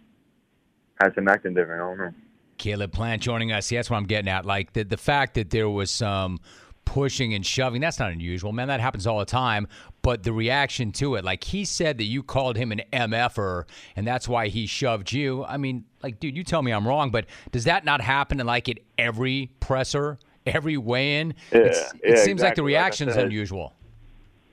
has 0.99 1.13
him 1.15 1.29
acting 1.29 1.53
different. 1.53 1.83
I 1.83 1.89
don't 1.89 1.99
know. 1.99 2.15
Caleb 2.57 2.93
Plant 2.93 3.21
joining 3.21 3.53
us. 3.53 3.69
That's 3.69 3.91
what 3.91 3.99
I'm 3.99 4.07
getting 4.07 4.31
at. 4.31 4.47
Like 4.47 4.73
the 4.73 4.83
the 4.83 4.97
fact 4.97 5.35
that 5.35 5.51
there 5.51 5.69
was 5.69 5.91
some. 5.91 6.09
Um, 6.09 6.41
pushing 6.87 7.35
and 7.35 7.45
shoving. 7.45 7.83
That's 7.83 7.99
not 7.99 8.11
unusual, 8.11 8.53
man. 8.53 8.69
That 8.69 8.81
happens 8.81 9.07
all 9.07 9.19
the 9.19 9.27
time. 9.27 9.69
But 10.01 10.23
the 10.23 10.33
reaction 10.33 10.93
to 10.93 11.17
it, 11.17 11.25
like 11.25 11.45
he 11.45 11.67
said 11.67 11.99
that 11.99 12.05
you 12.05 12.23
called 12.23 12.57
him 12.57 12.73
an 12.73 12.81
MFer 12.93 13.65
and 13.97 14.07
that's 14.07 14.27
why 14.27 14.49
he 14.49 14.67
shoved 14.67 15.13
you. 15.13 15.45
I 15.45 15.59
mean, 15.59 15.85
like, 16.03 16.19
dude, 16.21 16.35
you 16.37 16.45
tell 16.45 16.63
me 16.63 16.73
I'm 16.73 16.89
wrong, 16.89 17.11
but 17.11 17.27
does 17.53 17.65
that 17.65 17.85
not 17.85 18.01
happen 18.01 18.41
in 18.41 18.47
like 18.47 18.71
at 18.71 18.79
every 18.97 19.51
presser, 19.61 20.19
every 20.47 20.79
weigh 20.79 21.21
in? 21.21 21.35
Yeah, 21.53 21.59
it 21.59 21.77
yeah, 22.03 22.15
seems 22.15 22.41
exactly. 22.41 22.43
like 22.43 22.55
the 22.55 22.63
reaction 22.63 23.09
is 23.09 23.17
like 23.17 23.27
unusual. 23.27 23.75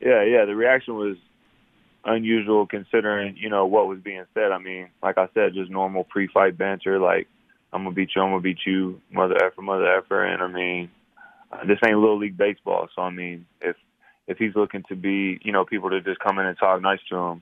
Yeah, 0.02 0.24
yeah. 0.24 0.44
The 0.44 0.56
reaction 0.56 0.96
was 0.96 1.16
unusual 2.04 2.66
considering, 2.66 3.38
you 3.38 3.50
know, 3.50 3.66
what 3.66 3.88
was 3.88 4.00
being 4.00 4.26
said. 4.34 4.52
I 4.52 4.58
mean, 4.58 4.90
like 5.02 5.18
I 5.18 5.30
said, 5.34 5.54
just 5.54 5.72
normal 5.72 6.04
pre 6.04 6.28
fight 6.28 6.58
banter, 6.58 7.00
like 7.00 7.28
I'm 7.72 7.84
gonna 7.84 7.96
beat 7.96 8.10
you, 8.16 8.22
I'm 8.22 8.32
gonna 8.32 8.42
beat 8.42 8.66
you, 8.66 9.00
mother 9.12 9.36
effer, 9.42 9.62
mother 9.62 9.88
effer 9.98 10.26
and 10.26 10.42
I 10.42 10.48
mean 10.48 10.90
uh, 11.54 11.66
this 11.66 11.80
ain't 11.86 11.98
little 11.98 12.18
league 12.18 12.38
baseball. 12.38 12.88
So 12.96 13.02
I 13.02 13.10
mean, 13.10 13.46
if 13.62 13.76
if 14.28 14.38
he's 14.38 14.56
looking 14.56 14.84
to 14.90 14.96
be, 14.96 15.40
you 15.44 15.52
know, 15.52 15.66
people 15.66 15.90
to 15.90 16.02
just 16.02 16.20
come 16.20 16.40
in 16.40 16.46
and 16.46 16.58
talk 16.58 16.82
nice 16.82 17.00
to 17.10 17.16
him, 17.18 17.42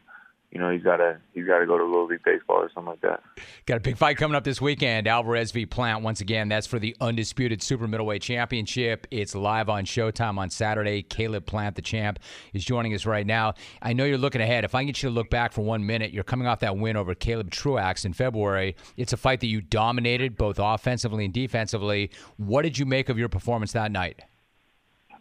you 0.52 0.60
know, 0.60 0.70
he's 0.70 0.84
gotta 0.84 1.18
he's 1.34 1.46
gotta 1.48 1.66
go 1.66 1.78
to 1.78 1.86
Little 1.86 2.08
League 2.08 2.24
Baseball 2.26 2.58
or 2.58 2.70
something 2.74 2.92
like 2.92 3.02
that. 3.02 3.24
Got 3.66 3.78
a 3.78 3.80
big 3.80 3.96
fight 3.96 4.18
coming 4.18 4.36
up 4.36 4.44
this 4.44 4.60
weekend. 4.60 5.08
Alvarez 5.08 5.52
v. 5.54 5.66
Plant. 5.66 6.04
Once 6.04 6.20
again, 6.20 6.50
that's 6.50 6.68
for 6.68 6.78
the 6.78 6.94
undisputed 7.00 7.64
super 7.64 7.88
middleweight 7.88 8.22
championship. 8.22 9.08
It's 9.12 9.34
live 9.34 9.70
on 9.70 9.86
Showtime 9.86 10.38
on 10.38 10.50
Saturday. 10.50 11.04
Caleb 11.04 11.46
Plant, 11.46 11.78
the 11.78 11.82
champ, 11.82 12.20
is 12.54 12.66
joining 12.66 12.94
us 12.94 13.06
right 13.06 13.26
now. 13.26 13.54
I 13.82 13.94
know 13.94 14.04
you're 14.04 14.18
looking 14.18 14.42
ahead. 14.42 14.66
If 14.66 14.76
I 14.76 14.82
can 14.82 14.88
get 14.88 15.02
you 15.02 15.10
to 15.10 15.16
look 15.16 15.30
back 15.30 15.54
for 15.54 15.62
one 15.62 15.86
minute, 15.86 16.12
you're 16.12 16.26
coming 16.26 16.48
off 16.48 16.60
that 16.60 16.76
win 16.76 16.98
over 16.98 17.16
Caleb 17.16 17.50
Truax 17.50 18.04
in 18.04 18.12
February. 18.12 18.76
It's 18.98 19.14
a 19.14 19.18
fight 19.18 19.40
that 19.40 19.48
you 19.48 19.62
dominated 19.62 20.36
both 20.36 20.60
offensively 20.60 21.24
and 21.24 21.34
defensively. 21.34 22.12
What 22.36 22.64
did 22.64 22.78
you 22.78 22.86
make 22.86 23.08
of 23.08 23.18
your 23.18 23.30
performance 23.30 23.72
that 23.72 23.90
night? 23.90 24.20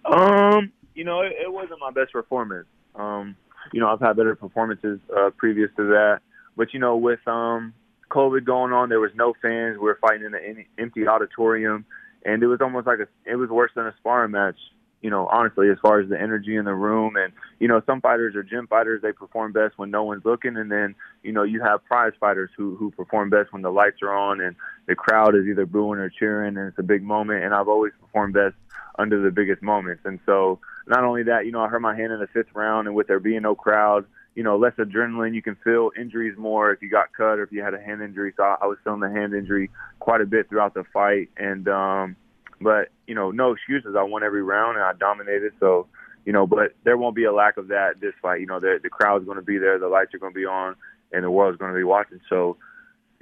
Um, 0.05 0.73
you 0.97 1.05
know, 1.05 1.21
it, 1.21 1.35
it 1.41 1.53
wasn't 1.53 1.79
my 1.79 1.93
best 1.93 2.13
performance. 2.13 2.67
Um, 2.97 3.37
you 3.73 3.81
know, 3.81 3.89
I've 3.89 4.01
had 4.01 4.17
better 4.17 4.35
performances 4.35 5.01
uh, 5.17 5.31
previous 5.37 5.71
to 5.77 5.85
that. 5.89 6.21
But 6.57 6.75
you 6.75 6.81
know, 6.81 6.97
with 6.97 7.21
um, 7.27 7.75
COVID 8.11 8.45
going 8.45 8.73
on, 8.73 8.89
there 8.89 9.01
was 9.01 9.13
no 9.15 9.35
fans. 9.41 9.79
We 9.79 9.85
were 9.85 9.99
fighting 10.01 10.27
in 10.27 10.35
an 10.35 10.67
empty 10.79 11.07
auditorium, 11.07 11.85
and 12.25 12.43
it 12.43 12.47
was 12.47 12.61
almost 12.61 12.87
like 12.87 12.99
a, 12.99 13.31
it 13.31 13.37
was 13.37 13.49
worse 13.49 13.71
than 13.75 13.87
a 13.87 13.95
sparring 13.99 14.33
match. 14.33 14.57
You 15.01 15.09
know, 15.09 15.27
honestly, 15.29 15.71
as 15.71 15.79
far 15.81 16.01
as 16.01 16.11
the 16.11 16.21
energy 16.21 16.57
in 16.57 16.67
the 16.67 16.75
room, 16.75 17.17
and 17.17 17.33
you 17.59 17.69
know, 17.69 17.81
some 17.87 18.03
fighters 18.03 18.37
are 18.37 18.43
gym 18.43 18.67
fighters. 18.67 19.01
They 19.01 19.13
perform 19.13 19.53
best 19.53 19.79
when 19.79 19.91
no 19.91 20.05
one's 20.05 20.25
looking, 20.27 20.57
and 20.57 20.71
then 20.71 20.95
you 21.23 21.33
know, 21.33 21.43
you 21.43 21.63
have 21.63 21.83
prize 21.85 22.13
fighters 22.21 22.51
who 22.57 22.77
who 22.77 22.91
perform 22.91 23.31
best 23.31 23.53
when 23.53 23.63
the 23.63 23.71
lights 23.71 24.03
are 24.03 24.13
on 24.13 24.43
and 24.43 24.57
the 24.87 24.95
crowd 24.95 25.35
is 25.35 25.47
either 25.47 25.65
booing 25.65 26.01
or 26.01 26.11
cheering, 26.11 26.59
and 26.59 26.69
it's 26.69 26.79
a 26.79 26.83
big 26.83 27.03
moment. 27.03 27.45
And 27.45 27.55
I've 27.55 27.69
always 27.69 27.93
performed 27.99 28.35
best 28.35 28.57
under 28.99 29.23
the 29.23 29.31
biggest 29.31 29.63
moments. 29.63 30.03
And 30.05 30.19
so 30.27 30.59
not 30.91 31.05
only 31.05 31.23
that, 31.23 31.47
you 31.47 31.53
know, 31.53 31.61
I 31.61 31.69
hurt 31.69 31.81
my 31.81 31.95
hand 31.95 32.13
in 32.13 32.19
the 32.19 32.27
fifth 32.27 32.53
round, 32.53 32.89
and 32.89 32.97
with 32.97 33.07
there 33.07 33.21
being 33.21 33.43
no 33.43 33.55
crowd, 33.55 34.05
you 34.35 34.43
know, 34.43 34.59
less 34.59 34.73
adrenaline, 34.75 35.35
you 35.35 35.43
can 35.43 35.57
feel 35.63 35.91
injuries 35.99 36.37
more 36.37 36.73
if 36.73 36.83
you 36.83 36.91
got 36.91 37.13
cut 37.17 37.39
or 37.39 37.45
if 37.45 37.53
you 37.53 37.63
had 37.63 37.75
a 37.75 37.81
hand 37.81 38.03
injury. 38.03 38.33
So 38.37 38.43
I, 38.43 38.57
I 38.63 38.67
was 38.67 38.77
feeling 38.83 39.01
the 39.01 39.09
hand 39.09 39.33
injury 39.33 39.71
quite 40.01 40.21
a 40.21 40.27
bit 40.27 40.49
throughout 40.49 40.75
the 40.75 40.85
fight, 40.93 41.31
and 41.37 41.69
um, 41.69 42.17
but 42.61 42.89
you 43.07 43.15
know, 43.15 43.31
no 43.31 43.53
excuses. 43.53 43.95
I 43.97 44.03
won 44.03 44.25
every 44.25 44.43
round 44.43 44.77
and 44.77 44.85
I 44.85 44.93
dominated. 44.93 45.53
So 45.61 45.87
you 46.27 46.33
know, 46.33 46.47
but 46.47 46.75
there 46.85 46.97
won't 46.97 47.17
be 47.17 47.25
a 47.25 47.33
lack 47.33 47.57
of 47.57 47.69
that 47.69 48.01
this 48.01 48.15
fight. 48.21 48.41
You 48.41 48.47
know, 48.47 48.61
the 48.61 48.81
the 48.83 48.91
crowd's 48.91 49.25
going 49.25 49.37
to 49.37 49.43
be 49.43 49.59
there, 49.59 49.79
the 49.79 49.89
lights 49.89 50.13
are 50.15 50.19
going 50.19 50.33
to 50.33 50.39
be 50.39 50.47
on, 50.47 50.75
and 51.13 51.25
the 51.25 51.31
world's 51.31 51.59
going 51.59 51.73
to 51.73 51.79
be 51.79 51.85
watching. 51.85 52.21
So 52.29 52.57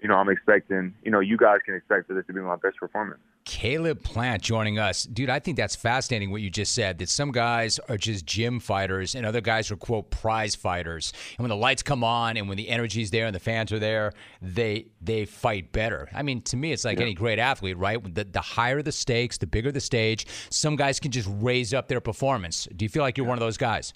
you 0.00 0.08
know, 0.08 0.14
I'm 0.14 0.28
expecting, 0.28 0.94
you 1.02 1.10
know, 1.10 1.20
you 1.20 1.36
guys 1.36 1.58
can 1.64 1.74
expect 1.74 2.06
for 2.06 2.14
this 2.14 2.26
to 2.26 2.32
be 2.32 2.40
my 2.40 2.56
best 2.56 2.76
performance. 2.76 3.20
Caleb 3.44 4.02
Plant 4.02 4.42
joining 4.42 4.78
us. 4.78 5.04
Dude, 5.04 5.30
I 5.30 5.38
think 5.38 5.56
that's 5.56 5.74
fascinating 5.74 6.30
what 6.30 6.42
you 6.42 6.50
just 6.50 6.74
said 6.74 6.98
that 6.98 7.08
some 7.08 7.32
guys 7.32 7.78
are 7.88 7.96
just 7.96 8.26
gym 8.26 8.60
fighters 8.60 9.14
and 9.14 9.24
other 9.24 9.40
guys 9.40 9.70
are, 9.70 9.76
quote, 9.76 10.10
prize 10.10 10.54
fighters. 10.54 11.12
And 11.38 11.44
when 11.44 11.48
the 11.48 11.56
lights 11.56 11.82
come 11.82 12.04
on 12.04 12.36
and 12.36 12.46
when 12.48 12.58
the 12.58 12.68
energy's 12.68 13.10
there 13.10 13.26
and 13.26 13.34
the 13.34 13.40
fans 13.40 13.72
are 13.72 13.78
there, 13.78 14.12
they 14.42 14.86
they 15.00 15.24
fight 15.24 15.72
better. 15.72 16.08
I 16.14 16.22
mean, 16.22 16.42
to 16.42 16.56
me, 16.56 16.72
it's 16.72 16.84
like 16.84 16.98
yeah. 16.98 17.04
any 17.04 17.14
great 17.14 17.38
athlete, 17.38 17.78
right? 17.78 18.02
The, 18.14 18.24
the 18.24 18.40
higher 18.40 18.82
the 18.82 18.92
stakes, 18.92 19.38
the 19.38 19.46
bigger 19.46 19.72
the 19.72 19.80
stage, 19.80 20.26
some 20.50 20.76
guys 20.76 21.00
can 21.00 21.10
just 21.10 21.28
raise 21.40 21.72
up 21.72 21.88
their 21.88 22.00
performance. 22.02 22.68
Do 22.76 22.84
you 22.84 22.90
feel 22.90 23.02
like 23.02 23.16
you're 23.16 23.26
yeah. 23.26 23.30
one 23.30 23.38
of 23.38 23.40
those 23.40 23.56
guys? 23.56 23.94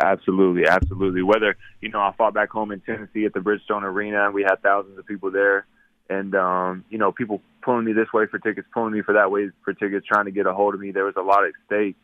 Absolutely, 0.00 0.66
absolutely. 0.66 1.22
Whether 1.22 1.56
you 1.80 1.88
know, 1.88 2.00
I 2.00 2.12
fought 2.16 2.34
back 2.34 2.50
home 2.50 2.72
in 2.72 2.80
Tennessee 2.80 3.24
at 3.24 3.32
the 3.32 3.40
Bridgestone 3.40 3.82
Arena, 3.82 4.26
and 4.26 4.34
we 4.34 4.42
had 4.42 4.56
thousands 4.62 4.98
of 4.98 5.06
people 5.06 5.30
there, 5.30 5.66
and 6.10 6.34
um, 6.34 6.84
you 6.90 6.98
know, 6.98 7.10
people 7.10 7.40
pulling 7.62 7.84
me 7.84 7.92
this 7.92 8.12
way 8.12 8.26
for 8.26 8.38
tickets, 8.38 8.68
pulling 8.72 8.92
me 8.92 9.02
for 9.02 9.14
that 9.14 9.30
way 9.30 9.50
for 9.64 9.72
tickets, 9.72 10.06
trying 10.06 10.26
to 10.26 10.30
get 10.30 10.46
a 10.46 10.52
hold 10.52 10.74
of 10.74 10.80
me. 10.80 10.90
There 10.90 11.04
was 11.04 11.14
a 11.16 11.22
lot 11.22 11.44
at 11.44 11.52
stake, 11.66 11.96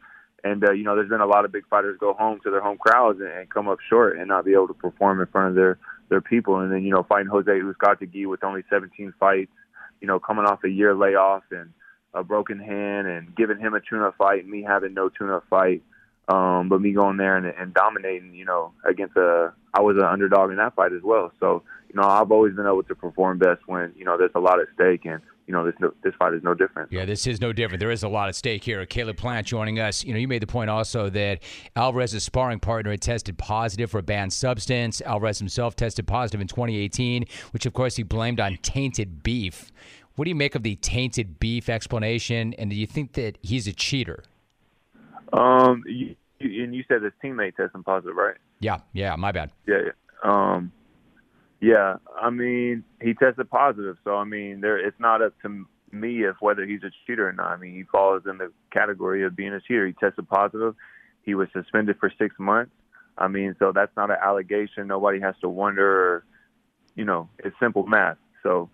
and 0.42 0.66
uh, 0.66 0.72
you 0.72 0.82
know, 0.82 0.96
there's 0.96 1.10
been 1.10 1.20
a 1.20 1.26
lot 1.26 1.44
of 1.44 1.52
big 1.52 1.66
fighters 1.68 1.98
go 2.00 2.14
home 2.14 2.40
to 2.44 2.50
their 2.50 2.62
home 2.62 2.78
crowds 2.78 3.20
and, 3.20 3.28
and 3.28 3.50
come 3.50 3.68
up 3.68 3.78
short 3.86 4.18
and 4.18 4.28
not 4.28 4.46
be 4.46 4.54
able 4.54 4.68
to 4.68 4.74
perform 4.74 5.20
in 5.20 5.26
front 5.26 5.50
of 5.50 5.54
their 5.54 5.78
their 6.08 6.22
people. 6.22 6.60
And 6.60 6.72
then 6.72 6.84
you 6.84 6.90
know, 6.90 7.02
fighting 7.02 7.28
Jose 7.28 7.50
Uzcategui 7.50 8.26
with 8.26 8.44
only 8.44 8.62
17 8.70 9.12
fights, 9.20 9.52
you 10.00 10.08
know, 10.08 10.18
coming 10.18 10.46
off 10.46 10.64
a 10.64 10.70
year 10.70 10.94
layoff 10.94 11.42
and 11.50 11.70
a 12.14 12.24
broken 12.24 12.58
hand, 12.58 13.08
and 13.08 13.36
giving 13.36 13.58
him 13.58 13.74
a 13.74 13.80
tune-up 13.80 14.16
fight, 14.16 14.40
and 14.40 14.50
me 14.50 14.62
having 14.62 14.94
no 14.94 15.10
tune-up 15.10 15.44
fight 15.50 15.82
um, 16.28 16.68
but 16.68 16.80
me 16.80 16.92
going 16.92 17.16
there 17.16 17.36
and, 17.36 17.46
and 17.46 17.74
dominating, 17.74 18.34
you 18.34 18.44
know, 18.44 18.72
against 18.88 19.16
a, 19.16 19.52
I 19.74 19.80
was 19.82 19.96
an 19.96 20.04
underdog 20.04 20.50
in 20.50 20.56
that 20.56 20.74
fight 20.74 20.92
as 20.92 21.02
well. 21.02 21.32
So, 21.38 21.62
you 21.88 22.00
know, 22.00 22.08
I've 22.08 22.32
always 22.32 22.54
been 22.54 22.66
able 22.66 22.82
to 22.84 22.94
perform 22.94 23.38
best 23.38 23.60
when, 23.66 23.92
you 23.96 24.04
know, 24.04 24.16
there's 24.16 24.30
a 24.34 24.40
lot 24.40 24.58
at 24.58 24.66
stake 24.74 25.04
and, 25.04 25.20
you 25.46 25.52
know, 25.52 25.66
this 25.66 25.74
no, 25.78 25.92
this 26.02 26.14
fight 26.18 26.32
is 26.32 26.42
no 26.42 26.54
different. 26.54 26.90
Yeah, 26.90 27.04
this 27.04 27.26
is 27.26 27.42
no 27.42 27.52
different. 27.52 27.80
There 27.80 27.90
is 27.90 28.02
a 28.02 28.08
lot 28.08 28.30
at 28.30 28.34
stake 28.34 28.64
here. 28.64 28.86
Caleb 28.86 29.18
Plant 29.18 29.46
joining 29.46 29.78
us. 29.78 30.02
You 30.02 30.14
know, 30.14 30.18
you 30.18 30.26
made 30.26 30.40
the 30.40 30.46
point 30.46 30.70
also 30.70 31.10
that 31.10 31.42
Alvarez's 31.76 32.24
sparring 32.24 32.60
partner 32.60 32.90
had 32.90 33.02
tested 33.02 33.36
positive 33.36 33.90
for 33.90 33.98
a 33.98 34.02
banned 34.02 34.32
substance. 34.32 35.02
Alvarez 35.02 35.38
himself 35.38 35.76
tested 35.76 36.06
positive 36.06 36.40
in 36.40 36.46
2018, 36.46 37.26
which 37.50 37.66
of 37.66 37.74
course 37.74 37.96
he 37.96 38.02
blamed 38.02 38.40
on 38.40 38.56
tainted 38.62 39.22
beef. 39.22 39.70
What 40.16 40.24
do 40.24 40.30
you 40.30 40.34
make 40.34 40.54
of 40.54 40.62
the 40.62 40.76
tainted 40.76 41.38
beef 41.38 41.68
explanation? 41.68 42.54
And 42.54 42.70
do 42.70 42.76
you 42.76 42.86
think 42.86 43.12
that 43.12 43.36
he's 43.42 43.66
a 43.66 43.72
cheater? 43.72 44.24
Um, 45.32 45.82
you, 45.86 46.16
and 46.40 46.74
you 46.74 46.84
said 46.88 47.02
his 47.02 47.12
teammate 47.22 47.56
tested 47.56 47.84
positive, 47.84 48.16
right? 48.16 48.36
Yeah, 48.60 48.78
yeah. 48.92 49.16
My 49.16 49.32
bad. 49.32 49.50
Yeah, 49.66 49.78
yeah. 49.86 49.92
Um, 50.22 50.72
yeah. 51.60 51.96
I 52.20 52.30
mean, 52.30 52.84
he 53.00 53.14
tested 53.14 53.50
positive, 53.50 53.96
so 54.04 54.16
I 54.16 54.24
mean, 54.24 54.60
there. 54.60 54.78
It's 54.78 54.98
not 55.00 55.22
up 55.22 55.34
to 55.42 55.66
me 55.92 56.24
if 56.24 56.36
whether 56.40 56.66
he's 56.66 56.82
a 56.82 56.90
cheater 57.06 57.28
or 57.28 57.32
not. 57.32 57.52
I 57.52 57.56
mean, 57.56 57.74
he 57.74 57.84
falls 57.84 58.22
in 58.28 58.38
the 58.38 58.52
category 58.72 59.24
of 59.24 59.36
being 59.36 59.52
a 59.52 59.60
cheater. 59.60 59.86
He 59.86 59.92
tested 59.92 60.28
positive. 60.28 60.74
He 61.22 61.34
was 61.34 61.48
suspended 61.52 61.96
for 61.98 62.12
six 62.18 62.34
months. 62.38 62.72
I 63.16 63.28
mean, 63.28 63.54
so 63.58 63.72
that's 63.72 63.96
not 63.96 64.10
an 64.10 64.16
allegation. 64.20 64.88
Nobody 64.88 65.20
has 65.20 65.34
to 65.40 65.48
wonder. 65.48 65.86
Or, 65.86 66.24
you 66.96 67.04
know, 67.04 67.28
it's 67.38 67.56
simple 67.60 67.86
math. 67.86 68.18
So 68.42 68.70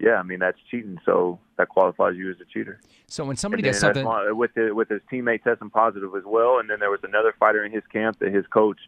yeah, 0.00 0.14
I 0.14 0.22
mean 0.22 0.38
that's 0.38 0.58
cheating. 0.70 0.98
So 1.04 1.38
that 1.58 1.68
qualifies 1.68 2.16
you 2.16 2.30
as 2.30 2.36
a 2.40 2.44
cheater. 2.44 2.80
So 3.06 3.24
when 3.24 3.36
somebody 3.36 3.62
does 3.62 3.78
something 3.78 4.06
with 4.36 4.54
the, 4.54 4.74
with 4.74 4.88
his 4.88 5.00
teammate 5.12 5.42
testing 5.42 5.70
positive 5.70 6.14
as 6.16 6.24
well, 6.24 6.58
and 6.58 6.70
then 6.70 6.80
there 6.80 6.90
was 6.90 7.00
another 7.02 7.34
fighter 7.38 7.64
in 7.64 7.72
his 7.72 7.82
camp 7.92 8.18
that 8.20 8.32
his 8.32 8.46
coach 8.46 8.78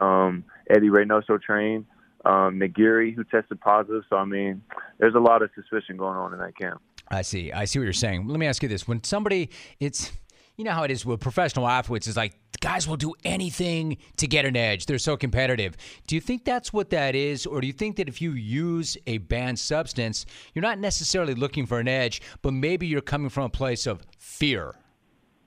um, 0.00 0.44
Eddy 0.68 0.88
Reynoso 0.88 1.40
trained, 1.40 1.86
um, 2.24 2.58
Nagiri, 2.58 3.14
who 3.14 3.24
tested 3.24 3.60
positive. 3.60 4.02
So 4.10 4.16
I 4.16 4.24
mean, 4.24 4.62
there's 4.98 5.14
a 5.14 5.20
lot 5.20 5.42
of 5.42 5.50
suspicion 5.54 5.96
going 5.96 6.16
on 6.16 6.32
in 6.32 6.38
that 6.40 6.56
camp. 6.56 6.80
I 7.08 7.22
see. 7.22 7.52
I 7.52 7.66
see 7.66 7.78
what 7.78 7.84
you're 7.84 7.92
saying. 7.92 8.26
Let 8.26 8.38
me 8.38 8.46
ask 8.46 8.62
you 8.62 8.68
this: 8.68 8.88
When 8.88 9.02
somebody, 9.04 9.50
it's 9.78 10.12
you 10.56 10.64
know 10.64 10.72
how 10.72 10.82
it 10.82 10.90
is 10.90 11.06
with 11.06 11.20
professional 11.20 11.68
athletes 11.68 12.06
is 12.06 12.16
like 12.16 12.34
guys 12.60 12.88
will 12.88 12.96
do 12.96 13.14
anything 13.24 13.98
to 14.16 14.26
get 14.26 14.44
an 14.44 14.56
edge. 14.56 14.86
They're 14.86 14.98
so 14.98 15.16
competitive. 15.16 15.76
Do 16.06 16.14
you 16.14 16.20
think 16.20 16.44
that's 16.44 16.72
what 16.72 16.90
that 16.90 17.14
is 17.14 17.46
or 17.46 17.60
do 17.60 17.66
you 17.66 17.72
think 17.72 17.96
that 17.96 18.08
if 18.08 18.20
you 18.20 18.32
use 18.32 18.96
a 19.06 19.18
banned 19.18 19.58
substance, 19.58 20.26
you're 20.54 20.62
not 20.62 20.78
necessarily 20.78 21.34
looking 21.34 21.66
for 21.66 21.78
an 21.78 21.88
edge, 21.88 22.22
but 22.42 22.52
maybe 22.52 22.86
you're 22.86 23.00
coming 23.00 23.28
from 23.28 23.44
a 23.44 23.48
place 23.48 23.86
of 23.86 24.02
fear? 24.18 24.74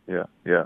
Yeah, 0.08 0.24
yeah. 0.46 0.64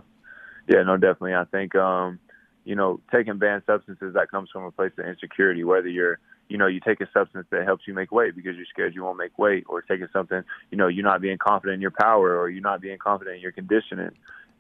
Yeah, 0.68 0.84
no 0.84 0.98
definitely. 0.98 1.36
I 1.36 1.46
think 1.46 1.76
um 1.76 2.20
you 2.66 2.76
know, 2.76 3.02
taking 3.12 3.38
banned 3.38 3.64
substances 3.66 4.14
that 4.14 4.32
comes 4.32 4.50
from 4.52 4.64
a 4.64 4.72
place 4.72 4.94
of 4.98 5.06
insecurity 5.06 5.64
whether 5.64 5.90
you're 5.90 6.20
you 6.50 6.58
know, 6.58 6.68
you 6.68 6.80
take 6.80 7.02
a 7.02 7.08
substance 7.14 7.48
that 7.52 7.64
helps 7.64 7.88
you 7.88 7.94
make 7.94 8.12
weight 8.12 8.36
because 8.36 8.56
you're 8.56 8.66
scared 8.66 8.94
you 8.94 9.04
won't 9.04 9.18
make 9.18 9.40
weight, 9.40 9.64
or 9.68 9.82
taking 9.82 10.08
something, 10.12 10.44
you 10.72 10.78
know, 10.78 10.88
you're 10.88 11.04
not 11.04 11.22
being 11.22 11.38
confident 11.38 11.76
in 11.76 11.82
your 11.82 11.92
power, 11.92 12.38
or 12.38 12.50
you're 12.50 12.62
not 12.62 12.82
being 12.82 12.98
confident 12.98 13.38
in 13.38 13.42
your 13.42 13.52
conditioning, 13.52 14.12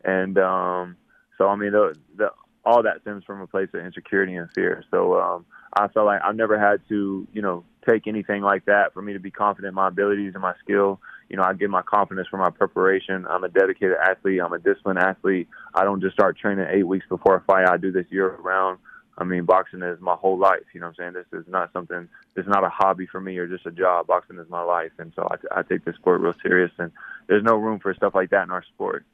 and 0.03 0.37
um, 0.37 0.95
so 1.43 1.49
I 1.49 1.57
mean, 1.57 1.73
the, 1.73 1.93
the, 2.15 2.29
all 2.63 2.83
that 2.83 3.01
stems 3.01 3.25
from 3.25 3.41
a 3.41 3.47
place 3.47 3.67
of 3.73 3.85
insecurity 3.85 4.35
and 4.35 4.49
fear. 4.55 4.81
So 4.89 5.19
um, 5.19 5.45
I 5.73 5.89
felt 5.89 6.05
like 6.05 6.21
I've 6.23 6.37
never 6.37 6.57
had 6.57 6.79
to, 6.87 7.27
you 7.33 7.41
know, 7.41 7.65
take 7.85 8.07
anything 8.07 8.43
like 8.43 8.63
that 8.65 8.93
for 8.93 9.01
me 9.01 9.11
to 9.11 9.19
be 9.19 9.29
confident 9.29 9.71
in 9.71 9.75
my 9.75 9.89
abilities 9.89 10.31
and 10.35 10.41
my 10.41 10.53
skill. 10.63 11.01
You 11.27 11.35
know, 11.35 11.43
I 11.43 11.51
get 11.51 11.69
my 11.69 11.81
confidence 11.81 12.29
from 12.29 12.39
my 12.39 12.49
preparation. 12.49 13.25
I'm 13.29 13.43
a 13.43 13.49
dedicated 13.49 13.97
athlete. 14.01 14.39
I'm 14.41 14.53
a 14.53 14.59
disciplined 14.59 14.99
athlete. 14.99 15.49
I 15.75 15.83
don't 15.83 15.99
just 15.99 16.13
start 16.13 16.37
training 16.37 16.65
eight 16.69 16.87
weeks 16.87 17.05
before 17.09 17.35
a 17.35 17.41
fight. 17.41 17.67
I 17.67 17.75
do 17.75 17.91
this 17.91 18.05
year 18.09 18.37
round. 18.37 18.79
I 19.17 19.25
mean, 19.25 19.43
boxing 19.43 19.81
is 19.81 19.99
my 19.99 20.15
whole 20.15 20.39
life. 20.39 20.63
You 20.73 20.79
know 20.79 20.87
what 20.87 20.95
I'm 20.99 21.13
saying? 21.13 21.25
This 21.31 21.41
is 21.41 21.45
not 21.51 21.73
something. 21.73 22.07
It's 22.37 22.47
not 22.47 22.63
a 22.63 22.69
hobby 22.69 23.05
for 23.05 23.19
me 23.19 23.37
or 23.37 23.47
just 23.47 23.65
a 23.65 23.71
job. 23.71 24.07
Boxing 24.07 24.39
is 24.39 24.49
my 24.49 24.63
life, 24.63 24.91
and 24.97 25.11
so 25.13 25.27
I, 25.29 25.59
I 25.59 25.63
take 25.63 25.83
this 25.83 25.95
sport 25.97 26.21
real 26.21 26.33
serious. 26.41 26.71
And 26.79 26.93
there's 27.27 27.43
no 27.43 27.57
room 27.57 27.79
for 27.79 27.93
stuff 27.93 28.15
like 28.15 28.29
that 28.29 28.43
in 28.43 28.51
our 28.51 28.63
sport. 28.63 29.05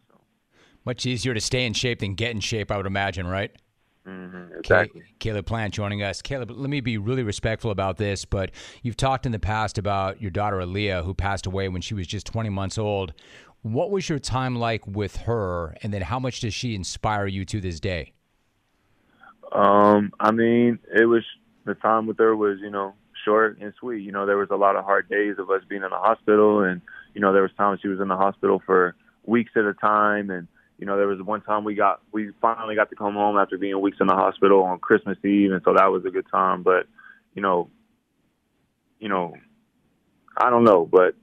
Much 0.90 1.06
easier 1.06 1.36
to 1.36 1.40
stay 1.40 1.68
in 1.68 1.74
shape 1.74 2.00
than 2.00 2.16
get 2.16 2.32
in 2.32 2.40
shape, 2.40 2.72
I 2.72 2.78
would 2.78 2.88
imagine, 2.88 3.28
right? 3.28 3.52
Mm-hmm, 4.08 4.58
exactly. 4.58 5.04
Caleb 5.20 5.46
Plant 5.46 5.72
joining 5.72 6.02
us. 6.02 6.20
Caleb, 6.20 6.50
let 6.50 6.68
me 6.68 6.82
be 6.82 6.98
really 6.98 7.22
respectful 7.22 7.70
about 7.70 7.98
this, 7.98 8.26
but 8.26 8.50
you've 8.82 8.98
talked 8.98 9.28
in 9.28 9.32
the 9.32 9.38
past 9.38 9.78
about 9.78 10.20
your 10.20 10.32
daughter 10.32 10.58
Aaliyah, 10.58 11.06
who 11.06 11.14
passed 11.14 11.46
away 11.46 11.70
when 11.70 11.84
she 11.84 11.94
was 11.94 12.08
just 12.08 12.26
20 12.26 12.50
months 12.50 12.80
old. 12.80 13.14
What 13.62 13.92
was 13.92 14.10
your 14.10 14.18
time 14.18 14.56
like 14.56 14.88
with 14.88 15.16
her, 15.18 15.78
and 15.84 15.94
then 15.94 16.02
how 16.02 16.18
much 16.18 16.40
does 16.40 16.56
she 16.56 16.74
inspire 16.74 17.28
you 17.28 17.46
to 17.46 17.62
this 17.62 17.80
day? 17.80 18.14
Um, 19.52 20.12
I 20.20 20.32
mean, 20.32 20.80
it 20.92 21.06
was 21.06 21.24
the 21.66 21.76
time 21.76 22.08
with 22.08 22.18
her 22.18 22.36
was, 22.36 22.58
you 22.62 22.72
know, 22.72 22.96
short 23.24 23.60
and 23.62 23.72
sweet. 23.80 24.02
You 24.02 24.12
know, 24.12 24.26
there 24.26 24.38
was 24.38 24.50
a 24.50 24.56
lot 24.56 24.76
of 24.76 24.86
hard 24.86 25.08
days 25.08 25.36
of 25.38 25.52
us 25.52 25.62
being 25.70 25.84
in 25.84 25.90
the 25.92 25.98
hospital, 25.98 26.64
and 26.64 26.82
you 27.14 27.22
know, 27.22 27.32
there 27.32 27.44
was 27.44 27.52
times 27.60 27.80
she 27.80 27.90
was 27.90 28.00
in 28.00 28.08
the 28.08 28.18
hospital 28.18 28.60
for 28.66 28.96
weeks 29.28 29.52
at 29.56 29.66
a 29.66 29.76
time. 29.76 30.32
And 30.32 30.48
you 30.80 30.86
know, 30.86 30.96
there 30.96 31.08
was 31.08 31.22
one 31.22 31.42
time 31.42 31.66
we 31.66 31.76
got 31.76 32.02
we 32.14 32.32
finally 32.42 32.74
got 32.74 32.90
to 32.90 32.96
come 32.96 33.14
home 33.14 33.38
after 33.38 33.58
being 33.58 33.80
weeks 33.82 33.98
in 34.00 34.08
the 34.08 34.16
hospital 34.16 34.64
on 34.64 34.80
Christmas 34.80 35.18
Eve, 35.26 35.52
and 35.52 35.62
so 35.66 35.74
that 35.74 35.92
was 35.92 36.06
a 36.06 36.10
good 36.10 36.26
time. 36.32 36.64
But 36.64 36.88
you 37.36 37.42
know, 37.42 37.70
you 39.00 39.10
know, 39.10 39.34
I 40.38 40.50
don't 40.50 40.64
know, 40.64 40.88
but 40.90 41.16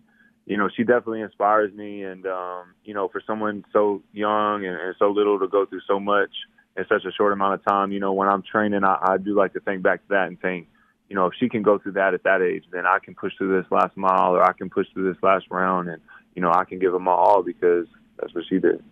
you 0.45 0.59
know, 0.59 0.69
she 0.77 0.85
definitely 0.85 1.23
inspires 1.23 1.73
me. 1.73 2.05
And 2.05 2.27
um, 2.27 2.75
you 2.85 2.93
know, 2.93 3.09
for 3.09 3.23
someone 3.27 3.65
so 3.73 4.03
young 4.13 4.67
and, 4.67 4.77
and 4.77 4.95
so 4.99 5.11
little 5.11 5.39
to 5.39 5.49
go 5.49 5.65
through 5.65 5.81
so 5.89 5.99
much 5.99 6.31
in 6.77 6.85
such 6.87 7.07
a 7.07 7.13
short 7.13 7.33
amount 7.33 7.55
of 7.55 7.65
time, 7.65 7.93
you 7.93 8.01
know, 8.01 8.13
when 8.13 8.29
I'm 8.29 8.43
training, 8.43 8.85
I, 8.85 8.99
I 9.01 9.17
do 9.17 9.35
like 9.35 9.55
to 9.55 9.61
think 9.61 9.83
back 9.83 10.03
to 10.03 10.09
that 10.11 10.29
and 10.29 10.39
think, 10.39 10.69
you 11.09 11.17
know, 11.17 11.25
if 11.27 11.33
she 11.41 11.49
can 11.49 11.63
go 11.63 11.79
through 11.79 11.93
that 11.93 12.13
at 12.13 12.25
that 12.25 12.43
age, 12.43 12.65
then 12.73 12.85
I 12.85 12.99
can 13.03 13.15
push 13.15 13.33
through 13.39 13.57
this 13.59 13.71
last 13.71 13.97
mile 13.97 14.37
or 14.37 14.43
I 14.43 14.53
can 14.53 14.69
push 14.69 14.87
through 14.93 15.11
this 15.11 15.23
last 15.23 15.47
round, 15.51 15.89
and 15.89 16.03
you 16.35 16.43
know, 16.43 16.53
I 16.53 16.65
can 16.67 16.79
give 16.79 16.93
them 16.93 17.05
my 17.05 17.13
all 17.13 17.43
because 17.43 17.87
that's 18.19 18.35
what 18.35 18.45
she 18.51 18.59
did. 18.59 18.85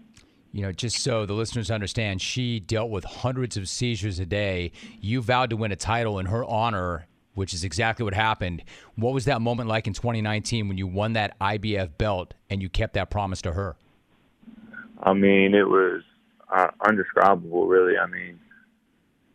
You 0.55 0.63
know, 0.63 0.71
just 0.71 1.03
so 1.03 1.27
the 1.27 1.33
listeners 1.33 1.69
understand, 1.69 2.23
she 2.23 2.61
dealt 2.61 2.89
with 2.89 3.03
hundreds 3.03 3.57
of 3.57 3.69
seizures 3.69 4.21
a 4.21 4.25
day. 4.25 4.71
You 5.01 5.21
vowed 5.21 5.51
to 5.51 5.57
win 5.57 5.73
a 5.73 5.77
title 5.77 6.21
in 6.21 6.27
her 6.27 6.45
honor, 6.45 7.09
which 7.35 7.53
is 7.55 7.65
exactly 7.65 8.05
what 8.05 8.15
happened. 8.15 8.63
What 8.95 9.13
was 9.13 9.25
that 9.25 9.41
moment 9.41 9.69
like 9.69 9.89
in 9.89 9.95
2019 9.95 10.69
when 10.69 10.79
you 10.79 10.87
won 10.87 11.15
that 11.15 11.37
IBF 11.41 11.99
belt 11.99 12.35
and 12.49 12.63
you 12.63 12.69
kept 12.69 12.95
that 12.95 13.11
promise 13.11 13.43
to 13.43 13.53
her? 13.55 13.75
I 15.03 15.13
mean, 15.13 15.57
it 15.57 15.67
was 15.69 16.03
uh, 16.49 16.69
undescribable, 16.87 17.67
really. 17.67 17.99
I 17.99 18.07
mean, 18.07 18.39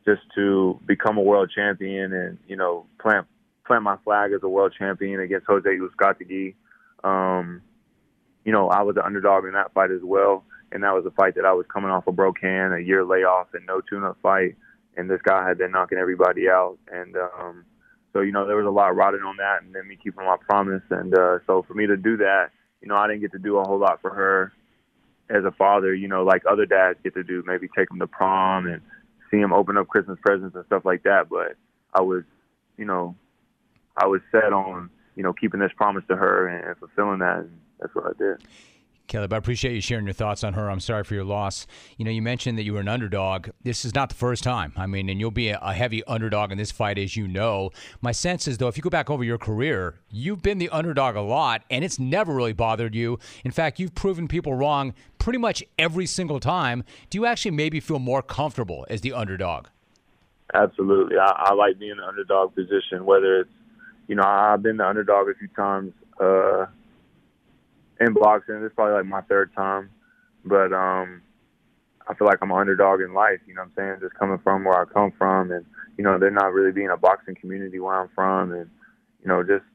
just 0.06 0.22
to 0.36 0.80
become 0.86 1.18
a 1.18 1.22
world 1.22 1.52
champion 1.54 2.14
and 2.14 2.38
you 2.48 2.56
know 2.56 2.86
plant 2.98 3.28
plant 3.68 3.84
my 3.84 3.98
flag 4.06 4.32
as 4.32 4.42
a 4.42 4.48
world 4.48 4.74
champion 4.80 5.20
against 5.20 5.48
Jose 5.48 5.70
Uzcategui. 5.70 6.56
Um, 7.04 7.62
you 8.46 8.54
know, 8.54 8.70
I 8.70 8.84
was 8.84 8.96
an 8.96 9.04
underdog 9.06 9.44
in 9.44 9.52
that 9.52 9.74
fight 9.74 9.92
as 9.92 10.02
well 10.02 10.46
and 10.72 10.84
that 10.84 10.94
was 10.94 11.06
a 11.06 11.12
fight 11.12 11.36
that 11.36 11.46
I 11.46 11.54
was 11.54 11.66
coming 11.72 11.92
off 11.92 12.08
a 12.08 12.12
broke 12.12 12.40
hand, 12.42 12.74
a 12.74 12.82
year 12.82 13.04
layoff, 13.04 13.48
and 13.54 13.66
no 13.66 13.82
tune-up 13.82 14.18
fight, 14.22 14.56
and 14.98 15.10
this 15.10 15.22
guy 15.22 15.48
had 15.48 15.58
been 15.58 15.72
knocking 15.72 15.98
everybody 15.98 16.50
out, 16.50 16.78
and 16.92 17.16
um, 17.16 17.66
so 18.14 18.22
you 18.22 18.32
know 18.32 18.48
there 18.48 18.56
was 18.58 18.66
a 18.66 18.70
lot 18.70 18.96
riding 18.96 19.22
on 19.22 19.38
that, 19.38 19.64
and 19.64 19.74
then 19.74 19.88
me 19.88 19.96
keeping 19.96 20.26
my 20.26 20.38
promise, 20.38 20.84
and 20.90 21.18
uh, 21.18 21.40
so 21.48 21.64
for 21.64 21.74
me 21.74 21.88
to 21.88 21.98
do 21.98 22.18
that, 22.18 22.50
you 22.82 22.88
know, 22.88 22.96
I 22.96 23.08
didn't 23.08 23.22
get 23.22 23.32
to 23.34 23.40
do 23.40 23.58
a 23.58 23.64
whole 23.64 23.80
lot 23.80 24.02
for 24.02 24.14
her 24.14 24.54
as 25.30 25.44
a 25.46 25.52
father, 25.52 25.94
you 25.94 26.08
know, 26.08 26.24
like 26.24 26.44
other 26.50 26.66
dads 26.66 27.00
get 27.04 27.14
to 27.14 27.24
do, 27.24 27.44
maybe 27.46 27.68
take 27.68 27.92
him 27.92 28.00
to 28.00 28.08
prom 28.08 28.66
and 28.66 28.82
see 29.30 29.38
him 29.38 29.54
open 29.54 29.78
up 29.78 29.88
Christmas 29.88 30.18
presents 30.22 30.56
and 30.56 30.66
stuff 30.66 30.86
like 30.86 31.04
that, 31.04 31.30
but 31.30 31.56
I 31.94 32.02
was, 32.02 32.24
you 32.78 32.86
know, 32.86 33.16
I 33.96 34.08
was 34.08 34.22
set 34.32 34.54
on, 34.54 34.90
you 35.16 35.24
know, 35.24 35.34
keeping 35.34 35.60
this 35.60 35.72
promise 35.76 36.04
to 36.08 36.16
her 36.16 36.48
and 36.48 36.78
fulfilling 36.78 37.20
that, 37.20 37.40
and 37.40 37.60
that's 37.80 37.94
what 37.94 38.06
I 38.06 38.14
did. 38.18 38.44
Caleb, 39.10 39.34
I 39.34 39.38
appreciate 39.38 39.74
you 39.74 39.82
sharing 39.82 40.06
your 40.06 40.14
thoughts 40.14 40.44
on 40.44 40.54
her. 40.54 40.70
I'm 40.70 40.80
sorry 40.80 41.04
for 41.04 41.16
your 41.16 41.24
loss. 41.24 41.66
You 41.98 42.06
know, 42.06 42.12
you 42.12 42.22
mentioned 42.22 42.60
that 42.60 42.64
you 42.64 42.74
were 42.74 42.80
an 42.80 42.88
underdog. 42.88 43.50
This 43.64 43.84
is 43.84 43.96
not 43.96 44.10
the 44.10 44.16
first 44.16 44.44
time. 44.44 44.72
I 44.78 44.86
mean, 44.86 45.10
and 45.10 45.20
you'll 45.20 45.32
be 45.32 45.50
a 45.50 45.74
heavy 45.74 46.04
underdog 46.04 46.52
in 46.52 46.60
this 46.60 46.72
fight, 46.72 47.00
as 47.00 47.18
you 47.18 47.28
know. 47.28 47.72
My 48.02 48.12
sense 48.12 48.48
is, 48.48 48.60
though, 48.60 48.68
if 48.68 48.78
you 48.78 48.84
go 48.84 48.90
back 48.92 49.10
over 49.10 49.24
your 49.24 49.40
career, 49.40 49.96
you've 50.12 50.44
been 50.44 50.60
the 50.60 50.70
underdog 50.70 51.16
a 51.16 51.22
lot, 51.22 51.64
and 51.72 51.84
it's 51.84 51.98
never 51.98 52.36
really 52.36 52.54
bothered 52.54 52.94
you. 52.94 53.18
In 53.44 53.50
fact, 53.50 53.80
you've 53.80 53.96
proven 53.96 54.28
people 54.28 54.54
wrong 54.54 54.94
pretty 55.18 55.40
much 55.40 55.64
every 55.80 56.06
single 56.06 56.40
time. 56.40 56.84
Do 57.10 57.18
you 57.18 57.26
actually 57.26 57.52
maybe 57.52 57.80
feel 57.80 58.00
more 58.00 58.22
comfortable 58.22 58.86
as 58.92 59.02
the 59.02 59.14
underdog? 59.14 59.68
Absolutely. 60.54 61.18
I, 61.18 61.46
I 61.50 61.54
like 61.56 61.80
being 61.80 61.92
in 61.92 61.98
the 61.98 62.06
underdog 62.06 62.54
position, 62.54 63.06
whether 63.06 63.42
it's, 63.42 63.50
you 64.08 64.14
know, 64.16 64.24
I've 64.24 64.62
been 64.62 64.78
the 64.78 64.88
underdog 64.88 65.30
a 65.30 65.34
few 65.34 65.48
times. 65.50 65.94
Uh, 66.20 66.68
in 68.00 68.14
boxing. 68.14 68.62
This 68.62 68.70
is 68.70 68.76
probably 68.76 68.96
like 68.96 69.06
my 69.06 69.22
third 69.22 69.54
time, 69.54 69.90
but 70.46 70.74
um, 70.74 71.22
I 72.08 72.14
feel 72.16 72.28
like 72.28 72.40
I'm 72.42 72.52
an 72.52 72.58
underdog 72.58 73.02
in 73.02 73.14
life. 73.14 73.40
You 73.46 73.56
know 73.56 73.62
what 73.62 73.72
I'm 73.78 74.00
saying? 74.00 74.02
Just 74.02 74.20
coming 74.20 74.40
from 74.44 74.64
where 74.64 74.82
I 74.82 74.86
come 74.86 75.12
from, 75.18 75.52
and 75.52 75.66
you 75.98 76.04
know, 76.04 76.18
there 76.18 76.32
not 76.32 76.54
really 76.54 76.72
being 76.72 76.90
a 76.90 76.98
boxing 76.98 77.36
community 77.36 77.80
where 77.80 77.96
I'm 77.96 78.10
from, 78.16 78.52
and 78.54 78.70
you 79.22 79.28
know, 79.28 79.44
just 79.44 79.66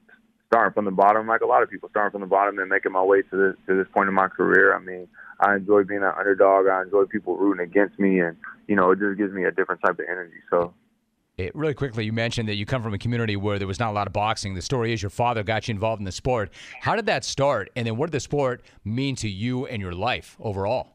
starting 0.47 0.72
from 0.72 0.85
the 0.85 0.91
bottom, 0.91 1.27
like 1.27 1.41
a 1.41 1.47
lot 1.47 1.62
of 1.62 1.70
people, 1.70 1.89
starting 1.91 2.12
from 2.12 2.20
the 2.20 2.27
bottom 2.27 2.59
and 2.59 2.68
making 2.68 2.93
my 2.93 3.03
way 3.03 3.22
to 3.22 3.37
this 3.37 3.57
to 3.66 3.77
this 3.77 3.91
point 3.93 4.09
in 4.09 4.14
my 4.14 4.29
career. 4.29 4.75
I 4.75 4.81
mean, 4.81 5.09
I 5.41 5.57
enjoy 5.57 5.85
being 5.85 6.03
an 6.03 6.12
underdog. 6.16 6.66
I 6.68 6.83
enjoy 6.83 7.05
people 7.05 7.37
rooting 7.37 7.64
against 7.64 7.99
me, 7.99 8.20
and 8.20 8.37
you 8.68 8.77
know, 8.77 8.91
it 8.91 8.99
just 8.99 9.18
gives 9.18 9.33
me 9.33 9.45
a 9.45 9.53
different 9.53 9.81
type 9.83 9.99
of 9.99 10.07
energy. 10.09 10.39
So 10.51 10.72
it, 11.37 11.55
really 11.55 11.74
quickly, 11.74 12.05
you 12.05 12.12
mentioned 12.12 12.49
that 12.49 12.55
you 12.55 12.66
come 12.66 12.82
from 12.82 12.95
a 12.95 12.99
community 12.99 13.37
where 13.37 13.59
there 13.59 13.66
was 13.66 13.80
not 13.80 13.91
a 13.91 13.93
lot 13.93 14.07
of 14.07 14.12
boxing. 14.12 14.55
The 14.55 14.62
story 14.62 14.93
is 14.93 15.03
your 15.03 15.11
father 15.11 15.43
got 15.43 15.66
you 15.66 15.72
involved 15.72 16.01
in 16.01 16.05
the 16.05 16.12
sport. 16.12 16.51
How 16.80 16.95
did 16.95 17.07
that 17.07 17.24
start? 17.24 17.70
And 17.74 17.87
then 17.87 17.97
what 17.97 18.07
did 18.07 18.12
the 18.12 18.20
sport 18.20 18.62
mean 18.85 19.16
to 19.16 19.28
you 19.28 19.66
and 19.66 19.82
your 19.82 19.95
life 19.95 20.37
overall? 20.39 20.91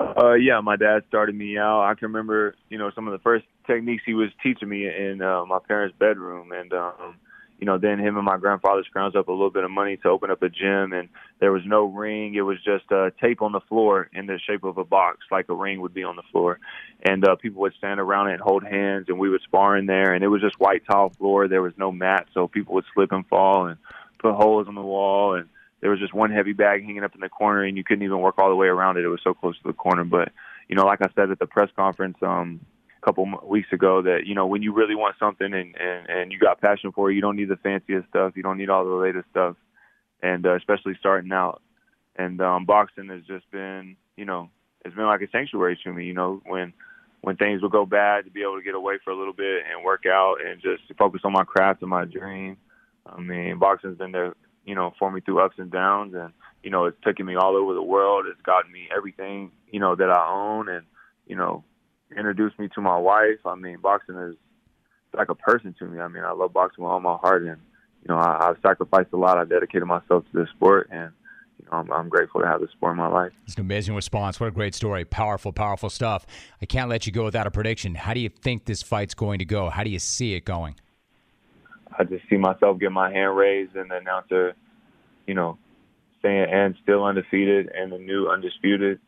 Uh, 0.00 0.34
yeah, 0.34 0.60
my 0.60 0.76
dad 0.76 1.04
started 1.08 1.34
me 1.34 1.56
out. 1.56 1.82
I 1.84 1.94
can 1.94 2.08
remember, 2.08 2.54
you 2.68 2.76
know, 2.76 2.90
some 2.94 3.06
of 3.06 3.12
the 3.12 3.18
first 3.20 3.46
techniques 3.66 4.02
he 4.04 4.12
was 4.12 4.28
teaching 4.42 4.68
me 4.68 4.86
in 4.86 5.22
uh, 5.22 5.44
my 5.46 5.58
parents' 5.66 5.96
bedroom, 5.98 6.52
and 6.52 6.72
um, 6.74 7.16
you 7.64 7.66
know, 7.66 7.78
then 7.78 7.98
him 7.98 8.18
and 8.18 8.26
my 8.26 8.36
grandfather 8.36 8.82
scrounged 8.82 9.16
up 9.16 9.28
a 9.28 9.32
little 9.32 9.48
bit 9.48 9.64
of 9.64 9.70
money 9.70 9.96
to 9.96 10.08
open 10.10 10.30
up 10.30 10.42
a 10.42 10.50
gym, 10.50 10.92
and 10.92 11.08
there 11.40 11.50
was 11.50 11.62
no 11.64 11.84
ring. 11.84 12.34
It 12.34 12.42
was 12.42 12.58
just 12.62 12.92
uh, 12.92 13.08
tape 13.22 13.40
on 13.40 13.52
the 13.52 13.60
floor 13.60 14.10
in 14.12 14.26
the 14.26 14.38
shape 14.38 14.64
of 14.64 14.76
a 14.76 14.84
box, 14.84 15.20
like 15.30 15.48
a 15.48 15.54
ring 15.54 15.80
would 15.80 15.94
be 15.94 16.04
on 16.04 16.14
the 16.14 16.22
floor. 16.30 16.60
And 17.02 17.26
uh, 17.26 17.36
people 17.36 17.62
would 17.62 17.72
stand 17.78 18.00
around 18.00 18.28
it 18.28 18.34
and 18.34 18.42
hold 18.42 18.64
hands, 18.64 19.06
and 19.08 19.18
we 19.18 19.30
would 19.30 19.40
spar 19.40 19.78
in 19.78 19.86
there. 19.86 20.12
And 20.12 20.22
it 20.22 20.28
was 20.28 20.42
just 20.42 20.60
white 20.60 20.82
tile 20.86 21.08
floor. 21.08 21.48
There 21.48 21.62
was 21.62 21.72
no 21.78 21.90
mat, 21.90 22.26
so 22.34 22.48
people 22.48 22.74
would 22.74 22.84
slip 22.92 23.12
and 23.12 23.26
fall 23.28 23.64
and 23.64 23.78
put 24.18 24.34
holes 24.34 24.68
in 24.68 24.74
the 24.74 24.82
wall. 24.82 25.34
And 25.34 25.48
there 25.80 25.88
was 25.88 26.00
just 26.00 26.12
one 26.12 26.32
heavy 26.32 26.52
bag 26.52 26.84
hanging 26.84 27.02
up 27.02 27.14
in 27.14 27.22
the 27.22 27.30
corner, 27.30 27.64
and 27.64 27.78
you 27.78 27.84
couldn't 27.84 28.04
even 28.04 28.20
work 28.20 28.34
all 28.36 28.50
the 28.50 28.56
way 28.56 28.66
around 28.66 28.98
it. 28.98 29.04
It 29.04 29.08
was 29.08 29.22
so 29.24 29.32
close 29.32 29.56
to 29.56 29.68
the 29.68 29.72
corner. 29.72 30.04
But 30.04 30.32
you 30.68 30.76
know, 30.76 30.84
like 30.84 31.00
I 31.00 31.08
said 31.16 31.30
at 31.30 31.38
the 31.38 31.46
press 31.46 31.70
conference, 31.74 32.18
um, 32.20 32.60
couple 33.04 33.26
weeks 33.44 33.68
ago 33.72 34.02
that 34.02 34.20
you 34.26 34.34
know 34.34 34.46
when 34.46 34.62
you 34.62 34.72
really 34.72 34.94
want 34.94 35.16
something 35.18 35.52
and 35.52 35.76
and 35.76 36.08
and 36.08 36.32
you 36.32 36.38
got 36.38 36.60
passion 36.60 36.92
for 36.92 37.10
it, 37.10 37.14
you 37.14 37.20
don't 37.20 37.36
need 37.36 37.48
the 37.48 37.56
fanciest 37.56 38.08
stuff, 38.08 38.32
you 38.36 38.42
don't 38.42 38.58
need 38.58 38.70
all 38.70 38.84
the 38.84 38.90
latest 38.90 39.28
stuff, 39.30 39.56
and 40.22 40.46
uh, 40.46 40.56
especially 40.56 40.94
starting 40.98 41.32
out. 41.32 41.60
And 42.16 42.40
um, 42.40 42.64
boxing 42.64 43.08
has 43.08 43.22
just 43.26 43.50
been, 43.50 43.96
you 44.16 44.24
know, 44.24 44.48
it's 44.84 44.94
been 44.94 45.06
like 45.06 45.20
a 45.20 45.30
sanctuary 45.30 45.78
to 45.84 45.92
me. 45.92 46.04
You 46.06 46.14
know, 46.14 46.40
when 46.46 46.72
when 47.20 47.36
things 47.36 47.62
would 47.62 47.72
go 47.72 47.86
bad, 47.86 48.24
to 48.24 48.30
be 48.30 48.42
able 48.42 48.56
to 48.56 48.62
get 48.62 48.74
away 48.74 48.98
for 49.02 49.10
a 49.10 49.16
little 49.16 49.32
bit 49.32 49.64
and 49.70 49.84
work 49.84 50.04
out 50.06 50.36
and 50.44 50.60
just 50.60 50.82
focus 50.98 51.22
on 51.24 51.32
my 51.32 51.44
craft 51.44 51.82
and 51.82 51.90
my 51.90 52.04
dream. 52.04 52.56
I 53.06 53.20
mean, 53.20 53.58
boxing's 53.58 53.98
been 53.98 54.12
there, 54.12 54.34
you 54.64 54.74
know, 54.74 54.92
for 54.98 55.10
me 55.10 55.20
through 55.20 55.40
ups 55.40 55.56
and 55.58 55.70
downs, 55.70 56.14
and 56.14 56.32
you 56.62 56.70
know, 56.70 56.86
it's 56.86 56.96
taken 57.04 57.26
me 57.26 57.36
all 57.36 57.56
over 57.56 57.74
the 57.74 57.82
world. 57.82 58.26
It's 58.28 58.40
gotten 58.42 58.72
me 58.72 58.88
everything, 58.94 59.52
you 59.70 59.80
know, 59.80 59.94
that 59.94 60.10
I 60.10 60.26
own, 60.30 60.68
and 60.68 60.86
you 61.26 61.36
know, 61.36 61.64
introduced 62.16 62.58
me 62.58 62.68
to 62.74 62.80
my 62.80 62.98
wife. 62.98 63.38
I 63.44 63.54
mean, 63.54 63.78
boxing 63.78 64.16
is 64.16 64.36
like 65.12 65.28
a 65.28 65.34
person 65.34 65.74
to 65.78 65.86
me. 65.86 66.00
I 66.00 66.08
mean, 66.08 66.24
I 66.24 66.32
love 66.32 66.52
boxing 66.52 66.84
with 66.84 66.90
all 66.90 67.00
my 67.00 67.16
heart, 67.16 67.42
and 67.42 67.58
you 68.02 68.08
know, 68.14 68.16
I, 68.16 68.48
I've 68.48 68.56
sacrificed 68.62 69.12
a 69.12 69.16
lot. 69.16 69.38
I 69.38 69.44
dedicated 69.44 69.86
myself 69.86 70.24
to 70.32 70.40
this 70.40 70.48
sport, 70.50 70.88
and 70.90 71.12
you 71.58 71.66
know, 71.70 71.78
I'm, 71.78 71.92
I'm 71.92 72.08
grateful 72.08 72.40
to 72.40 72.46
have 72.46 72.60
this 72.60 72.70
sport 72.70 72.92
in 72.92 72.98
my 72.98 73.08
life. 73.08 73.32
It's 73.44 73.54
an 73.54 73.62
amazing 73.62 73.94
response. 73.94 74.40
What 74.40 74.48
a 74.48 74.52
great 74.52 74.74
story. 74.74 75.04
Powerful, 75.04 75.52
powerful 75.52 75.90
stuff. 75.90 76.26
I 76.60 76.66
can't 76.66 76.90
let 76.90 77.06
you 77.06 77.12
go 77.12 77.24
without 77.24 77.46
a 77.46 77.50
prediction. 77.50 77.94
How 77.94 78.14
do 78.14 78.20
you 78.20 78.28
think 78.28 78.64
this 78.64 78.82
fight's 78.82 79.14
going 79.14 79.38
to 79.38 79.44
go? 79.44 79.70
How 79.70 79.84
do 79.84 79.90
you 79.90 79.98
see 79.98 80.34
it 80.34 80.44
going? 80.44 80.74
I 81.96 82.04
just 82.04 82.28
see 82.28 82.36
myself 82.36 82.80
get 82.80 82.90
my 82.90 83.10
hand 83.12 83.36
raised 83.36 83.76
and 83.76 83.90
the 83.90 83.96
announcer, 83.96 84.54
you 85.26 85.34
know, 85.34 85.58
saying 86.22 86.46
and 86.50 86.74
still 86.82 87.04
undefeated 87.04 87.70
and 87.72 87.92
the 87.92 87.98
new 87.98 88.28
undisputed 88.28 88.98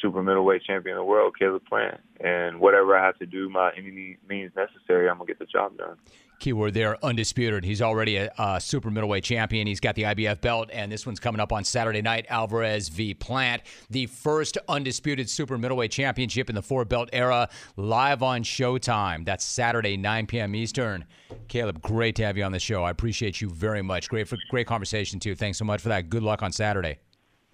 super 0.00 0.22
middleweight 0.22 0.62
champion 0.64 0.96
of 0.96 1.00
the 1.00 1.04
world, 1.04 1.34
Caleb 1.38 1.62
Plant. 1.68 2.00
And 2.20 2.60
whatever 2.60 2.96
I 2.96 3.04
have 3.04 3.18
to 3.18 3.26
do, 3.26 3.48
my 3.48 3.72
any 3.76 4.16
means 4.28 4.52
necessary, 4.56 5.08
I'm 5.08 5.18
gonna 5.18 5.26
get 5.26 5.38
the 5.38 5.46
job 5.46 5.76
done. 5.76 5.96
Keyword 6.38 6.74
there, 6.74 7.04
undisputed. 7.04 7.64
He's 7.64 7.82
already 7.82 8.16
a, 8.16 8.30
a, 8.38 8.60
super 8.60 8.90
middleweight 8.90 9.24
champion. 9.24 9.66
He's 9.66 9.80
got 9.80 9.96
the 9.96 10.02
IBF 10.02 10.40
belt, 10.40 10.70
and 10.72 10.90
this 10.90 11.04
one's 11.04 11.18
coming 11.18 11.40
up 11.40 11.52
on 11.52 11.64
Saturday 11.64 12.00
night. 12.00 12.26
Alvarez 12.28 12.88
v. 12.88 13.12
Plant, 13.12 13.62
the 13.90 14.06
first 14.06 14.56
undisputed 14.68 15.28
super 15.28 15.58
middleweight 15.58 15.90
championship 15.90 16.48
in 16.48 16.54
the 16.54 16.62
four 16.62 16.84
belt 16.84 17.08
era, 17.12 17.48
live 17.76 18.22
on 18.22 18.44
Showtime. 18.44 19.24
That's 19.24 19.44
Saturday, 19.44 19.96
9 19.96 20.26
p.m. 20.26 20.54
Eastern. 20.54 21.04
Caleb, 21.48 21.82
great 21.82 22.14
to 22.16 22.24
have 22.24 22.36
you 22.36 22.44
on 22.44 22.52
the 22.52 22.60
show. 22.60 22.84
I 22.84 22.90
appreciate 22.90 23.40
you 23.40 23.50
very 23.50 23.82
much. 23.82 24.08
Great, 24.08 24.28
for, 24.28 24.38
great 24.48 24.66
conversation 24.68 25.18
too. 25.18 25.34
Thanks 25.34 25.58
so 25.58 25.64
much 25.64 25.80
for 25.80 25.88
that. 25.88 26.08
Good 26.08 26.22
luck 26.22 26.42
on 26.42 26.52
Saturday. 26.52 26.98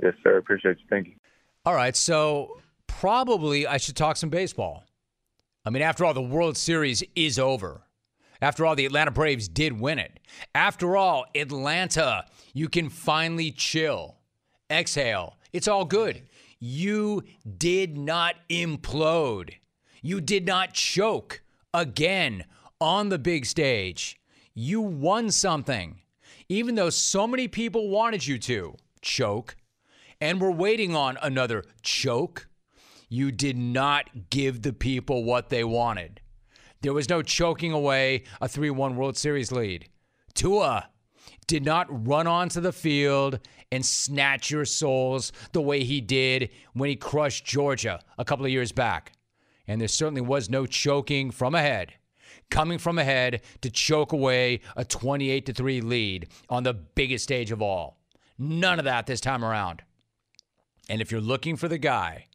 Yes, 0.02 0.14
sir. 0.22 0.36
Appreciate 0.36 0.78
you. 0.78 0.84
Thank 0.90 1.06
you. 1.08 1.14
All 1.66 1.74
right, 1.74 1.96
so 1.96 2.60
probably 2.86 3.66
I 3.66 3.78
should 3.78 3.96
talk 3.96 4.18
some 4.18 4.28
baseball. 4.28 4.84
I 5.64 5.70
mean, 5.70 5.82
after 5.82 6.04
all, 6.04 6.12
the 6.12 6.20
World 6.20 6.58
Series 6.58 7.02
is 7.16 7.38
over. 7.38 7.80
After 8.42 8.66
all, 8.66 8.76
the 8.76 8.84
Atlanta 8.84 9.10
Braves 9.10 9.48
did 9.48 9.80
win 9.80 9.98
it. 9.98 10.20
After 10.54 10.94
all, 10.94 11.24
Atlanta, 11.34 12.26
you 12.52 12.68
can 12.68 12.90
finally 12.90 13.50
chill, 13.50 14.16
exhale. 14.70 15.38
It's 15.54 15.66
all 15.66 15.86
good. 15.86 16.28
You 16.60 17.22
did 17.56 17.96
not 17.96 18.34
implode. 18.50 19.54
You 20.02 20.20
did 20.20 20.44
not 20.44 20.74
choke 20.74 21.42
again 21.72 22.44
on 22.78 23.08
the 23.08 23.18
big 23.18 23.46
stage. 23.46 24.20
You 24.52 24.82
won 24.82 25.30
something, 25.30 26.02
even 26.50 26.74
though 26.74 26.90
so 26.90 27.26
many 27.26 27.48
people 27.48 27.88
wanted 27.88 28.26
you 28.26 28.38
to 28.40 28.76
choke 29.00 29.56
and 30.24 30.40
we're 30.40 30.50
waiting 30.50 30.96
on 30.96 31.18
another 31.20 31.62
choke, 31.82 32.48
you 33.10 33.30
did 33.30 33.58
not 33.58 34.30
give 34.30 34.62
the 34.62 34.72
people 34.72 35.22
what 35.22 35.50
they 35.50 35.62
wanted. 35.62 36.18
There 36.80 36.94
was 36.94 37.10
no 37.10 37.20
choking 37.20 37.72
away 37.72 38.24
a 38.40 38.48
3 38.48 38.70
1 38.70 38.96
World 38.96 39.18
Series 39.18 39.52
lead. 39.52 39.86
Tua 40.32 40.88
did 41.46 41.62
not 41.62 42.08
run 42.08 42.26
onto 42.26 42.62
the 42.62 42.72
field 42.72 43.38
and 43.70 43.84
snatch 43.84 44.50
your 44.50 44.64
souls 44.64 45.30
the 45.52 45.60
way 45.60 45.84
he 45.84 46.00
did 46.00 46.48
when 46.72 46.88
he 46.88 46.96
crushed 46.96 47.44
Georgia 47.44 48.00
a 48.16 48.24
couple 48.24 48.46
of 48.46 48.50
years 48.50 48.72
back. 48.72 49.12
And 49.68 49.78
there 49.78 49.88
certainly 49.88 50.22
was 50.22 50.48
no 50.48 50.64
choking 50.64 51.32
from 51.32 51.54
ahead, 51.54 51.92
coming 52.50 52.78
from 52.78 52.98
ahead 52.98 53.42
to 53.60 53.68
choke 53.68 54.14
away 54.14 54.60
a 54.74 54.86
28 54.86 55.54
3 55.54 55.80
lead 55.82 56.28
on 56.48 56.62
the 56.62 56.72
biggest 56.72 57.24
stage 57.24 57.50
of 57.50 57.60
all. 57.60 57.98
None 58.38 58.78
of 58.78 58.86
that 58.86 59.04
this 59.04 59.20
time 59.20 59.44
around. 59.44 59.82
And 60.88 61.00
if 61.00 61.10
you're 61.10 61.20
looking 61.20 61.56
for 61.56 61.68
the 61.68 61.78
guy 61.78 62.26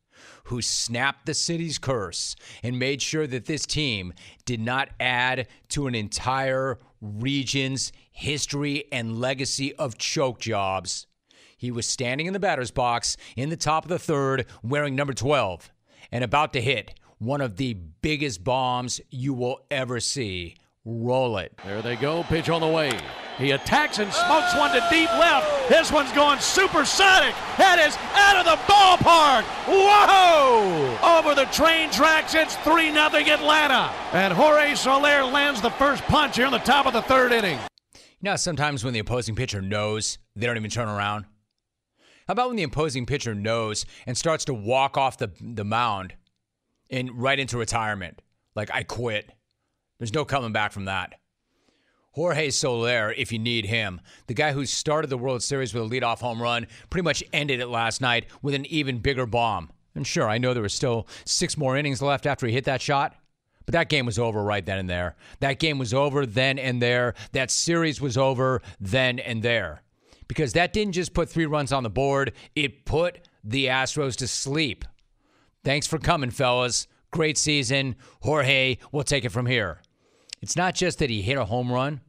who 0.46 0.62
snapped 0.62 1.26
the 1.26 1.34
city's 1.34 1.78
curse 1.78 2.36
and 2.64 2.80
made 2.80 3.02
sure 3.02 3.28
that 3.28 3.46
this 3.46 3.66
team 3.66 4.14
did 4.46 4.60
not 4.60 4.90
add 5.00 5.48
to 5.70 5.88
an 5.88 5.96
entire 5.96 6.80
region's 7.02 7.92
history 8.12 8.86
and 8.92 9.20
legacy 9.20 9.74
of 9.76 9.98
choke 9.98 10.40
jobs. 10.40 11.08
He 11.56 11.72
was 11.72 11.88
standing 11.88 12.28
in 12.28 12.34
the 12.34 12.40
batter's 12.40 12.72
box 12.72 13.18
in 13.36 13.50
the 13.50 13.58
top 13.58 13.86
of 13.86 13.90
the 13.90 14.00
third 14.00 14.46
wearing 14.64 14.96
number 14.96 15.14
12 15.14 15.72
and 16.12 16.24
about 16.24 16.54
to 16.54 16.62
hit 16.62 16.96
one 17.18 17.42
of 17.42 17.58
the 17.58 17.74
biggest 17.74 18.44
bombs 18.44 19.02
you 19.10 19.34
will 19.34 19.60
ever 19.70 20.00
see. 20.00 20.56
Roll 20.92 21.38
it. 21.38 21.54
There 21.64 21.84
they 21.84 21.96
go. 21.96 22.24
Pitch 22.24 22.50
on 22.50 22.62
the 22.62 22.68
way. 22.68 23.00
He 23.38 23.52
attacks 23.52 24.00
and 24.00 24.12
smokes 24.12 24.56
one 24.56 24.72
to 24.72 24.84
deep 24.90 25.10
left. 25.12 25.70
This 25.70 25.92
one's 25.92 26.12
going 26.14 26.40
supersonic. 26.40 27.36
That 27.58 27.78
is 27.78 27.96
out 28.16 28.38
of 28.38 28.46
the 28.46 28.58
ballpark. 28.66 29.44
Whoa! 29.70 30.98
Over 31.20 31.36
the 31.36 31.46
train 31.52 31.92
tracks, 31.92 32.34
it's 32.34 32.56
3 32.58 32.92
0 32.92 33.06
Atlanta. 33.06 33.94
And 34.14 34.34
Jorge 34.34 34.74
Soler 34.74 35.24
lands 35.24 35.62
the 35.62 35.70
first 35.70 36.04
punch 36.06 36.38
here 36.38 36.48
in 36.48 36.52
the 36.52 36.58
top 36.58 36.88
of 36.88 36.94
the 36.94 37.04
third 37.04 37.34
inning. 37.34 37.60
You 37.94 38.32
know, 38.32 38.36
sometimes 38.36 38.84
when 38.84 38.94
the 38.94 39.00
opposing 39.00 39.36
pitcher 39.36 39.62
knows, 39.62 40.18
they 40.36 40.48
don't 40.48 40.58
even 40.58 40.72
turn 40.72 40.90
around. 40.90 41.26
How 42.28 42.32
about 42.32 42.48
when 42.48 42.58
the 42.58 42.64
opposing 42.64 43.06
pitcher 43.06 43.36
knows 43.36 43.86
and 44.08 44.18
starts 44.18 44.44
to 44.46 44.56
walk 44.56 44.98
off 44.98 45.20
the, 45.20 45.32
the 45.40 45.64
mound 45.64 46.16
and 46.90 47.12
right 47.14 47.40
into 47.40 47.60
retirement? 47.60 48.24
Like, 48.56 48.72
I 48.74 48.82
quit. 48.82 49.30
There's 50.00 50.14
no 50.14 50.26
coming 50.26 50.52
back 50.52 50.72
from 50.72 50.86
that. 50.86 51.16
Jorge 52.14 52.50
Soler, 52.50 53.14
if 53.14 53.32
you 53.32 53.38
need 53.38 53.66
him, 53.66 54.02
the 54.28 54.34
guy 54.34 54.52
who 54.52 54.66
started 54.66 55.10
the 55.10 55.18
World 55.18 55.44
Series 55.44 55.74
with 55.74 55.84
a 55.84 55.88
leadoff 55.88 56.20
home 56.20 56.42
run, 56.42 56.68
pretty 56.90 57.04
much 57.04 57.24
ended 57.32 57.60
it 57.60 57.68
last 57.68 58.02
night 58.02 58.26
with 58.42 58.56
an 58.56 58.66
even 58.66 58.98
bigger 58.98 59.26
bomb. 59.26 59.70
And 59.94 60.08
sure, 60.08 60.28
I 60.28 60.38
know 60.38 60.54
there 60.54 60.64
were 60.64 60.70
still 60.70 61.08
six 61.26 61.58
more 61.58 61.78
innings 61.78 62.02
left 62.02 62.26
after 62.26 62.48
he 62.48 62.54
hit 62.54 62.66
that 62.66 62.82
shot, 62.82 63.16
but 63.66 63.74
that 63.74 63.90
game 63.90 64.06
was 64.06 64.18
over 64.18 64.42
right 64.44 64.66
then 64.66 64.80
and 64.80 64.90
there. 64.90 65.16
That 65.42 65.60
game 65.60 65.78
was 65.78 65.94
over 65.94 66.26
then 66.26 66.58
and 66.58 66.82
there. 66.82 67.14
That 67.34 67.52
series 67.52 68.02
was 68.02 68.18
over 68.18 68.62
then 68.80 69.20
and 69.20 69.44
there. 69.44 69.84
Because 70.28 70.54
that 70.54 70.74
didn't 70.74 70.94
just 70.94 71.14
put 71.14 71.30
three 71.30 71.46
runs 71.46 71.72
on 71.72 71.84
the 71.84 71.90
board, 71.90 72.34
it 72.56 72.86
put 72.86 73.28
the 73.44 73.66
Astros 73.68 74.16
to 74.18 74.28
sleep. 74.28 74.86
Thanks 75.64 75.88
for 75.88 76.00
coming, 76.00 76.32
fellas. 76.32 76.88
Great 77.12 77.38
season. 77.38 77.96
Jorge, 78.22 78.78
we'll 78.92 79.04
take 79.04 79.26
it 79.26 79.32
from 79.32 79.46
here. 79.46 79.82
It's 80.42 80.56
not 80.56 80.76
just 80.76 81.00
that 81.00 81.10
he 81.10 81.22
hit 81.22 81.38
a 81.38 81.46
home 81.46 81.72
run 81.72 82.02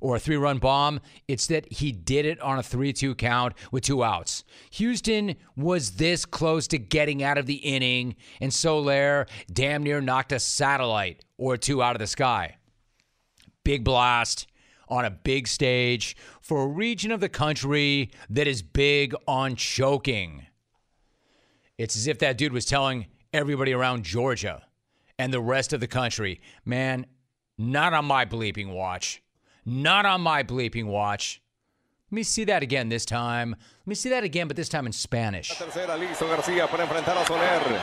or 0.00 0.16
a 0.16 0.20
three 0.20 0.36
run 0.36 0.58
bomb, 0.58 1.00
it's 1.28 1.46
that 1.46 1.72
he 1.72 1.90
did 1.90 2.26
it 2.26 2.40
on 2.40 2.58
a 2.58 2.62
3 2.62 2.92
2 2.92 3.14
count 3.14 3.54
with 3.72 3.84
two 3.84 4.04
outs. 4.04 4.44
Houston 4.72 5.36
was 5.56 5.92
this 5.92 6.26
close 6.26 6.68
to 6.68 6.78
getting 6.78 7.22
out 7.22 7.38
of 7.38 7.46
the 7.46 7.54
inning, 7.54 8.16
and 8.40 8.52
Soler 8.52 9.26
damn 9.50 9.82
near 9.82 10.00
knocked 10.00 10.32
a 10.32 10.38
satellite 10.38 11.24
or 11.38 11.56
two 11.56 11.82
out 11.82 11.96
of 11.96 12.00
the 12.00 12.06
sky. 12.06 12.56
Big 13.64 13.82
blast 13.82 14.46
on 14.88 15.06
a 15.06 15.10
big 15.10 15.48
stage 15.48 16.16
for 16.42 16.64
a 16.64 16.68
region 16.68 17.10
of 17.10 17.20
the 17.20 17.28
country 17.28 18.10
that 18.28 18.46
is 18.46 18.60
big 18.60 19.14
on 19.26 19.56
choking. 19.56 20.46
It's 21.78 21.96
as 21.96 22.06
if 22.06 22.18
that 22.18 22.36
dude 22.36 22.52
was 22.52 22.66
telling 22.66 23.06
everybody 23.32 23.72
around 23.72 24.04
Georgia 24.04 24.62
and 25.18 25.32
the 25.32 25.40
rest 25.40 25.72
of 25.72 25.80
the 25.80 25.86
country, 25.86 26.40
man, 26.64 27.06
not 27.58 27.92
on 27.92 28.04
my 28.04 28.24
bleeping 28.24 28.72
watch. 28.72 29.22
Not 29.64 30.06
on 30.06 30.20
my 30.20 30.42
bleeping 30.42 30.86
watch. 30.86 31.40
Let 32.10 32.16
me 32.16 32.22
see 32.22 32.44
that 32.44 32.62
again 32.62 32.88
this 32.90 33.04
time. 33.04 33.50
Let 33.50 33.86
me 33.86 33.94
see 33.94 34.10
that 34.10 34.24
again, 34.24 34.46
but 34.46 34.56
this 34.56 34.68
time 34.68 34.86
in 34.86 34.92
Spanish. 34.92 35.50
Tercera, 35.50 35.96
listo 35.98 36.28
García 36.28 36.68
para 36.68 36.84
enfrentar 36.84 37.16
a 37.16 37.24
Soler. 37.26 37.80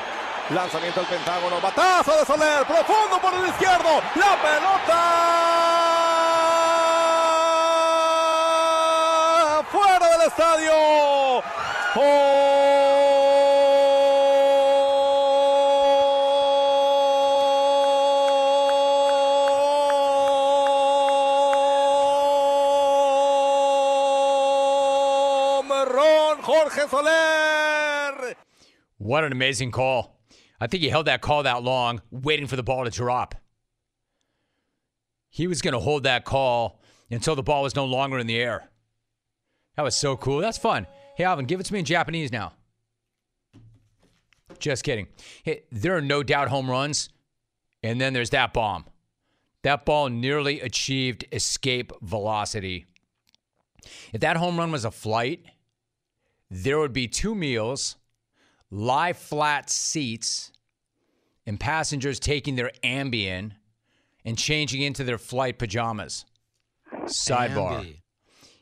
Lanzamiento 0.50 1.00
al 1.00 1.06
Pentágono. 1.08 1.60
Batazo 1.60 2.18
de 2.20 2.26
Soler. 2.26 2.66
Profundo 2.66 3.20
por 3.20 3.34
el 3.34 3.50
izquierdo. 3.50 4.02
La 4.16 4.38
pelota. 4.42 5.02
Fuera 9.72 10.10
del 10.18 10.28
estadio. 10.28 10.74
¡Oh! 11.96 12.51
Jorge 26.72 26.90
Soler. 26.90 28.36
What 28.98 29.24
an 29.24 29.32
amazing 29.32 29.72
call. 29.72 30.20
I 30.60 30.68
think 30.68 30.84
he 30.84 30.90
held 30.90 31.08
that 31.08 31.22
call 31.22 31.44
that 31.44 31.64
long, 31.64 32.02
waiting 32.12 32.48
for 32.48 32.56
the 32.56 32.64
ball 32.64 32.86
to 32.86 32.92
drop. 32.92 33.36
He 35.30 35.48
was 35.48 35.62
going 35.62 35.74
to 35.74 35.80
hold 35.80 36.04
that 36.04 36.24
call 36.24 36.82
until 37.10 37.36
the 37.36 37.44
ball 37.44 37.64
was 37.64 37.76
no 37.76 37.86
longer 37.86 38.20
in 38.20 38.28
the 38.28 38.38
air. 38.38 38.70
That 39.76 39.84
was 39.84 39.96
so 39.96 40.16
cool. 40.16 40.40
That's 40.40 40.58
fun. 40.58 40.88
Hey, 41.16 41.24
Alvin, 41.24 41.46
give 41.46 41.60
it 41.60 41.66
to 41.66 41.74
me 41.74 41.80
in 41.80 41.86
Japanese 41.86 42.32
now. 42.32 42.54
Just 44.60 44.84
kidding. 44.84 45.08
Hey, 45.44 45.64
there 45.72 45.96
are 45.96 46.02
no 46.02 46.24
doubt 46.24 46.50
home 46.50 46.70
runs, 46.70 47.10
and 47.82 48.00
then 48.00 48.14
there's 48.14 48.30
that 48.30 48.54
bomb. 48.54 48.86
That 49.64 49.86
ball 49.86 50.10
nearly 50.10 50.62
achieved 50.62 51.26
escape 51.32 51.92
velocity. 52.02 52.86
If 54.14 54.22
that 54.22 54.38
home 54.38 54.58
run 54.58 54.72
was 54.72 54.86
a 54.86 54.92
flight, 54.92 55.46
there 56.54 56.78
would 56.80 56.92
be 56.92 57.08
two 57.08 57.34
meals, 57.34 57.96
lie 58.70 59.14
flat 59.14 59.70
seats, 59.70 60.52
and 61.46 61.58
passengers 61.58 62.20
taking 62.20 62.58
their 62.58 62.72
Ambien 62.84 63.54
and 64.26 64.38
changing 64.38 64.82
into 64.82 65.06
their 65.06 65.18
flight 65.18 65.58
pajamas. 65.58 66.26
Sidebar. 67.06 67.96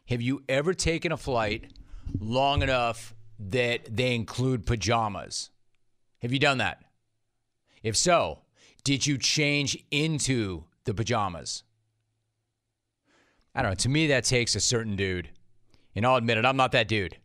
Have 0.08 0.22
you 0.22 0.44
ever 0.48 0.76
taken 0.76 1.12
a 1.12 1.18
flight 1.18 1.74
long 2.20 2.62
enough 2.62 3.16
that 3.40 3.96
they 3.96 4.14
include 4.14 4.68
pajamas? 4.68 5.50
Have 6.22 6.32
you 6.32 6.40
done 6.40 6.60
that? 6.60 6.84
If 7.82 7.98
so, 7.98 8.44
did 8.84 9.08
you 9.08 9.18
change 9.18 9.84
into 9.90 10.66
the 10.86 10.94
pajamas? 10.94 11.64
I 13.56 13.64
don't 13.64 13.72
know. 13.72 13.76
To 13.76 13.90
me, 13.90 14.08
that 14.08 14.26
takes 14.26 14.56
a 14.56 14.60
certain 14.60 14.96
dude. 14.96 15.30
And 15.96 16.06
I'll 16.06 16.18
admit 16.18 16.38
it, 16.38 16.46
I'm 16.46 16.58
not 16.58 16.72
that 16.74 16.88
dude. 16.88 17.18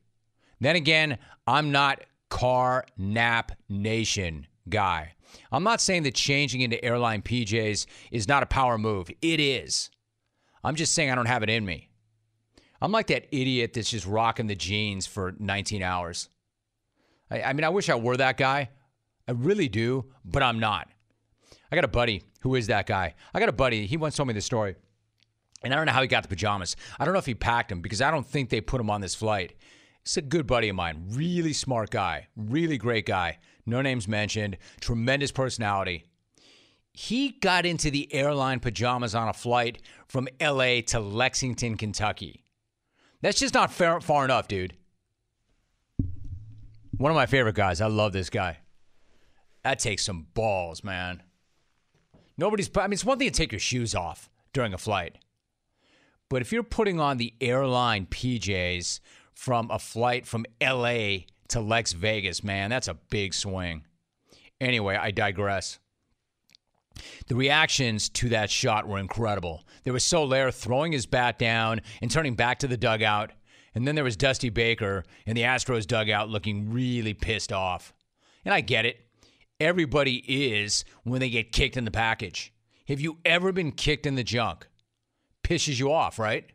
Then 0.60 0.76
again, 0.76 1.18
I'm 1.46 1.72
not 1.72 2.02
car 2.28 2.84
nap 2.96 3.52
nation 3.68 4.46
guy. 4.68 5.12
I'm 5.50 5.64
not 5.64 5.80
saying 5.80 6.04
that 6.04 6.14
changing 6.14 6.60
into 6.60 6.82
airline 6.84 7.22
PJs 7.22 7.86
is 8.10 8.28
not 8.28 8.42
a 8.42 8.46
power 8.46 8.78
move. 8.78 9.10
It 9.20 9.40
is. 9.40 9.90
I'm 10.62 10.76
just 10.76 10.94
saying 10.94 11.10
I 11.10 11.14
don't 11.14 11.26
have 11.26 11.42
it 11.42 11.50
in 11.50 11.64
me. 11.64 11.90
I'm 12.80 12.92
like 12.92 13.06
that 13.08 13.26
idiot 13.30 13.72
that's 13.72 13.90
just 13.90 14.06
rocking 14.06 14.46
the 14.46 14.54
jeans 14.54 15.06
for 15.06 15.34
19 15.38 15.82
hours. 15.82 16.28
I, 17.30 17.42
I 17.42 17.52
mean, 17.52 17.64
I 17.64 17.68
wish 17.70 17.88
I 17.88 17.94
were 17.94 18.16
that 18.16 18.36
guy. 18.36 18.70
I 19.26 19.32
really 19.32 19.68
do, 19.68 20.06
but 20.24 20.42
I'm 20.42 20.58
not. 20.58 20.88
I 21.70 21.76
got 21.76 21.84
a 21.84 21.88
buddy 21.88 22.22
who 22.40 22.54
is 22.54 22.66
that 22.66 22.86
guy. 22.86 23.14
I 23.32 23.40
got 23.40 23.48
a 23.48 23.52
buddy. 23.52 23.86
He 23.86 23.96
once 23.96 24.16
told 24.16 24.28
me 24.28 24.34
the 24.34 24.40
story. 24.40 24.76
And 25.62 25.72
I 25.72 25.76
don't 25.76 25.86
know 25.86 25.92
how 25.92 26.02
he 26.02 26.08
got 26.08 26.22
the 26.22 26.28
pajamas. 26.28 26.76
I 26.98 27.04
don't 27.04 27.14
know 27.14 27.18
if 27.18 27.26
he 27.26 27.34
packed 27.34 27.70
them 27.70 27.80
because 27.80 28.02
I 28.02 28.10
don't 28.10 28.26
think 28.26 28.50
they 28.50 28.60
put 28.60 28.78
them 28.78 28.90
on 28.90 29.00
this 29.00 29.14
flight. 29.14 29.54
He's 30.04 30.18
a 30.18 30.22
good 30.22 30.46
buddy 30.46 30.68
of 30.68 30.76
mine, 30.76 31.06
really 31.10 31.54
smart 31.54 31.90
guy, 31.90 32.28
really 32.36 32.76
great 32.76 33.06
guy. 33.06 33.38
No 33.64 33.80
names 33.80 34.06
mentioned, 34.06 34.58
tremendous 34.80 35.32
personality. 35.32 36.04
He 36.92 37.30
got 37.30 37.64
into 37.64 37.90
the 37.90 38.12
airline 38.14 38.60
pajamas 38.60 39.14
on 39.14 39.28
a 39.28 39.32
flight 39.32 39.80
from 40.06 40.28
LA 40.40 40.82
to 40.88 41.00
Lexington, 41.00 41.76
Kentucky. 41.76 42.44
That's 43.22 43.40
just 43.40 43.54
not 43.54 43.72
far, 43.72 44.00
far 44.02 44.26
enough, 44.26 44.46
dude. 44.46 44.74
One 46.98 47.10
of 47.10 47.16
my 47.16 47.26
favorite 47.26 47.56
guys. 47.56 47.80
I 47.80 47.86
love 47.86 48.12
this 48.12 48.30
guy. 48.30 48.58
That 49.64 49.78
takes 49.78 50.04
some 50.04 50.26
balls, 50.34 50.84
man. 50.84 51.22
Nobody's, 52.36 52.70
I 52.76 52.82
mean, 52.82 52.92
it's 52.92 53.04
one 53.04 53.18
thing 53.18 53.30
to 53.30 53.34
take 53.34 53.52
your 53.52 53.58
shoes 53.58 53.94
off 53.94 54.28
during 54.52 54.74
a 54.74 54.78
flight. 54.78 55.16
But 56.28 56.42
if 56.42 56.52
you're 56.52 56.62
putting 56.62 57.00
on 57.00 57.16
the 57.16 57.32
airline 57.40 58.06
PJs 58.06 59.00
from 59.34 59.70
a 59.70 59.78
flight 59.78 60.26
from 60.26 60.46
LA 60.60 61.24
to 61.48 61.60
Lex 61.60 61.92
Vegas, 61.92 62.42
man. 62.42 62.70
That's 62.70 62.88
a 62.88 62.94
big 62.94 63.34
swing. 63.34 63.84
Anyway, 64.60 64.96
I 64.96 65.10
digress. 65.10 65.78
The 67.26 67.34
reactions 67.34 68.08
to 68.10 68.28
that 68.30 68.50
shot 68.50 68.86
were 68.86 68.98
incredible. 68.98 69.64
There 69.82 69.92
was 69.92 70.04
Soler 70.04 70.50
throwing 70.50 70.92
his 70.92 71.06
bat 71.06 71.38
down 71.38 71.80
and 72.00 72.10
turning 72.10 72.34
back 72.34 72.60
to 72.60 72.68
the 72.68 72.76
dugout. 72.76 73.32
And 73.74 73.86
then 73.86 73.96
there 73.96 74.04
was 74.04 74.16
Dusty 74.16 74.50
Baker 74.50 75.04
in 75.26 75.34
the 75.34 75.42
Astros 75.42 75.86
dugout 75.86 76.28
looking 76.28 76.72
really 76.72 77.14
pissed 77.14 77.52
off. 77.52 77.92
And 78.44 78.54
I 78.54 78.60
get 78.60 78.86
it. 78.86 79.00
Everybody 79.58 80.16
is 80.26 80.84
when 81.02 81.20
they 81.20 81.30
get 81.30 81.52
kicked 81.52 81.76
in 81.76 81.84
the 81.84 81.90
package. 81.90 82.52
Have 82.86 83.00
you 83.00 83.18
ever 83.24 83.50
been 83.50 83.72
kicked 83.72 84.06
in 84.06 84.14
the 84.14 84.24
junk? 84.24 84.68
Pisses 85.42 85.78
you 85.78 85.92
off, 85.92 86.18
right? 86.18 86.50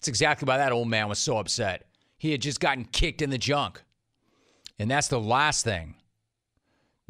That's 0.00 0.08
exactly 0.08 0.46
why 0.46 0.56
that 0.56 0.72
old 0.72 0.88
man 0.88 1.10
was 1.10 1.18
so 1.18 1.36
upset. 1.36 1.86
He 2.16 2.32
had 2.32 2.40
just 2.40 2.58
gotten 2.58 2.86
kicked 2.86 3.20
in 3.20 3.28
the 3.28 3.36
junk. 3.36 3.82
And 4.78 4.90
that's 4.90 5.08
the 5.08 5.20
last 5.20 5.62
thing. 5.62 5.94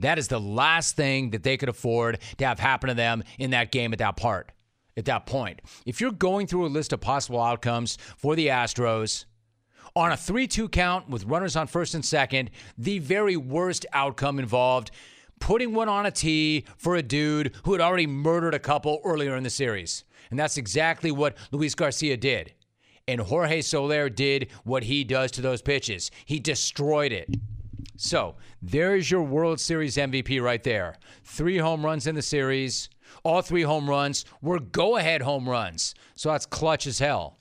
That 0.00 0.18
is 0.18 0.26
the 0.26 0.40
last 0.40 0.96
thing 0.96 1.30
that 1.30 1.44
they 1.44 1.56
could 1.56 1.68
afford 1.68 2.18
to 2.38 2.46
have 2.46 2.58
happen 2.58 2.88
to 2.88 2.94
them 2.94 3.22
in 3.38 3.50
that 3.50 3.70
game 3.70 3.92
at 3.92 4.00
that 4.00 4.16
part, 4.16 4.50
at 4.96 5.04
that 5.04 5.24
point. 5.24 5.60
If 5.86 6.00
you're 6.00 6.10
going 6.10 6.48
through 6.48 6.66
a 6.66 6.68
list 6.68 6.92
of 6.92 7.00
possible 7.00 7.40
outcomes 7.40 7.96
for 8.16 8.34
the 8.34 8.48
Astros, 8.48 9.24
on 9.94 10.10
a 10.10 10.16
3 10.16 10.48
2 10.48 10.68
count 10.68 11.08
with 11.08 11.26
runners 11.26 11.54
on 11.54 11.68
first 11.68 11.94
and 11.94 12.04
second, 12.04 12.50
the 12.76 12.98
very 12.98 13.36
worst 13.36 13.86
outcome 13.92 14.40
involved 14.40 14.90
putting 15.38 15.74
one 15.74 15.88
on 15.88 16.06
a 16.06 16.10
tee 16.10 16.64
for 16.76 16.96
a 16.96 17.02
dude 17.04 17.54
who 17.64 17.70
had 17.70 17.80
already 17.80 18.08
murdered 18.08 18.54
a 18.54 18.58
couple 18.58 19.00
earlier 19.04 19.36
in 19.36 19.44
the 19.44 19.50
series. 19.50 20.02
And 20.30 20.38
that's 20.40 20.58
exactly 20.58 21.12
what 21.12 21.36
Luis 21.52 21.76
Garcia 21.76 22.16
did. 22.16 22.52
And 23.10 23.20
Jorge 23.20 23.60
Soler 23.60 24.08
did 24.08 24.52
what 24.62 24.84
he 24.84 25.02
does 25.02 25.32
to 25.32 25.40
those 25.40 25.62
pitches. 25.62 26.12
He 26.26 26.38
destroyed 26.38 27.10
it. 27.10 27.28
So 27.96 28.36
there's 28.62 29.10
your 29.10 29.24
World 29.24 29.58
Series 29.58 29.96
MVP 29.96 30.40
right 30.40 30.62
there. 30.62 30.94
Three 31.24 31.58
home 31.58 31.84
runs 31.84 32.06
in 32.06 32.14
the 32.14 32.22
series. 32.22 32.88
All 33.24 33.42
three 33.42 33.62
home 33.62 33.90
runs 33.90 34.24
were 34.40 34.60
go 34.60 34.96
ahead 34.96 35.22
home 35.22 35.48
runs. 35.48 35.92
So 36.14 36.30
that's 36.30 36.46
clutch 36.46 36.86
as 36.86 37.00
hell. 37.00 37.36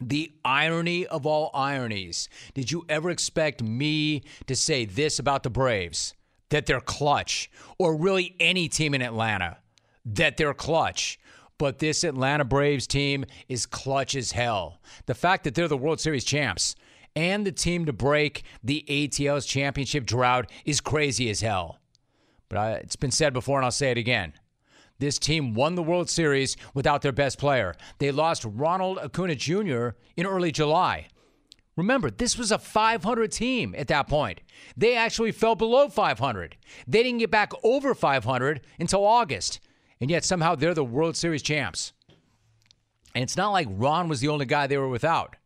The 0.00 0.32
irony 0.42 1.06
of 1.06 1.26
all 1.26 1.50
ironies. 1.52 2.30
Did 2.54 2.72
you 2.72 2.86
ever 2.88 3.10
expect 3.10 3.62
me 3.62 4.22
to 4.46 4.56
say 4.56 4.86
this 4.86 5.18
about 5.18 5.42
the 5.42 5.50
Braves? 5.50 6.14
That 6.48 6.64
they're 6.64 6.80
clutch, 6.80 7.50
or 7.78 7.94
really 7.94 8.36
any 8.40 8.70
team 8.70 8.94
in 8.94 9.02
Atlanta, 9.02 9.58
that 10.06 10.38
they're 10.38 10.54
clutch. 10.54 11.18
But 11.58 11.80
this 11.80 12.04
Atlanta 12.04 12.44
Braves 12.44 12.86
team 12.86 13.24
is 13.48 13.66
clutch 13.66 14.14
as 14.14 14.32
hell. 14.32 14.80
The 15.06 15.14
fact 15.14 15.44
that 15.44 15.54
they're 15.54 15.68
the 15.68 15.76
World 15.76 16.00
Series 16.00 16.24
champs 16.24 16.76
and 17.16 17.44
the 17.44 17.52
team 17.52 17.84
to 17.86 17.92
break 17.92 18.44
the 18.62 18.84
ATL's 18.88 19.44
championship 19.44 20.06
drought 20.06 20.50
is 20.64 20.80
crazy 20.80 21.28
as 21.30 21.40
hell. 21.40 21.78
But 22.48 22.58
I, 22.58 22.72
it's 22.74 22.96
been 22.96 23.10
said 23.10 23.32
before, 23.32 23.58
and 23.58 23.64
I'll 23.64 23.72
say 23.72 23.90
it 23.90 23.98
again. 23.98 24.34
This 25.00 25.18
team 25.18 25.54
won 25.54 25.74
the 25.74 25.82
World 25.82 26.08
Series 26.08 26.56
without 26.74 27.02
their 27.02 27.12
best 27.12 27.38
player. 27.38 27.74
They 27.98 28.10
lost 28.10 28.44
Ronald 28.44 28.98
Acuna 28.98 29.34
Jr. 29.34 29.90
in 30.16 30.26
early 30.26 30.50
July. 30.50 31.08
Remember, 31.76 32.10
this 32.10 32.36
was 32.36 32.50
a 32.50 32.58
500 32.58 33.30
team 33.30 33.74
at 33.78 33.86
that 33.86 34.08
point. 34.08 34.40
They 34.76 34.96
actually 34.96 35.30
fell 35.30 35.54
below 35.54 35.88
500. 35.88 36.56
They 36.88 37.02
didn't 37.04 37.18
get 37.18 37.30
back 37.30 37.52
over 37.62 37.94
500 37.94 38.60
until 38.80 39.04
August. 39.04 39.60
And 40.00 40.10
yet 40.10 40.24
somehow 40.24 40.54
they're 40.54 40.74
the 40.74 40.84
World 40.84 41.16
Series 41.16 41.42
champs. 41.42 41.92
And 43.14 43.22
it's 43.22 43.36
not 43.36 43.50
like 43.50 43.68
Ron 43.70 44.08
was 44.08 44.20
the 44.20 44.28
only 44.28 44.46
guy 44.46 44.66
they 44.66 44.76
were 44.76 44.88
without. 44.88 45.36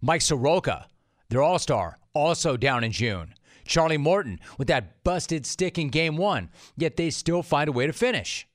Mike 0.00 0.22
Soroka, 0.22 0.86
their 1.28 1.42
all 1.42 1.58
star, 1.58 1.98
also 2.14 2.56
down 2.56 2.84
in 2.84 2.92
June. 2.92 3.34
Charlie 3.64 3.98
Morton 3.98 4.40
with 4.58 4.68
that 4.68 5.04
busted 5.04 5.46
stick 5.46 5.78
in 5.78 5.88
game 5.88 6.16
one, 6.16 6.50
yet 6.76 6.96
they 6.96 7.10
still 7.10 7.42
find 7.42 7.68
a 7.68 7.72
way 7.72 7.86
to 7.86 7.92
finish. 7.92 8.46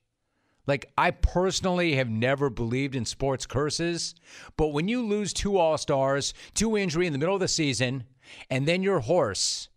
Like, 0.66 0.92
I 0.98 1.12
personally 1.12 1.94
have 1.94 2.10
never 2.10 2.50
believed 2.50 2.96
in 2.96 3.04
sports 3.04 3.46
curses, 3.46 4.14
but 4.56 4.68
when 4.68 4.88
you 4.88 5.06
lose 5.06 5.32
two 5.32 5.58
All 5.58 5.78
Stars, 5.78 6.34
two 6.54 6.76
injury 6.76 7.06
in 7.06 7.12
the 7.12 7.18
middle 7.18 7.36
of 7.36 7.40
the 7.40 7.48
season, 7.48 8.04
and 8.50 8.66
then 8.66 8.82
your 8.82 9.00
horse 9.00 9.68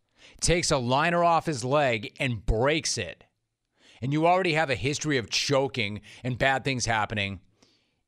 takes 0.41 0.71
a 0.71 0.77
liner 0.77 1.23
off 1.23 1.45
his 1.45 1.63
leg 1.63 2.13
and 2.19 2.45
breaks 2.45 2.97
it, 2.97 3.23
and 4.01 4.13
you 4.13 4.27
already 4.27 4.53
have 4.53 4.69
a 4.69 4.75
history 4.75 5.17
of 5.17 5.29
choking 5.29 6.01
and 6.23 6.37
bad 6.37 6.63
things 6.63 6.85
happening, 6.85 7.39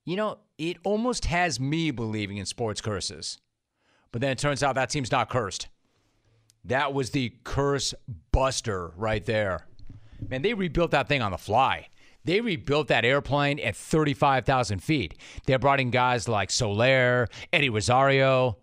you 0.05 0.15
know, 0.15 0.39
it 0.57 0.77
almost 0.83 1.25
has 1.25 1.59
me 1.59 1.91
believing 1.91 2.37
in 2.37 2.45
sports 2.45 2.81
curses. 2.81 3.39
But 4.11 4.21
then 4.21 4.31
it 4.31 4.37
turns 4.37 4.63
out 4.63 4.75
that 4.75 4.89
team's 4.89 5.11
not 5.11 5.29
cursed. 5.29 5.67
That 6.65 6.93
was 6.93 7.11
the 7.11 7.33
curse 7.43 7.93
buster 8.31 8.91
right 8.95 9.25
there. 9.25 9.67
Man, 10.29 10.41
they 10.41 10.53
rebuilt 10.53 10.91
that 10.91 11.07
thing 11.07 11.21
on 11.21 11.31
the 11.31 11.37
fly. 11.37 11.87
They 12.23 12.39
rebuilt 12.41 12.87
that 12.89 13.03
airplane 13.03 13.59
at 13.59 13.75
35,000 13.75 14.79
feet. 14.83 15.15
They 15.45 15.55
brought 15.55 15.79
in 15.79 15.89
guys 15.89 16.27
like 16.27 16.51
Soler, 16.51 17.27
Eddie 17.51 17.69
Rosario, 17.69 18.57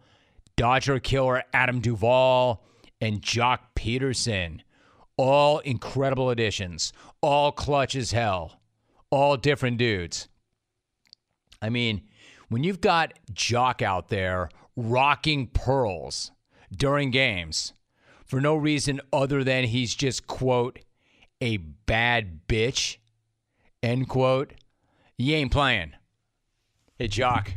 Dodger 0.57 1.01
killer 1.01 1.43
Adam 1.53 1.81
Duvall, 1.81 2.65
and 3.01 3.21
Joc 3.21 3.59
Pederson. 3.75 4.61
All 5.19 5.59
incredible 5.59 6.31
additions, 6.31 6.93
all 7.21 7.53
clutch 7.53 7.95
as 7.95 8.13
hell, 8.13 8.61
all 9.11 9.37
different 9.37 9.77
dudes. 9.77 10.29
I 11.61 11.69
mean, 11.69 12.03
when 12.49 12.65
you've 12.65 12.81
got 12.81 13.13
Joc 13.33 13.83
out 13.83 14.09
there 14.09 14.49
rocking 14.77 15.49
pearls 15.49 16.31
during 16.75 17.11
games 17.11 17.73
for 18.25 18.41
no 18.41 18.55
reason 18.55 19.01
other 19.13 19.43
than 19.43 19.65
he's 19.65 19.95
just, 19.95 20.27
quote, 20.27 20.79
a 21.41 21.57
bad 21.57 22.47
bitch, 22.47 22.99
end 23.83 24.09
quote, 24.09 24.53
you 25.17 25.35
ain't 25.35 25.51
playing. 25.51 25.95
Hey, 26.97 27.09
Joc, 27.09 27.51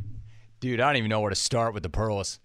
dude, 0.59 0.79
I 0.79 0.87
don't 0.87 0.97
even 0.97 1.09
know 1.09 1.19
where 1.19 1.29
to 1.29 1.35
start 1.35 1.73
with 1.75 1.83
the 1.83 1.89
pearls. 1.89 2.39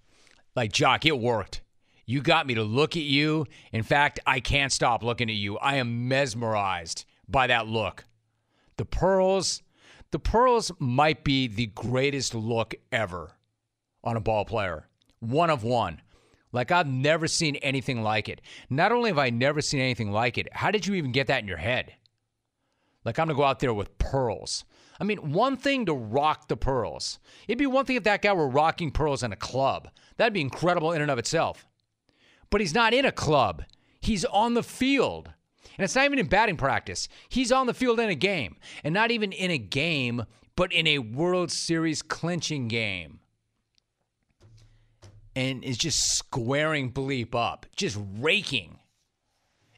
Like, 0.55 0.73
Joc, 0.73 1.07
it 1.07 1.19
worked. 1.19 1.63
You 2.07 2.23
got 2.23 2.47
me 2.47 2.55
to 2.55 2.63
look 2.63 2.97
at 2.97 3.03
you. 3.03 3.47
In 3.73 3.83
fact, 3.83 4.21
I 4.27 4.39
can't 4.39 4.73
stop 4.73 5.03
looking 5.03 5.29
at 5.29 5.35
you. 5.35 5.59
I 5.59 5.77
am 5.77 6.07
mesmerized 6.09 7.05
by 7.29 7.49
that 7.49 7.67
look. 7.67 8.05
The 8.77 8.85
pearls, 8.85 9.63
the 10.13 10.21
pearls 10.21 10.71
might 10.79 11.25
be 11.25 11.49
the 11.49 11.67
greatest 11.67 12.35
look 12.35 12.75
ever 12.93 13.33
on 14.05 14.17
a 14.17 14.21
ball 14.21 14.45
player. 14.45 14.89
One 15.19 15.51
of 15.51 15.65
one. 15.65 16.01
Like 16.53 16.71
I've 16.71 16.87
never 16.87 17.27
seen 17.27 17.57
anything 17.57 18.03
like 18.03 18.29
it. 18.29 18.41
Not 18.71 18.93
only 18.93 19.11
have 19.11 19.19
I 19.19 19.31
never 19.31 19.61
seen 19.61 19.81
anything 19.81 20.13
like 20.13 20.39
it, 20.39 20.49
how 20.53 20.71
did 20.71 20.87
you 20.87 20.95
even 20.95 21.11
get 21.11 21.27
that 21.27 21.43
in 21.43 21.49
your 21.49 21.57
head? 21.57 21.93
Like 23.05 23.19
I'm 23.19 23.27
gonna 23.27 23.37
go 23.37 23.45
out 23.45 23.59
there 23.59 23.75
with 23.75 23.99
pearls. 23.99 24.65
I 25.01 25.05
mean, 25.05 25.33
one 25.33 25.57
thing 25.57 25.87
to 25.87 25.93
rock 25.93 26.49
the 26.49 26.57
pearls. 26.57 27.19
It'd 27.49 27.59
be 27.59 27.67
one 27.67 27.85
thing 27.85 27.97
if 27.97 28.05
that 28.05 28.23
guy 28.23 28.33
were 28.33 28.49
rocking 28.49 28.93
pearls 28.93 29.23
in 29.23 29.33
a 29.33 29.37
club. 29.37 29.89
That'd 30.17 30.33
be 30.33 30.41
incredible 30.41 30.93
in 30.93 31.03
and 31.03 31.11
of 31.11 31.19
itself. 31.19 31.67
But 32.51 32.61
he's 32.61 32.75
not 32.75 32.95
in 32.95 33.05
a 33.05 33.13
club. 33.13 33.65
He's 34.01 34.25
on 34.25 34.55
the 34.55 34.63
field. 34.63 35.31
And 35.79 35.85
it's 35.85 35.95
not 35.95 36.05
even 36.05 36.19
in 36.19 36.27
batting 36.27 36.57
practice. 36.57 37.09
He's 37.29 37.53
on 37.53 37.67
the 37.67 37.75
field 37.75 38.01
in 38.01 38.09
a 38.09 38.15
game. 38.15 38.57
And 38.85 38.95
not 38.95 39.11
even 39.11 39.33
in 39.33 39.51
a 39.51 39.59
game, 39.59 40.25
but 40.57 40.73
in 40.73 40.87
a 40.87 40.99
World 40.99 41.51
Series 41.51 42.03
clinching 42.03 42.69
game 42.69 43.21
and 45.37 45.63
is 45.63 45.77
just 45.77 46.17
squaring 46.17 46.91
bleep 46.91 47.35
up, 47.35 47.67
just 47.77 47.99
raking. 48.19 48.79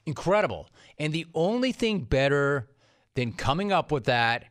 Incredible. 0.06 0.70
And 0.98 1.12
the 1.12 1.26
only 1.34 1.72
thing 1.72 2.00
better 2.00 2.70
than 3.14 3.32
coming 3.32 3.72
up 3.72 3.90
with 3.90 4.04
that, 4.04 4.44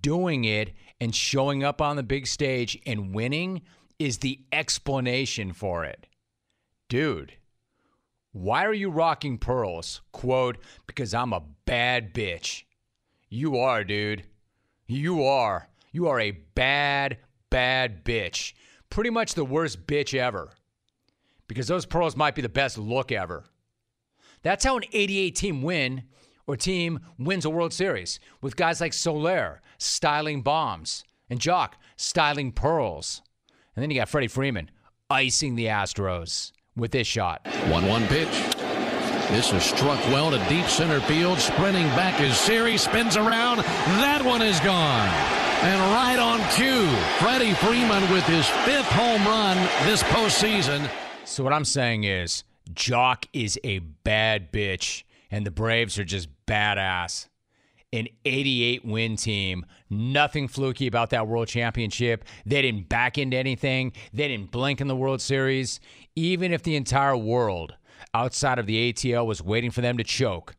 doing 0.00 0.44
it, 0.44 0.72
and 0.98 1.14
showing 1.14 1.62
up 1.62 1.82
on 1.82 1.96
the 1.96 2.02
big 2.02 2.26
stage 2.26 2.78
and 2.86 3.14
winning 3.14 3.60
is 3.98 4.18
the 4.18 4.40
explanation 4.50 5.52
for 5.52 5.84
it. 5.84 6.06
Dude, 6.88 7.34
why 8.36 8.64
are 8.66 8.74
you 8.74 8.90
rocking 8.90 9.38
pearls? 9.38 10.02
Quote, 10.12 10.58
because 10.86 11.14
I'm 11.14 11.32
a 11.32 11.42
bad 11.64 12.12
bitch. 12.12 12.64
You 13.28 13.56
are, 13.56 13.82
dude. 13.82 14.24
You 14.86 15.24
are. 15.24 15.68
You 15.90 16.08
are 16.08 16.20
a 16.20 16.32
bad, 16.32 17.18
bad 17.50 18.04
bitch 18.04 18.52
pretty 18.90 19.10
much 19.10 19.34
the 19.34 19.44
worst 19.44 19.86
bitch 19.86 20.14
ever 20.14 20.50
because 21.48 21.66
those 21.66 21.86
pearls 21.86 22.16
might 22.16 22.34
be 22.34 22.42
the 22.42 22.48
best 22.48 22.78
look 22.78 23.10
ever. 23.10 23.44
That's 24.42 24.64
how 24.64 24.76
an 24.76 24.84
88 24.92 25.34
team 25.34 25.62
win 25.62 26.04
or 26.46 26.56
team 26.56 27.00
wins 27.18 27.44
a 27.44 27.50
World 27.50 27.72
Series 27.72 28.20
with 28.40 28.56
guys 28.56 28.80
like 28.80 28.92
Soler 28.92 29.60
styling 29.78 30.42
bombs 30.42 31.04
and 31.28 31.40
Joc 31.40 31.72
styling 31.96 32.52
pearls. 32.52 33.22
And 33.74 33.82
then 33.82 33.90
you 33.90 33.96
got 33.96 34.08
Freddie 34.08 34.28
Freeman 34.28 34.70
icing 35.08 35.56
the 35.56 35.66
Astros 35.66 36.52
with 36.76 36.90
this 36.90 37.06
shot. 37.06 37.46
1 37.68 37.86
1 37.86 38.06
pitch. 38.06 38.56
This 39.30 39.52
is 39.52 39.64
struck 39.64 39.98
well 40.06 40.30
to 40.30 40.38
deep 40.48 40.66
center 40.66 41.00
field. 41.00 41.38
Sprinting 41.38 41.86
back 41.88 42.20
as 42.20 42.38
Siri 42.38 42.76
spins 42.76 43.16
around. 43.16 43.58
That 43.58 44.24
one 44.24 44.40
is 44.40 44.60
gone. 44.60 45.08
And 45.62 45.80
right 45.92 46.18
on 46.18 46.38
cue, 46.54 46.86
Freddie 47.18 47.54
Freeman 47.54 48.08
with 48.12 48.24
his 48.26 48.46
fifth 48.64 48.86
home 48.92 49.24
run 49.24 49.56
this 49.84 50.02
postseason. 50.04 50.88
So 51.24 51.42
what 51.42 51.52
I'm 51.52 51.64
saying 51.64 52.04
is, 52.04 52.44
Joc 52.72 53.26
is 53.32 53.58
a 53.64 53.80
bad 53.80 54.52
bitch, 54.52 55.02
and 55.30 55.44
the 55.44 55.50
Braves 55.50 55.98
are 55.98 56.04
just 56.04 56.28
badass. 56.46 57.26
An 57.92 58.06
88 58.24 58.84
win 58.84 59.16
team. 59.16 59.64
Nothing 59.88 60.46
fluky 60.46 60.86
about 60.86 61.10
that 61.10 61.26
World 61.26 61.48
Championship. 61.48 62.24
They 62.44 62.62
didn't 62.62 62.88
back 62.88 63.16
into 63.16 63.36
anything. 63.36 63.92
They 64.12 64.28
didn't 64.28 64.50
blink 64.50 64.80
in 64.80 64.88
the 64.88 64.96
World 64.96 65.20
Series. 65.20 65.80
Even 66.16 66.52
if 66.52 66.62
the 66.62 66.76
entire 66.76 67.16
world 67.16 67.74
outside 68.14 68.58
of 68.58 68.66
the 68.66 68.92
ATL 68.92 69.26
was 69.26 69.42
waiting 69.42 69.70
for 69.70 69.82
them 69.82 69.98
to 69.98 70.04
choke, 70.04 70.56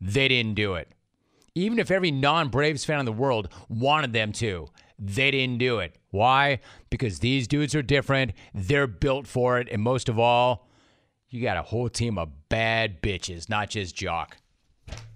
they 0.00 0.28
didn't 0.28 0.54
do 0.54 0.74
it. 0.74 0.88
Even 1.54 1.78
if 1.78 1.90
every 1.90 2.10
non 2.10 2.48
Braves 2.48 2.84
fan 2.84 3.00
in 3.00 3.04
the 3.04 3.12
world 3.12 3.48
wanted 3.68 4.12
them 4.12 4.32
to, 4.32 4.68
they 4.98 5.30
didn't 5.30 5.58
do 5.58 5.80
it. 5.80 5.96
Why? 6.10 6.60
Because 6.88 7.18
these 7.18 7.48
dudes 7.48 7.74
are 7.74 7.82
different. 7.82 8.32
They're 8.54 8.86
built 8.86 9.26
for 9.26 9.58
it. 9.58 9.68
And 9.70 9.82
most 9.82 10.08
of 10.08 10.18
all, 10.18 10.68
you 11.28 11.42
got 11.42 11.56
a 11.56 11.62
whole 11.62 11.88
team 11.88 12.18
of 12.18 12.48
bad 12.48 13.02
bitches, 13.02 13.48
not 13.48 13.70
just 13.70 13.96
Joc. 13.96 14.32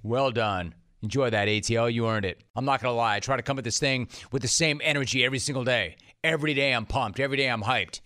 Well 0.03 0.31
done. 0.31 0.75
Enjoy 1.03 1.31
that, 1.31 1.47
ATL. 1.47 1.93
You 1.93 2.09
earned 2.09 2.25
it. 2.25 2.43
I'm 2.57 2.65
not 2.65 2.83
going 2.83 2.93
to 2.93 2.97
lie. 2.97 3.17
I 3.17 3.21
try 3.21 3.37
to 3.37 3.43
come 3.43 3.59
at 3.59 3.65
this 3.65 3.79
thing 3.79 4.09
with 4.33 4.43
the 4.43 4.49
same 4.49 4.81
energy 4.83 5.25
every 5.25 5.39
single 5.39 5.63
day. 5.63 5.97
Every 6.25 6.55
day 6.55 6.73
I'm 6.73 6.87
pumped. 6.87 7.21
Every 7.21 7.37
day 7.37 7.49
I'm 7.49 7.63
hyped. 7.63 8.01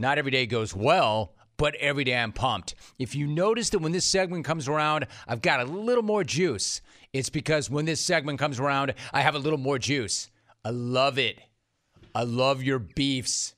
Not 0.00 0.16
every 0.16 0.30
day 0.30 0.46
goes 0.46 0.74
well, 0.74 1.34
but 1.58 1.74
every 1.74 2.04
day 2.04 2.16
I'm 2.16 2.32
pumped. 2.32 2.74
If 2.98 3.14
you 3.14 3.26
notice 3.26 3.68
that 3.68 3.80
when 3.80 3.92
this 3.92 4.06
segment 4.06 4.46
comes 4.46 4.66
around, 4.66 5.06
I've 5.28 5.42
got 5.42 5.60
a 5.60 5.64
little 5.64 6.02
more 6.02 6.24
juice, 6.24 6.80
it's 7.12 7.28
because 7.28 7.68
when 7.68 7.84
this 7.84 8.00
segment 8.00 8.38
comes 8.38 8.58
around, 8.58 8.94
I 9.12 9.20
have 9.20 9.34
a 9.34 9.38
little 9.38 9.58
more 9.58 9.78
juice. 9.78 10.30
I 10.64 10.70
love 10.70 11.18
it. 11.18 11.38
I 12.14 12.22
love 12.22 12.62
your 12.62 12.78
beefs. 12.78 13.54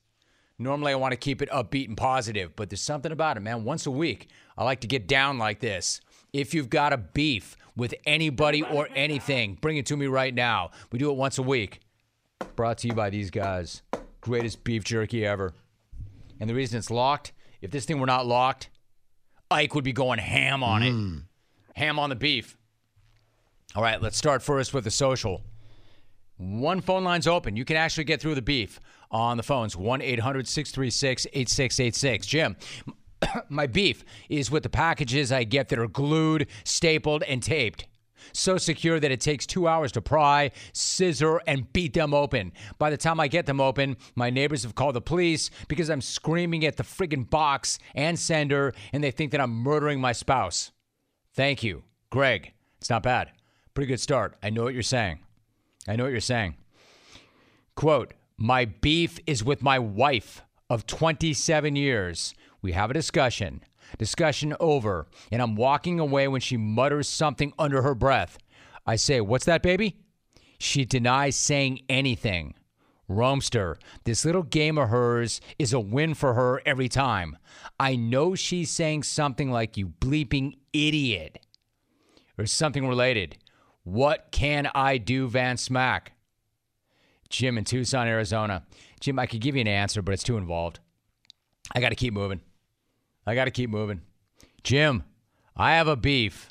Normally, 0.59 0.91
I 0.91 0.95
want 0.95 1.13
to 1.13 1.17
keep 1.17 1.41
it 1.41 1.49
upbeat 1.49 1.87
and 1.87 1.95
positive, 1.95 2.57
but 2.57 2.69
there's 2.69 2.81
something 2.81 3.13
about 3.13 3.37
it, 3.37 3.39
man. 3.39 3.63
Once 3.63 3.85
a 3.85 3.91
week, 3.91 4.27
I 4.57 4.65
like 4.65 4.81
to 4.81 4.87
get 4.87 5.07
down 5.07 5.37
like 5.37 5.61
this. 5.61 6.01
If 6.33 6.53
you've 6.53 6.69
got 6.69 6.91
a 6.91 6.97
beef 6.97 7.55
with 7.77 7.95
anybody 8.05 8.63
or 8.63 8.89
anything, 8.95 9.57
bring 9.61 9.77
it 9.77 9.85
to 9.85 9.95
me 9.95 10.07
right 10.07 10.35
now. 10.35 10.71
We 10.91 10.99
do 10.99 11.09
it 11.09 11.15
once 11.15 11.37
a 11.37 11.43
week. 11.43 11.79
Brought 12.57 12.79
to 12.79 12.89
you 12.89 12.93
by 12.93 13.11
these 13.11 13.31
guys. 13.31 13.81
Greatest 14.19 14.65
beef 14.65 14.83
jerky 14.83 15.25
ever. 15.25 15.53
And 16.43 16.49
the 16.49 16.55
reason 16.55 16.77
it's 16.77 16.91
locked, 16.91 17.31
if 17.61 17.71
this 17.71 17.85
thing 17.85 18.01
were 18.01 18.05
not 18.05 18.25
locked, 18.25 18.69
Ike 19.49 19.75
would 19.75 19.85
be 19.85 19.93
going 19.93 20.19
ham 20.19 20.61
on 20.61 20.83
it. 20.83 20.91
Hmm. 20.91 21.19
Ham 21.73 21.97
on 21.97 22.09
the 22.09 22.17
beef. 22.17 22.57
All 23.77 23.81
right, 23.81 24.01
let's 24.01 24.17
start 24.17 24.43
first 24.43 24.73
with 24.73 24.83
the 24.83 24.91
social. 24.91 25.41
One 26.35 26.81
phone 26.81 27.05
line's 27.05 27.27
open. 27.27 27.55
You 27.55 27.63
can 27.63 27.77
actually 27.77 28.03
get 28.03 28.19
through 28.19 28.35
the 28.35 28.41
beef 28.41 28.81
on 29.09 29.37
the 29.37 29.43
phones 29.43 29.77
1 29.77 30.01
800 30.01 30.45
636 30.45 31.27
8686. 31.27 32.27
Jim, 32.27 32.57
my 33.47 33.65
beef 33.65 34.03
is 34.27 34.51
with 34.51 34.63
the 34.63 34.69
packages 34.69 35.31
I 35.31 35.45
get 35.45 35.69
that 35.69 35.79
are 35.79 35.87
glued, 35.87 36.47
stapled, 36.65 37.23
and 37.23 37.41
taped. 37.41 37.87
So 38.31 38.57
secure 38.57 38.99
that 38.99 39.11
it 39.11 39.21
takes 39.21 39.45
two 39.45 39.67
hours 39.67 39.91
to 39.93 40.01
pry, 40.01 40.51
scissor, 40.71 41.41
and 41.47 41.71
beat 41.73 41.93
them 41.93 42.13
open. 42.13 42.53
By 42.79 42.89
the 42.89 42.97
time 42.97 43.19
I 43.19 43.27
get 43.27 43.45
them 43.45 43.59
open, 43.59 43.97
my 44.15 44.29
neighbors 44.29 44.63
have 44.63 44.75
called 44.75 44.95
the 44.95 45.01
police 45.01 45.49
because 45.67 45.89
I'm 45.89 46.01
screaming 46.01 46.65
at 46.65 46.77
the 46.77 46.83
friggin' 46.83 47.29
box 47.29 47.79
and 47.95 48.17
sender, 48.17 48.73
and 48.91 49.03
they 49.03 49.11
think 49.11 49.31
that 49.31 49.41
I'm 49.41 49.53
murdering 49.53 49.99
my 49.99 50.11
spouse. 50.11 50.71
Thank 51.33 51.63
you, 51.63 51.83
Greg. 52.09 52.53
It's 52.79 52.89
not 52.89 53.03
bad. 53.03 53.31
Pretty 53.73 53.87
good 53.87 53.99
start. 53.99 54.35
I 54.43 54.49
know 54.49 54.63
what 54.63 54.73
you're 54.73 54.83
saying. 54.83 55.19
I 55.87 55.95
know 55.95 56.03
what 56.03 56.11
you're 56.11 56.21
saying. 56.21 56.55
Quote, 57.75 58.13
my 58.37 58.65
beef 58.65 59.19
is 59.25 59.43
with 59.43 59.61
my 59.61 59.79
wife 59.79 60.43
of 60.69 60.85
27 60.85 61.75
years. 61.75 62.33
We 62.61 62.71
have 62.73 62.91
a 62.91 62.93
discussion. 62.93 63.61
Discussion 63.97 64.55
over. 64.59 65.07
And 65.31 65.41
I'm 65.41 65.55
walking 65.55 65.99
away 65.99 66.27
when 66.27 66.41
she 66.41 66.57
mutters 66.57 67.07
something 67.07 67.53
under 67.57 67.81
her 67.81 67.95
breath. 67.95 68.37
I 68.85 68.95
say, 68.95 69.21
What's 69.21 69.45
that, 69.45 69.63
baby? 69.63 69.97
She 70.59 70.85
denies 70.85 71.35
saying 71.35 71.81
anything. 71.89 72.55
Roamster, 73.09 73.77
this 74.05 74.23
little 74.25 74.43
game 74.43 74.77
of 74.77 74.89
hers 74.89 75.41
is 75.59 75.73
a 75.73 75.79
win 75.79 76.13
for 76.13 76.33
her 76.33 76.61
every 76.65 76.87
time. 76.87 77.37
I 77.79 77.95
know 77.95 78.33
she's 78.33 78.71
saying 78.71 79.03
something 79.03 79.51
like, 79.51 79.77
You 79.77 79.87
bleeping 79.87 80.57
idiot, 80.71 81.39
or 82.37 82.45
something 82.45 82.87
related. 82.87 83.37
What 83.83 84.31
can 84.31 84.69
I 84.73 84.97
do, 84.97 85.27
Van 85.27 85.57
Smack? 85.57 86.13
Jim 87.29 87.57
in 87.57 87.65
Tucson, 87.65 88.07
Arizona. 88.07 88.63
Jim, 88.99 89.19
I 89.19 89.25
could 89.25 89.41
give 89.41 89.55
you 89.55 89.61
an 89.61 89.67
answer, 89.67 90.01
but 90.01 90.13
it's 90.13 90.23
too 90.23 90.37
involved. 90.37 90.79
I 91.75 91.81
got 91.81 91.89
to 91.89 91.95
keep 91.95 92.13
moving. 92.13 92.41
I 93.25 93.35
got 93.35 93.45
to 93.45 93.51
keep 93.51 93.69
moving. 93.69 94.01
Jim, 94.63 95.03
I 95.55 95.73
have 95.73 95.87
a 95.87 95.95
beef. 95.95 96.49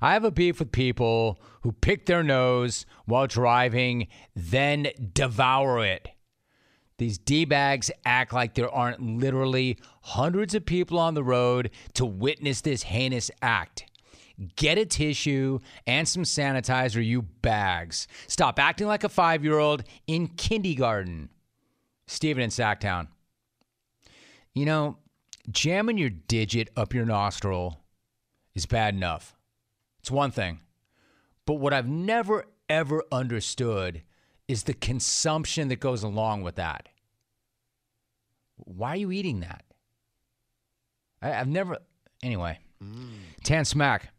I 0.00 0.12
have 0.12 0.24
a 0.24 0.30
beef 0.30 0.60
with 0.60 0.70
people 0.70 1.40
who 1.62 1.72
pick 1.72 2.06
their 2.06 2.22
nose 2.22 2.86
while 3.04 3.26
driving, 3.26 4.08
then 4.34 4.88
devour 5.12 5.84
it. 5.84 6.08
These 6.98 7.18
D 7.18 7.44
bags 7.44 7.90
act 8.04 8.32
like 8.32 8.54
there 8.54 8.70
aren't 8.70 9.00
literally 9.00 9.78
hundreds 10.02 10.54
of 10.54 10.66
people 10.66 10.98
on 10.98 11.14
the 11.14 11.22
road 11.22 11.70
to 11.94 12.04
witness 12.04 12.60
this 12.60 12.82
heinous 12.82 13.30
act. 13.40 13.84
Get 14.56 14.78
a 14.78 14.86
tissue 14.86 15.58
and 15.86 16.06
some 16.06 16.22
sanitizer, 16.22 17.04
you 17.04 17.22
bags. 17.22 18.06
Stop 18.26 18.58
acting 18.58 18.86
like 18.86 19.04
a 19.04 19.08
five 19.08 19.44
year 19.44 19.58
old 19.58 19.84
in 20.06 20.28
kindergarten. 20.28 21.30
Steven 22.06 22.42
in 22.42 22.50
Sacktown. 22.50 23.08
You 24.54 24.64
know, 24.64 24.98
jamming 25.50 25.98
your 25.98 26.10
digit 26.10 26.70
up 26.76 26.94
your 26.94 27.06
nostril 27.06 27.80
is 28.54 28.66
bad 28.66 28.94
enough. 28.94 29.34
It's 30.00 30.10
one 30.10 30.30
thing. 30.30 30.60
But 31.46 31.54
what 31.54 31.72
I've 31.72 31.88
never, 31.88 32.44
ever 32.68 33.02
understood 33.10 34.02
is 34.46 34.64
the 34.64 34.74
consumption 34.74 35.68
that 35.68 35.80
goes 35.80 36.02
along 36.02 36.42
with 36.42 36.56
that. 36.56 36.88
Why 38.56 38.90
are 38.90 38.96
you 38.96 39.12
eating 39.12 39.40
that? 39.40 39.64
I, 41.22 41.28
have 41.28 41.48
never. 41.48 41.78
Anyway, 42.22 42.58
mm. 42.82 43.10
Tan 43.42 43.64
Smack. 43.64 44.12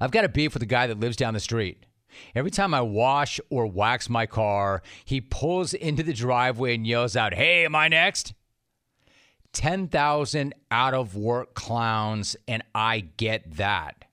I've 0.00 0.10
got 0.10 0.24
a 0.24 0.28
beef 0.28 0.54
with 0.54 0.60
the 0.60 0.66
guy 0.66 0.86
that 0.86 1.00
lives 1.00 1.16
down 1.16 1.34
the 1.34 1.40
street. 1.40 1.86
Every 2.34 2.50
time 2.50 2.74
I 2.74 2.82
wash 2.82 3.40
or 3.48 3.66
wax 3.66 4.10
my 4.10 4.26
car, 4.26 4.82
he 5.04 5.20
pulls 5.20 5.72
into 5.72 6.02
the 6.02 6.12
driveway 6.12 6.74
and 6.74 6.86
yells 6.86 7.16
out, 7.16 7.34
Hey, 7.34 7.64
am 7.64 7.74
I 7.74 7.88
next? 7.88 8.34
10,000 9.52 10.54
out 10.70 10.94
of 10.94 11.14
work 11.14 11.54
clowns, 11.54 12.36
and 12.48 12.62
I 12.74 13.00
get 13.16 13.56
that. 13.56 14.04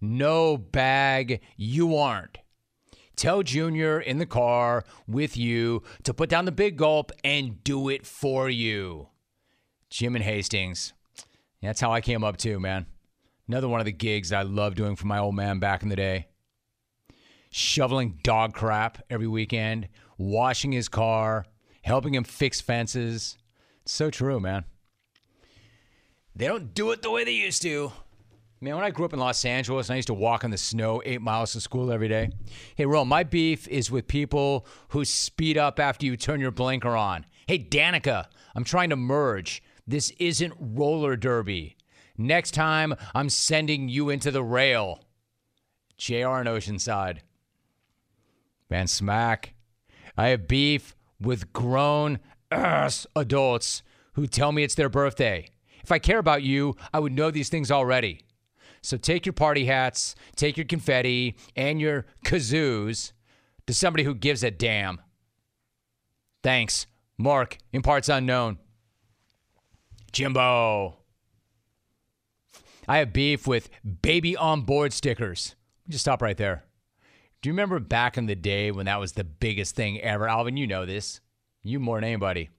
No 0.00 0.56
bag, 0.56 1.40
you 1.56 1.96
aren't. 1.96 2.38
Tell 3.16 3.42
Junior 3.42 4.00
in 4.00 4.18
the 4.18 4.26
car 4.26 4.84
with 5.08 5.36
you 5.36 5.82
to 6.04 6.14
put 6.14 6.30
down 6.30 6.44
the 6.44 6.52
big 6.52 6.76
gulp 6.76 7.10
and 7.24 7.62
do 7.64 7.88
it 7.88 8.06
for 8.06 8.48
you. 8.48 9.08
Jim 9.90 10.14
and 10.14 10.24
Hastings. 10.24 10.92
That's 11.60 11.80
how 11.80 11.92
I 11.92 12.00
came 12.00 12.22
up 12.22 12.36
too, 12.36 12.60
man. 12.60 12.86
Another 13.48 13.68
one 13.68 13.80
of 13.80 13.86
the 13.86 13.92
gigs 13.92 14.32
I 14.32 14.42
loved 14.42 14.76
doing 14.76 14.94
for 14.94 15.06
my 15.06 15.18
old 15.18 15.34
man 15.34 15.58
back 15.58 15.82
in 15.82 15.88
the 15.88 15.96
day. 15.96 16.26
Shoveling 17.50 18.20
dog 18.22 18.52
crap 18.54 19.02
every 19.10 19.26
weekend, 19.26 19.88
washing 20.16 20.70
his 20.70 20.88
car, 20.88 21.46
helping 21.82 22.14
him 22.14 22.24
fix 22.24 22.60
fences. 22.60 23.36
It's 23.82 23.92
so 23.92 24.10
true, 24.10 24.38
man. 24.38 24.64
They 26.38 26.46
don't 26.46 26.72
do 26.72 26.92
it 26.92 27.02
the 27.02 27.10
way 27.10 27.24
they 27.24 27.32
used 27.32 27.62
to. 27.62 27.90
Man, 28.60 28.76
when 28.76 28.84
I 28.84 28.90
grew 28.90 29.04
up 29.04 29.12
in 29.12 29.18
Los 29.18 29.44
Angeles 29.44 29.88
and 29.88 29.94
I 29.94 29.96
used 29.96 30.06
to 30.06 30.14
walk 30.14 30.44
in 30.44 30.52
the 30.52 30.56
snow 30.56 31.02
eight 31.04 31.20
miles 31.20 31.52
to 31.52 31.60
school 31.60 31.90
every 31.90 32.06
day. 32.06 32.30
Hey, 32.76 32.86
Rome, 32.86 33.08
my 33.08 33.24
beef 33.24 33.66
is 33.66 33.90
with 33.90 34.06
people 34.06 34.64
who 34.90 35.04
speed 35.04 35.58
up 35.58 35.80
after 35.80 36.06
you 36.06 36.16
turn 36.16 36.40
your 36.40 36.52
blinker 36.52 36.96
on. 36.96 37.26
Hey, 37.48 37.58
Danica, 37.58 38.26
I'm 38.54 38.62
trying 38.62 38.90
to 38.90 38.96
merge. 38.96 39.64
This 39.84 40.12
isn't 40.20 40.54
roller 40.60 41.16
derby. 41.16 41.76
Next 42.16 42.52
time, 42.52 42.94
I'm 43.16 43.30
sending 43.30 43.88
you 43.88 44.08
into 44.08 44.30
the 44.30 44.44
rail. 44.44 45.00
JR 45.96 46.14
in 46.14 46.46
Oceanside. 46.46 47.18
Man, 48.70 48.86
Smack. 48.86 49.54
I 50.16 50.28
have 50.28 50.46
beef 50.46 50.94
with 51.20 51.52
grown 51.52 52.20
ass 52.52 53.08
adults 53.16 53.82
who 54.12 54.28
tell 54.28 54.52
me 54.52 54.62
it's 54.62 54.76
their 54.76 54.88
birthday. 54.88 55.48
If 55.88 55.92
I 55.92 55.98
care 55.98 56.18
about 56.18 56.42
you, 56.42 56.76
I 56.92 56.98
would 56.98 57.14
know 57.14 57.30
these 57.30 57.48
things 57.48 57.70
already. 57.70 58.20
So 58.82 58.98
take 58.98 59.24
your 59.24 59.32
party 59.32 59.64
hats, 59.64 60.14
take 60.36 60.58
your 60.58 60.66
confetti, 60.66 61.34
and 61.56 61.80
your 61.80 62.04
kazoos 62.26 63.12
to 63.66 63.72
somebody 63.72 64.04
who 64.04 64.14
gives 64.14 64.44
a 64.44 64.50
damn. 64.50 65.00
Thanks. 66.42 66.86
Mark, 67.16 67.56
in 67.72 67.80
parts 67.80 68.10
unknown. 68.10 68.58
Jimbo. 70.12 70.98
I 72.86 72.98
have 72.98 73.14
beef 73.14 73.46
with 73.46 73.70
baby 74.02 74.36
on 74.36 74.60
board 74.60 74.92
stickers. 74.92 75.54
Just 75.88 76.04
stop 76.04 76.20
right 76.20 76.36
there. 76.36 76.64
Do 77.40 77.48
you 77.48 77.54
remember 77.54 77.78
back 77.78 78.18
in 78.18 78.26
the 78.26 78.36
day 78.36 78.70
when 78.72 78.84
that 78.84 79.00
was 79.00 79.12
the 79.12 79.24
biggest 79.24 79.74
thing 79.74 80.02
ever? 80.02 80.28
Alvin, 80.28 80.58
you 80.58 80.66
know 80.66 80.84
this. 80.84 81.22
You 81.62 81.80
more 81.80 81.96
than 81.96 82.04
anybody. 82.04 82.50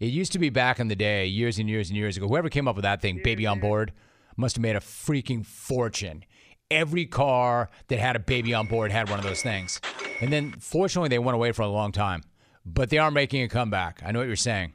It 0.00 0.06
used 0.06 0.32
to 0.32 0.38
be 0.38 0.50
back 0.50 0.80
in 0.80 0.88
the 0.88 0.96
day, 0.96 1.26
years 1.26 1.58
and 1.58 1.68
years 1.68 1.88
and 1.88 1.96
years 1.96 2.16
ago. 2.16 2.28
Whoever 2.28 2.48
came 2.48 2.68
up 2.68 2.76
with 2.76 2.84
that 2.84 3.00
thing, 3.00 3.20
baby 3.22 3.46
on 3.46 3.60
board, 3.60 3.92
must 4.36 4.56
have 4.56 4.62
made 4.62 4.76
a 4.76 4.80
freaking 4.80 5.44
fortune. 5.44 6.24
Every 6.70 7.06
car 7.06 7.70
that 7.88 7.98
had 7.98 8.16
a 8.16 8.20
baby 8.20 8.54
on 8.54 8.66
board 8.66 8.92
had 8.92 9.08
one 9.08 9.18
of 9.18 9.24
those 9.24 9.42
things. 9.42 9.80
And 10.20 10.32
then, 10.32 10.52
fortunately, 10.60 11.08
they 11.08 11.18
went 11.18 11.34
away 11.34 11.52
for 11.52 11.62
a 11.62 11.68
long 11.68 11.92
time. 11.92 12.22
But 12.64 12.90
they 12.90 12.98
are 12.98 13.10
making 13.10 13.42
a 13.42 13.48
comeback. 13.48 14.02
I 14.04 14.12
know 14.12 14.18
what 14.18 14.26
you're 14.26 14.36
saying. 14.36 14.74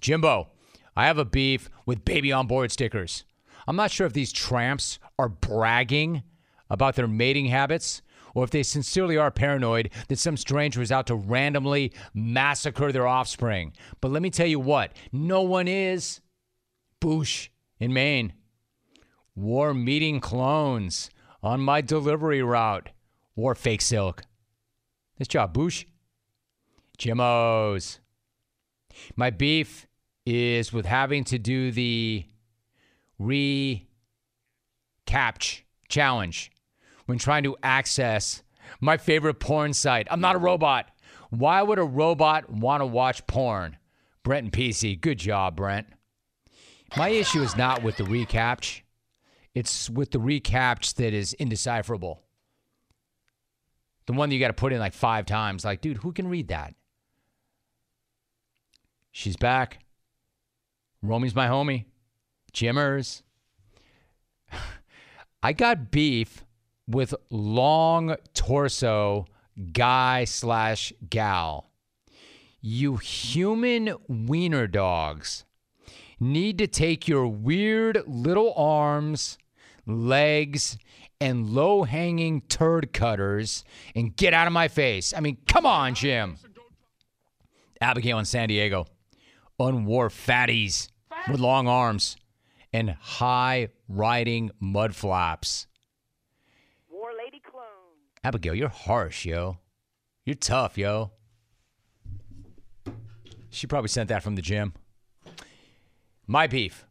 Jimbo, 0.00 0.48
I 0.96 1.06
have 1.06 1.18
a 1.18 1.24
beef 1.24 1.68
with 1.86 2.04
baby 2.04 2.32
on 2.32 2.46
board 2.46 2.70
stickers. 2.70 3.24
I'm 3.66 3.76
not 3.76 3.90
sure 3.90 4.06
if 4.06 4.12
these 4.12 4.32
tramps 4.32 4.98
are 5.18 5.28
bragging 5.28 6.22
about 6.70 6.96
their 6.96 7.08
mating 7.08 7.46
habits 7.46 8.02
or 8.34 8.44
if 8.44 8.50
they 8.50 8.62
sincerely 8.62 9.16
are 9.16 9.30
paranoid 9.30 9.90
that 10.08 10.18
some 10.18 10.36
stranger 10.36 10.82
is 10.82 10.92
out 10.92 11.06
to 11.06 11.14
randomly 11.14 11.92
massacre 12.12 12.92
their 12.92 13.06
offspring. 13.06 13.72
But 14.00 14.10
let 14.10 14.22
me 14.22 14.30
tell 14.30 14.46
you 14.46 14.60
what, 14.60 14.92
no 15.12 15.42
one 15.42 15.68
is. 15.68 16.20
Boosh 17.00 17.48
in 17.78 17.92
Maine. 17.92 18.32
War 19.34 19.74
meeting 19.74 20.20
clones 20.20 21.10
on 21.42 21.60
my 21.60 21.80
delivery 21.80 22.42
route. 22.42 22.90
War 23.36 23.54
fake 23.54 23.82
silk. 23.82 24.22
This 25.18 25.28
job, 25.28 25.54
Boosh. 25.54 25.84
Jimmos. 26.98 27.98
My 29.16 29.30
beef 29.30 29.86
is 30.24 30.72
with 30.72 30.86
having 30.86 31.24
to 31.24 31.38
do 31.38 31.70
the 31.70 32.24
recaptch 33.20 33.86
challenge 35.88 36.50
when 37.06 37.18
trying 37.18 37.42
to 37.44 37.56
access 37.62 38.42
my 38.80 38.96
favorite 38.96 39.40
porn 39.40 39.72
site. 39.72 40.08
I'm 40.10 40.20
not 40.20 40.36
a 40.36 40.38
robot. 40.38 40.88
Why 41.30 41.62
would 41.62 41.78
a 41.78 41.84
robot 41.84 42.50
want 42.50 42.80
to 42.80 42.86
watch 42.86 43.26
porn? 43.26 43.76
Brent 44.22 44.44
and 44.44 44.52
PC, 44.52 45.00
good 45.00 45.18
job, 45.18 45.56
Brent. 45.56 45.86
My 46.96 47.08
issue 47.08 47.42
is 47.42 47.56
not 47.56 47.82
with 47.82 47.96
the 47.96 48.04
reCAPTCHA. 48.04 48.82
It's 49.54 49.90
with 49.90 50.10
the 50.10 50.18
reCAPTCHA 50.18 50.94
that 50.94 51.12
is 51.12 51.34
indecipherable. 51.34 52.22
The 54.06 54.12
one 54.12 54.28
that 54.28 54.34
you 54.34 54.40
got 54.40 54.48
to 54.48 54.54
put 54.54 54.72
in 54.72 54.78
like 54.78 54.94
five 54.94 55.26
times. 55.26 55.64
Like, 55.64 55.80
dude, 55.80 55.98
who 55.98 56.12
can 56.12 56.28
read 56.28 56.48
that? 56.48 56.74
She's 59.10 59.36
back. 59.36 59.80
Romy's 61.02 61.34
my 61.34 61.48
homie. 61.48 61.84
Jimmers. 62.52 63.22
I 65.42 65.52
got 65.52 65.90
beef 65.90 66.44
with 66.86 67.14
long 67.30 68.16
torso 68.34 69.26
guy 69.72 70.24
slash 70.24 70.92
gal. 71.08 71.70
You 72.60 72.96
human 72.96 73.94
wiener 74.08 74.66
dogs 74.66 75.44
need 76.20 76.58
to 76.58 76.66
take 76.66 77.06
your 77.06 77.26
weird 77.26 78.02
little 78.06 78.54
arms, 78.54 79.38
legs, 79.86 80.78
and 81.20 81.50
low 81.50 81.84
hanging 81.84 82.40
turd 82.42 82.92
cutters 82.92 83.64
and 83.94 84.16
get 84.16 84.34
out 84.34 84.46
of 84.46 84.52
my 84.52 84.68
face. 84.68 85.12
I 85.14 85.20
mean, 85.20 85.38
come 85.46 85.66
on, 85.66 85.94
Jim. 85.94 86.36
Abigail 87.80 88.18
in 88.18 88.24
San 88.24 88.48
Diego. 88.48 88.86
Unwar 89.60 90.08
fatties 90.08 90.88
with 91.30 91.40
long 91.40 91.68
arms 91.68 92.16
and 92.72 92.90
high 92.90 93.68
riding 93.88 94.50
mud 94.58 94.94
flaps. 94.94 95.66
Abigail, 98.24 98.54
you're 98.54 98.70
harsh, 98.70 99.26
yo. 99.26 99.58
You're 100.24 100.34
tough, 100.34 100.78
yo. 100.78 101.12
She 103.50 103.66
probably 103.66 103.88
sent 103.88 104.08
that 104.08 104.22
from 104.22 104.34
the 104.34 104.40
gym. 104.40 104.72
My 106.26 106.46
beef. 106.46 106.86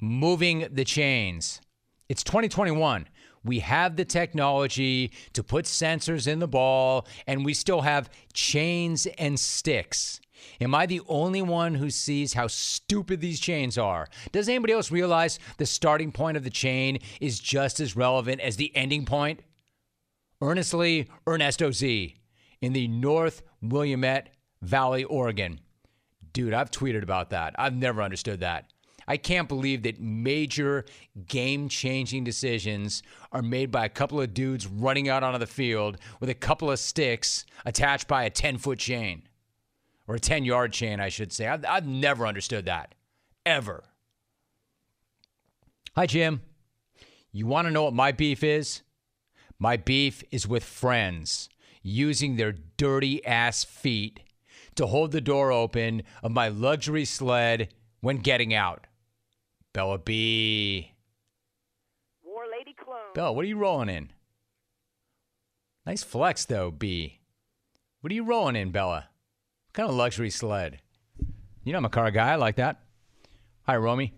Moving 0.00 0.66
the 0.72 0.84
chains. 0.84 1.60
It's 2.08 2.24
2021. 2.24 3.08
We 3.44 3.58
have 3.58 3.96
the 3.96 4.06
technology 4.06 5.12
to 5.34 5.44
put 5.44 5.66
sensors 5.66 6.26
in 6.26 6.38
the 6.38 6.48
ball, 6.48 7.06
and 7.26 7.44
we 7.44 7.52
still 7.52 7.82
have 7.82 8.08
chains 8.32 9.06
and 9.18 9.38
sticks. 9.38 10.18
Am 10.62 10.74
I 10.74 10.86
the 10.86 11.02
only 11.08 11.42
one 11.42 11.74
who 11.74 11.90
sees 11.90 12.32
how 12.32 12.46
stupid 12.46 13.20
these 13.20 13.38
chains 13.38 13.76
are? 13.76 14.08
Does 14.32 14.48
anybody 14.48 14.72
else 14.72 14.90
realize 14.90 15.38
the 15.58 15.66
starting 15.66 16.10
point 16.10 16.38
of 16.38 16.44
the 16.44 16.50
chain 16.50 17.00
is 17.20 17.38
just 17.38 17.80
as 17.80 17.96
relevant 17.96 18.40
as 18.40 18.56
the 18.56 18.74
ending 18.74 19.04
point? 19.04 19.40
Earnestly, 20.44 21.08
Ernesto 21.26 21.70
Z 21.70 22.16
in 22.60 22.74
the 22.74 22.86
North 22.86 23.42
Willamette 23.62 24.28
Valley, 24.60 25.02
Oregon. 25.04 25.58
Dude, 26.34 26.52
I've 26.52 26.70
tweeted 26.70 27.02
about 27.02 27.30
that. 27.30 27.54
I've 27.58 27.74
never 27.74 28.02
understood 28.02 28.40
that. 28.40 28.70
I 29.08 29.16
can't 29.16 29.48
believe 29.48 29.84
that 29.84 30.02
major 30.02 30.84
game 31.26 31.70
changing 31.70 32.24
decisions 32.24 33.02
are 33.32 33.40
made 33.40 33.70
by 33.70 33.86
a 33.86 33.88
couple 33.88 34.20
of 34.20 34.34
dudes 34.34 34.66
running 34.66 35.08
out 35.08 35.22
onto 35.22 35.38
the 35.38 35.46
field 35.46 35.96
with 36.20 36.28
a 36.28 36.34
couple 36.34 36.70
of 36.70 36.78
sticks 36.78 37.46
attached 37.64 38.06
by 38.06 38.24
a 38.24 38.30
10 38.30 38.58
foot 38.58 38.78
chain 38.78 39.22
or 40.06 40.16
a 40.16 40.20
10 40.20 40.44
yard 40.44 40.74
chain, 40.74 41.00
I 41.00 41.08
should 41.08 41.32
say. 41.32 41.48
I've, 41.48 41.64
I've 41.66 41.86
never 41.86 42.26
understood 42.26 42.66
that, 42.66 42.94
ever. 43.46 43.84
Hi, 45.96 46.04
Jim. 46.04 46.42
You 47.32 47.46
want 47.46 47.66
to 47.66 47.72
know 47.72 47.84
what 47.84 47.94
my 47.94 48.12
beef 48.12 48.44
is? 48.44 48.82
My 49.58 49.76
beef 49.76 50.22
is 50.30 50.46
with 50.46 50.64
friends 50.64 51.48
using 51.82 52.36
their 52.36 52.54
dirty 52.76 53.24
ass 53.24 53.64
feet 53.64 54.20
to 54.74 54.86
hold 54.86 55.12
the 55.12 55.20
door 55.20 55.52
open 55.52 56.02
of 56.22 56.32
my 56.32 56.48
luxury 56.48 57.04
sled 57.04 57.68
when 58.00 58.18
getting 58.18 58.52
out. 58.52 58.86
Bella 59.72 59.98
B. 59.98 60.92
War 62.22 62.44
Lady 62.50 62.74
Clone. 62.74 63.12
Bella, 63.14 63.32
what 63.32 63.44
are 63.44 63.48
you 63.48 63.58
rolling 63.58 63.88
in? 63.88 64.10
Nice 65.86 66.02
flex, 66.02 66.44
though, 66.44 66.70
B. 66.70 67.20
What 68.00 68.10
are 68.10 68.14
you 68.14 68.24
rolling 68.24 68.56
in, 68.56 68.70
Bella? 68.70 69.08
What 69.66 69.74
kind 69.74 69.88
of 69.88 69.94
luxury 69.94 70.30
sled? 70.30 70.80
You 71.64 71.72
know 71.72 71.78
I'm 71.78 71.84
a 71.84 71.90
car 71.90 72.10
guy. 72.10 72.32
I 72.32 72.36
like 72.36 72.56
that. 72.56 72.82
Hi, 73.62 73.76
Romy. 73.76 74.14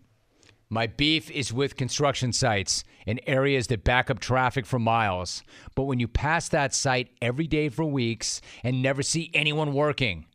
My 0.68 0.88
beef 0.88 1.30
is 1.30 1.52
with 1.52 1.76
construction 1.76 2.32
sites 2.32 2.82
and 3.06 3.20
areas 3.26 3.68
that 3.68 3.84
back 3.84 4.10
up 4.10 4.18
traffic 4.18 4.66
for 4.66 4.80
miles. 4.80 5.44
But 5.76 5.84
when 5.84 6.00
you 6.00 6.08
pass 6.08 6.48
that 6.48 6.74
site 6.74 7.10
every 7.22 7.46
day 7.46 7.68
for 7.68 7.84
weeks 7.84 8.40
and 8.64 8.82
never 8.82 9.02
see 9.02 9.30
anyone 9.32 9.74
working, 9.74 10.26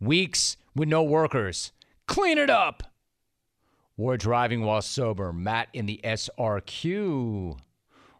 weeks 0.00 0.56
with 0.74 0.88
no 0.88 1.04
workers, 1.04 1.70
clean 2.08 2.36
it 2.36 2.50
up. 2.50 2.82
War 3.96 4.16
driving 4.16 4.62
while 4.62 4.82
sober. 4.82 5.32
Matt 5.32 5.68
in 5.72 5.86
the 5.86 6.00
SRQ. 6.02 7.58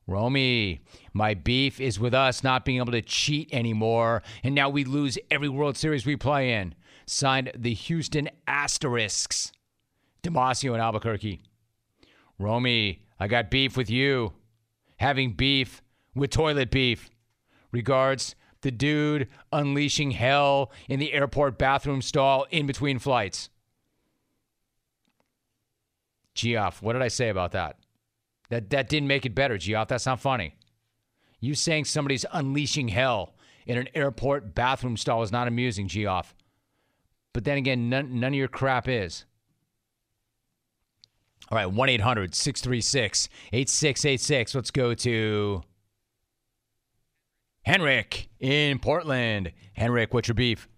Romy, 0.06 0.82
my 1.12 1.34
beef 1.34 1.80
is 1.80 1.98
with 1.98 2.14
us 2.14 2.44
not 2.44 2.64
being 2.64 2.78
able 2.78 2.92
to 2.92 3.02
cheat 3.02 3.52
anymore, 3.52 4.22
and 4.44 4.54
now 4.54 4.68
we 4.68 4.84
lose 4.84 5.18
every 5.32 5.48
World 5.48 5.76
Series 5.76 6.06
we 6.06 6.14
play 6.14 6.52
in. 6.52 6.76
Signed 7.06 7.50
the 7.56 7.74
Houston 7.74 8.30
Asterisks. 8.46 9.50
Demasio 10.22 10.74
in 10.74 10.80
Albuquerque. 10.80 11.40
Romy, 12.38 13.02
I 13.18 13.28
got 13.28 13.50
beef 13.50 13.76
with 13.76 13.90
you. 13.90 14.32
Having 14.98 15.32
beef 15.32 15.82
with 16.14 16.30
toilet 16.30 16.70
beef. 16.70 17.10
Regards, 17.72 18.34
the 18.62 18.70
dude 18.70 19.28
unleashing 19.52 20.12
hell 20.12 20.70
in 20.88 20.98
the 20.98 21.12
airport 21.12 21.58
bathroom 21.58 22.02
stall 22.02 22.46
in 22.50 22.66
between 22.66 22.98
flights. 22.98 23.50
Geoff, 26.34 26.82
what 26.82 26.92
did 26.94 27.02
I 27.02 27.08
say 27.08 27.28
about 27.28 27.52
that? 27.52 27.78
That 28.50 28.70
that 28.70 28.88
didn't 28.88 29.08
make 29.08 29.26
it 29.26 29.34
better, 29.34 29.58
Geoff. 29.58 29.88
That's 29.88 30.06
not 30.06 30.20
funny. 30.20 30.54
You 31.40 31.54
saying 31.54 31.84
somebody's 31.84 32.24
unleashing 32.32 32.88
hell 32.88 33.34
in 33.66 33.78
an 33.78 33.88
airport 33.94 34.54
bathroom 34.54 34.96
stall 34.96 35.22
is 35.22 35.32
not 35.32 35.48
amusing, 35.48 35.88
Geoff. 35.88 36.34
But 37.32 37.44
then 37.44 37.58
again, 37.58 37.88
none, 37.88 38.20
none 38.20 38.32
of 38.32 38.38
your 38.38 38.48
crap 38.48 38.88
is. 38.88 39.26
All 41.48 41.56
right, 41.56 41.66
1 41.66 41.88
800 41.88 42.34
636 42.34 43.28
8686. 43.52 44.54
Let's 44.54 44.70
go 44.70 44.94
to 44.94 45.62
Henrik 47.62 48.28
in 48.40 48.78
Portland. 48.78 49.52
Henrik, 49.74 50.12
what's 50.12 50.28
your 50.28 50.34
beef? 50.34 50.68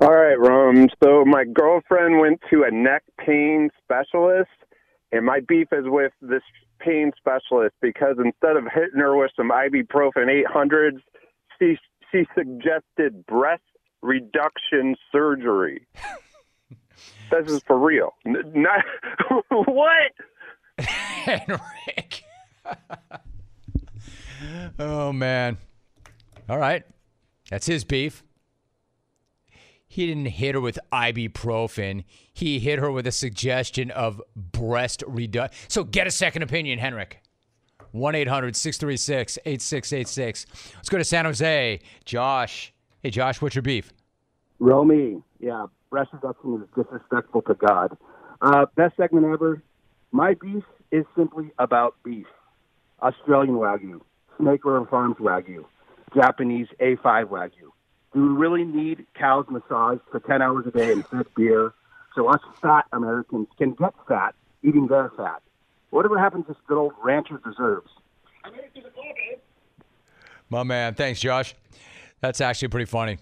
All 0.00 0.12
right, 0.12 0.38
Rome. 0.38 0.88
So 1.02 1.24
my 1.24 1.44
girlfriend 1.44 2.18
went 2.18 2.40
to 2.50 2.64
a 2.64 2.70
neck 2.70 3.04
pain 3.24 3.70
specialist, 3.82 4.50
and 5.12 5.24
my 5.24 5.40
beef 5.46 5.68
is 5.72 5.84
with 5.86 6.12
this 6.20 6.42
pain 6.80 7.12
specialist 7.16 7.74
because 7.80 8.16
instead 8.18 8.56
of 8.56 8.64
hitting 8.74 9.00
her 9.00 9.16
with 9.16 9.30
some 9.36 9.50
ibuprofen 9.50 10.42
800s, 10.52 11.00
she 11.58 11.78
she 12.12 12.24
suggested 12.36 13.24
breast 13.26 13.62
reduction 14.02 14.96
surgery. 15.12 15.86
this 17.30 17.50
is 17.50 17.62
for 17.66 17.78
real. 17.78 18.14
N- 18.26 18.36
Not 18.54 18.84
what? 19.66 20.12
Henrik. 20.78 22.24
oh 24.78 25.12
man. 25.12 25.58
All 26.48 26.58
right. 26.58 26.82
That's 27.50 27.66
his 27.66 27.84
beef. 27.84 28.22
He 29.86 30.06
didn't 30.06 30.26
hit 30.26 30.56
her 30.56 30.60
with 30.60 30.78
ibuprofen. 30.92 32.02
He 32.32 32.58
hit 32.58 32.80
her 32.80 32.90
with 32.90 33.06
a 33.06 33.12
suggestion 33.12 33.92
of 33.92 34.20
breast 34.34 35.04
reduction. 35.06 35.56
So 35.68 35.84
get 35.84 36.08
a 36.08 36.10
second 36.10 36.42
opinion, 36.42 36.80
Henrik. 36.80 37.20
1 37.92 38.14
800 38.16 38.56
636 38.56 39.38
8686. 39.46 40.46
Let's 40.74 40.88
go 40.88 40.98
to 40.98 41.04
San 41.04 41.26
Jose. 41.26 41.78
Josh. 42.04 42.72
Hey, 43.04 43.10
Josh, 43.10 43.40
what's 43.40 43.54
your 43.54 43.62
beef? 43.62 43.92
Romy, 44.58 45.22
yeah, 45.44 45.66
breast 45.90 46.10
reduction 46.14 46.54
is 46.54 46.68
disrespectful 46.74 47.42
to 47.42 47.54
God. 47.54 47.96
Uh, 48.40 48.64
best 48.76 48.96
segment 48.96 49.26
ever. 49.26 49.62
My 50.10 50.32
beef 50.34 50.64
is 50.90 51.04
simply 51.14 51.50
about 51.58 51.96
beef. 52.02 52.26
Australian 53.02 53.56
Wagyu, 53.56 54.00
Snake 54.38 54.64
River 54.64 54.86
Farms 54.86 55.16
Wagyu, 55.20 55.66
Japanese 56.14 56.68
A5 56.80 57.26
Wagyu. 57.26 57.70
Do 58.14 58.22
we 58.22 58.28
really 58.28 58.64
need 58.64 59.04
cows 59.14 59.44
massaged 59.50 60.00
for 60.10 60.20
10 60.26 60.40
hours 60.40 60.64
a 60.66 60.70
day 60.70 60.92
and 60.92 61.06
fed 61.08 61.26
beer 61.36 61.74
so 62.14 62.28
us 62.28 62.40
fat 62.62 62.86
Americans 62.92 63.48
can 63.58 63.72
get 63.74 63.92
fat 64.08 64.34
eating 64.62 64.86
their 64.86 65.12
fat? 65.14 65.42
Whatever 65.90 66.18
happens 66.18 66.46
to 66.46 66.56
good 66.66 66.78
old 66.78 66.94
rancher 67.02 67.38
deserves. 67.46 67.90
My 70.48 70.62
man. 70.62 70.94
Thanks, 70.94 71.20
Josh. 71.20 71.54
That's 72.20 72.40
actually 72.40 72.68
pretty 72.68 72.86
funny. 72.86 73.18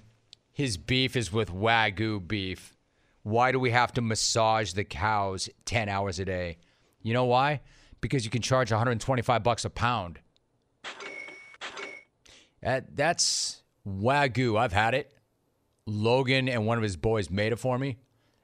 His 0.53 0.77
beef 0.77 1.17
is 1.17 1.33
with 1.33 1.51
Wagyu 1.51 2.27
beef. 2.27 2.77
Why 3.23 3.53
do 3.53 3.59
we 3.59 3.71
have 3.71 3.93
to 3.95 4.03
massage 4.03 4.73
the 4.73 4.85
cows 4.85 5.49
10 5.65 5.89
hours 5.89 6.19
a 6.19 6.25
day? 6.25 6.59
You 7.03 7.15
know 7.15 7.25
why? 7.25 7.61
Because 8.01 8.25
you 8.25 8.31
can 8.31 8.43
charge 8.43 8.71
125 8.71 9.43
bucks 9.43 9.65
a 9.65 9.71
pound. 9.71 10.19
That, 12.61 12.97
that's 12.97 13.63
Wagyu. 13.87 14.59
I've 14.59 14.73
had 14.73 14.95
it. 14.95 15.13
Logan 15.87 16.49
and 16.49 16.67
one 16.67 16.79
of 16.79 16.83
his 16.83 16.97
boys 16.97 17.31
made 17.31 17.53
it 17.53 17.59
for 17.59 17.77
me, 17.79 17.97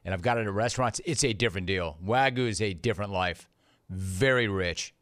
and 0.04 0.12
I've 0.12 0.22
got 0.22 0.38
it 0.38 0.46
at 0.46 0.52
restaurants. 0.52 1.00
It's 1.04 1.22
a 1.22 1.32
different 1.32 1.66
deal. 1.66 1.96
Wagyu 2.04 2.48
is 2.48 2.60
a 2.60 2.72
different 2.72 3.12
life. 3.12 3.48
Very 3.90 4.48
rich. 4.48 4.92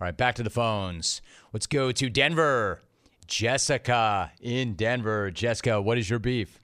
All 0.00 0.06
right, 0.06 0.16
back 0.16 0.36
to 0.36 0.42
the 0.42 0.50
phones. 0.50 1.22
Let's 1.52 1.66
go 1.66 1.90
to 1.92 2.10
Denver. 2.10 2.80
Jessica 3.26 4.32
in 4.40 4.74
Denver. 4.74 5.30
Jessica, 5.30 5.80
what 5.80 5.98
is 5.98 6.08
your 6.08 6.18
beef? 6.18 6.58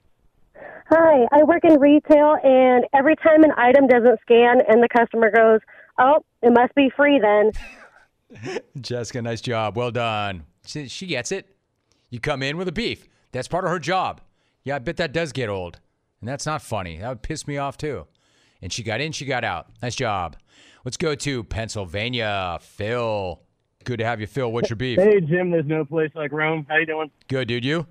Hi, 0.89 1.25
I 1.31 1.43
work 1.43 1.63
in 1.63 1.79
retail, 1.79 2.37
and 2.43 2.85
every 2.93 3.15
time 3.17 3.43
an 3.43 3.51
item 3.57 3.85
doesn't 3.87 4.19
scan 4.21 4.57
and 4.67 4.81
the 4.81 4.89
customer 4.89 5.29
goes, 5.29 5.59
Oh, 5.99 6.23
it 6.41 6.51
must 6.51 6.73
be 6.75 6.89
free 6.95 7.19
then. 7.19 7.51
Jessica, 8.81 9.21
nice 9.21 9.41
job. 9.41 9.75
Well 9.75 9.91
done. 9.91 10.45
She, 10.65 10.87
she 10.87 11.07
gets 11.07 11.31
it. 11.31 11.55
You 12.09 12.19
come 12.19 12.41
in 12.41 12.57
with 12.57 12.67
a 12.67 12.71
beef. 12.71 13.07
That's 13.31 13.47
part 13.47 13.65
of 13.65 13.71
her 13.71 13.79
job. 13.79 14.21
Yeah, 14.63 14.75
I 14.75 14.79
bet 14.79 14.97
that 14.97 15.13
does 15.13 15.31
get 15.31 15.49
old. 15.49 15.79
And 16.21 16.27
that's 16.27 16.45
not 16.45 16.61
funny. 16.61 16.97
That 16.97 17.09
would 17.09 17.21
piss 17.21 17.47
me 17.47 17.57
off 17.57 17.77
too. 17.77 18.07
And 18.61 18.73
she 18.73 18.83
got 18.83 19.01
in, 19.01 19.11
she 19.11 19.25
got 19.25 19.43
out. 19.43 19.67
Nice 19.81 19.95
job. 19.95 20.37
Let's 20.83 20.97
go 20.97 21.15
to 21.15 21.43
Pennsylvania. 21.43 22.57
Phil. 22.61 23.41
Good 23.85 23.97
to 23.99 24.05
have 24.05 24.19
you, 24.19 24.27
Phil. 24.27 24.51
What's 24.51 24.69
your 24.69 24.77
beef? 24.77 24.99
Hey, 24.99 25.21
Jim. 25.21 25.51
There's 25.51 25.65
no 25.65 25.85
place 25.85 26.11
like 26.13 26.31
Rome. 26.31 26.65
How 26.69 26.77
you 26.77 26.85
doing? 26.85 27.09
Good, 27.27 27.47
dude. 27.47 27.63
You? 27.65 27.87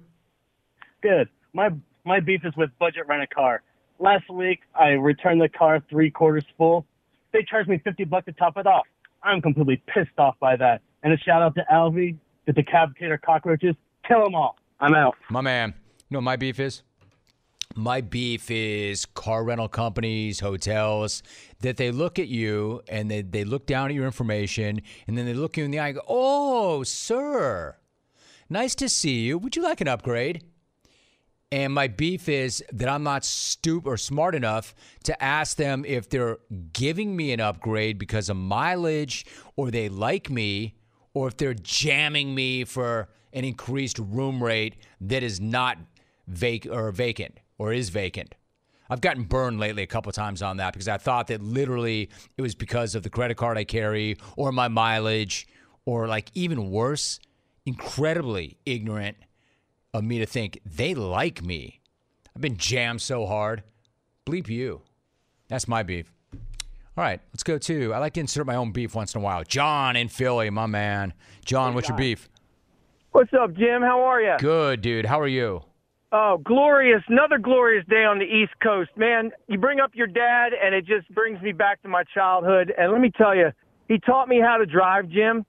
Good. 1.03 1.29
My 1.53 1.71
my 2.05 2.21
beef 2.21 2.43
is 2.45 2.55
with 2.57 2.71
Budget 2.79 3.07
Rent 3.09 3.23
a 3.23 3.27
Car. 3.27 3.63
Last 3.99 4.31
week, 4.31 4.61
I 4.75 4.91
returned 4.91 5.41
the 5.41 5.49
car 5.49 5.83
three 5.91 6.11
quarters 6.11 6.45
full. 6.57 6.87
They 7.33 7.45
charged 7.49 7.69
me 7.69 7.79
50 7.83 8.05
bucks 8.05 8.27
to 8.27 8.33
top 8.33 8.57
it 8.57 8.67
off. 8.67 8.87
I'm 9.23 9.43
completely 9.43 9.83
pissed 9.89 10.17
off 10.19 10.37
by 10.41 10.57
that. 10.57 10.83
And 11.03 11.13
a 11.13 11.19
shout 11.19 11.43
out 11.43 11.55
to 11.57 11.65
Alvy, 11.71 12.17
the 12.47 12.53
decapitator 12.53 13.21
cockroaches. 13.21 13.75
Kill 14.07 14.23
them 14.25 14.35
all. 14.35 14.57
I'm 14.81 14.95
out. 14.95 15.17
My 15.31 15.41
man. 15.41 15.75
You 16.09 16.15
know 16.15 16.19
what 16.19 16.23
my 16.25 16.37
beef 16.37 16.61
is? 16.61 16.83
My 17.79 18.01
beef 18.01 18.51
is 18.51 19.07
car 19.07 19.45
rental 19.45 19.69
companies, 19.69 20.41
hotels, 20.41 21.23
that 21.61 21.77
they 21.77 21.93
look 21.93 22.19
at 22.19 22.27
you 22.27 22.83
and 22.89 23.09
they, 23.09 23.23
they 23.23 23.45
look 23.45 23.67
down 23.67 23.91
at 23.91 23.95
your 23.95 24.05
information 24.05 24.83
and 25.07 25.17
then 25.17 25.27
they 25.27 25.33
look 25.33 25.57
you 25.57 25.63
in 25.63 25.71
the 25.71 25.79
eye 25.79 25.87
and 25.91 25.95
go, 25.95 26.03
Oh, 26.09 26.83
sir, 26.83 27.77
nice 28.51 28.75
to 28.75 28.89
see 28.89 29.21
you. 29.21 29.39
Would 29.39 29.55
you 29.55 29.63
like 29.63 29.81
an 29.81 29.87
upgrade? 29.87 30.43
And 31.53 31.73
my 31.73 31.87
beef 31.87 32.29
is 32.29 32.65
that 32.73 32.89
I'm 32.89 33.05
not 33.05 33.25
stupid 33.25 33.89
or 33.89 33.97
smart 33.97 34.35
enough 34.35 34.75
to 35.05 35.23
ask 35.23 35.57
them 35.57 35.85
if 35.85 36.09
they're 36.09 36.39
giving 36.73 37.15
me 37.15 37.33
an 37.33 37.39
upgrade 37.39 37.97
because 37.97 38.29
of 38.29 38.37
mileage 38.37 39.25
or 39.55 39.71
they 39.71 39.89
like 39.89 40.29
me 40.31 40.75
or 41.15 41.29
if 41.29 41.37
they're 41.37 41.55
jamming 41.55 42.35
me 42.35 42.65
for 42.65 43.09
an 43.33 43.45
increased 43.45 44.01
room 44.01 44.43
rate 44.43 44.75
that 45.01 45.23
is 45.23 45.41
not 45.41 45.79
vac- 46.27 46.67
or 46.67 46.91
vacant 46.91 47.39
or 47.59 47.73
is 47.73 47.91
vacant. 47.91 48.35
I've 48.91 49.01
gotten 49.01 49.25
burned 49.25 49.61
lately 49.61 49.83
a 49.83 49.87
couple 49.87 50.11
times 50.13 50.41
on 50.41 50.57
that 50.57 50.73
because 50.73 50.89
I 50.89 50.97
thought 50.97 51.27
that 51.27 51.43
literally 51.43 52.09
it 52.37 52.43
was 52.43 52.55
because 52.55 52.95
of 52.95 53.03
the 53.03 53.11
credit 53.11 53.37
card 53.37 53.59
I 53.59 53.65
carry 53.65 54.17
or 54.37 54.51
my 54.51 54.69
mileage 54.69 55.47
or 55.85 56.07
like 56.07 56.31
even 56.35 56.71
worse, 56.71 57.21
incredibly 57.67 58.57
ignorant 58.65 59.17
of 59.93 60.05
me 60.05 60.19
to 60.21 60.27
think 60.27 60.61
they 60.65 60.95
like 60.95 61.43
me. 61.45 61.81
I've 62.35 62.41
been 62.41 62.57
jammed 62.57 63.03
so 63.03 63.27
hard. 63.27 63.63
Bleep 64.25 64.49
you. 64.49 64.83
That's 65.49 65.69
my 65.69 65.83
beef. 65.83 66.13
All 66.97 67.05
right, 67.05 67.21
let's 67.33 67.43
go 67.43 67.59
to. 67.59 67.95
I 67.95 67.99
like 67.99 68.15
to 68.15 68.21
insert 68.21 68.47
my 68.47 68.57
own 68.57 68.73
beef 68.73 68.95
once 68.95 69.15
in 69.15 69.21
a 69.21 69.25
while. 69.25 69.45
John 69.45 69.97
in 69.97 70.09
Philly, 70.09 70.51
my 70.51 70.67
man. 70.67 71.15
John, 71.45 71.75
what's 71.75 71.89
your 71.89 71.97
beef? 71.97 72.29
What's 73.13 73.33
up, 73.33 73.55
Jim? 73.55 73.83
How 73.83 74.03
are 74.03 74.21
you? 74.21 74.35
Good, 74.39 74.81
dude. 74.83 75.07
How 75.07 75.21
are 75.21 75.29
you? 75.29 75.63
Oh, 76.11 76.39
glorious. 76.43 77.03
Another 77.09 77.37
glorious 77.37 77.85
day 77.87 78.05
on 78.05 78.19
the 78.19 78.25
East 78.25 78.53
Coast. 78.63 78.91
Man, 78.97 79.31
you 79.47 79.59
bring 79.59 79.79
up 79.79 79.91
your 79.95 80.07
dad, 80.07 80.53
and 80.55 80.75
it 80.75 80.87
just 80.87 81.13
brings 81.15 81.41
me 81.43 81.53
back 81.53 81.83
to 81.83 81.89
my 81.89 82.03
childhood. 82.15 82.73
And 82.77 82.93
let 82.93 83.01
me 83.01 83.11
tell 83.11 83.37
you, 83.37 83.53
he 83.89 83.99
taught 83.99 84.27
me 84.27 84.41
how 84.41 84.57
to 84.57 84.65
drive, 84.65 85.11
Jim, 85.11 85.45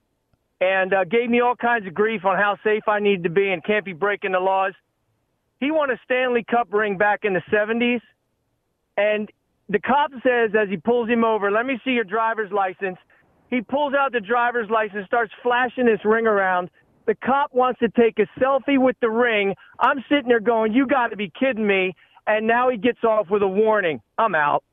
and 0.59 0.93
uh, 0.93 1.05
gave 1.05 1.29
me 1.29 1.39
all 1.39 1.55
kinds 1.55 1.87
of 1.87 1.93
grief 1.93 2.25
on 2.25 2.35
how 2.35 2.57
safe 2.61 2.83
I 2.89 2.99
need 2.99 3.23
to 3.23 3.29
be 3.29 3.51
and 3.51 3.63
can't 3.63 3.85
be 3.85 3.93
breaking 3.93 4.33
the 4.33 4.39
laws. 4.39 4.73
He 5.61 5.71
won 5.71 5.91
a 5.91 5.99
Stanley 6.03 6.43
Cup 6.49 6.67
ring 6.73 6.97
back 6.97 7.21
in 7.23 7.33
the 7.33 7.41
70s, 7.51 8.01
and 8.97 9.29
the 9.69 9.79
cop 9.79 10.11
says 10.23 10.51
as 10.59 10.67
he 10.67 10.75
pulls 10.75 11.07
him 11.07 11.23
over, 11.23 11.51
Let 11.51 11.65
me 11.65 11.79
see 11.85 11.91
your 11.91 12.03
driver's 12.03 12.51
license. 12.51 12.97
He 13.49 13.61
pulls 13.61 13.93
out 13.93 14.11
the 14.11 14.19
driver's 14.19 14.69
license, 14.69 15.05
starts 15.05 15.31
flashing 15.41 15.85
this 15.85 16.03
ring 16.03 16.27
around. 16.27 16.69
The 17.09 17.15
cop 17.15 17.55
wants 17.55 17.79
to 17.79 17.89
take 17.89 18.19
a 18.19 18.27
selfie 18.39 18.77
with 18.77 18.95
the 19.01 19.09
ring. 19.09 19.55
I'm 19.79 20.05
sitting 20.07 20.27
there 20.27 20.39
going, 20.39 20.73
You 20.73 20.85
got 20.85 21.07
to 21.07 21.15
be 21.15 21.31
kidding 21.39 21.65
me. 21.65 21.95
And 22.27 22.45
now 22.45 22.69
he 22.69 22.77
gets 22.77 23.03
off 23.03 23.31
with 23.31 23.41
a 23.41 23.47
warning. 23.47 23.99
I'm 24.19 24.35
out. 24.35 24.63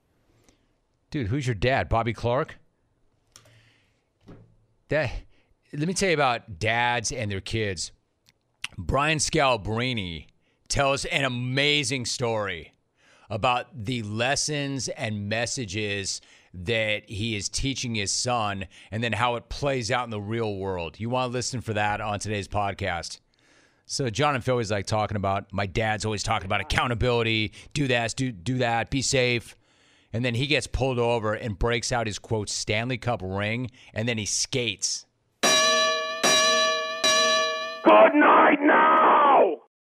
Dude, 1.10 1.28
who's 1.28 1.46
your 1.46 1.54
dad? 1.54 1.88
Bobby 1.88 2.12
Clarke? 2.12 2.58
That 4.88 5.12
let 5.72 5.88
me 5.88 5.94
tell 5.94 6.10
you 6.10 6.14
about 6.14 6.58
dads 6.58 7.10
and 7.10 7.30
their 7.30 7.40
kids. 7.40 7.90
Brian 8.76 9.16
Scalabrine 9.16 10.26
tells 10.68 11.06
an 11.06 11.24
amazing 11.24 12.04
story 12.04 12.74
about 13.30 13.68
the 13.72 14.02
lessons 14.02 14.88
and 14.88 15.26
messages 15.30 16.20
that 16.64 17.08
he 17.08 17.36
is 17.36 17.48
teaching 17.48 17.94
his 17.94 18.12
son 18.12 18.66
and 18.90 19.02
then 19.02 19.12
how 19.12 19.36
it 19.36 19.48
plays 19.48 19.90
out 19.90 20.04
in 20.04 20.10
the 20.10 20.20
real 20.20 20.56
world. 20.56 20.98
You 20.98 21.10
want 21.10 21.30
to 21.30 21.32
listen 21.32 21.60
for 21.60 21.74
that 21.74 22.00
on 22.00 22.18
today's 22.18 22.48
podcast. 22.48 23.20
So 23.84 24.10
John 24.10 24.34
and 24.34 24.42
Phil 24.42 24.54
always 24.54 24.70
like 24.70 24.86
talking 24.86 25.16
about 25.16 25.52
my 25.52 25.66
dad's 25.66 26.04
always 26.04 26.22
talking 26.22 26.46
about 26.46 26.60
accountability, 26.60 27.52
do 27.72 27.86
this, 27.86 28.14
do 28.14 28.32
do 28.32 28.58
that, 28.58 28.90
be 28.90 29.00
safe. 29.00 29.56
And 30.12 30.24
then 30.24 30.34
he 30.34 30.46
gets 30.46 30.66
pulled 30.66 30.98
over 30.98 31.34
and 31.34 31.58
breaks 31.58 31.92
out 31.92 32.06
his 32.06 32.18
quote 32.18 32.48
Stanley 32.48 32.98
Cup 32.98 33.20
ring 33.22 33.70
and 33.94 34.08
then 34.08 34.18
he 34.18 34.26
skates. 34.26 35.06
Good 35.42 35.52
night, 38.14 38.55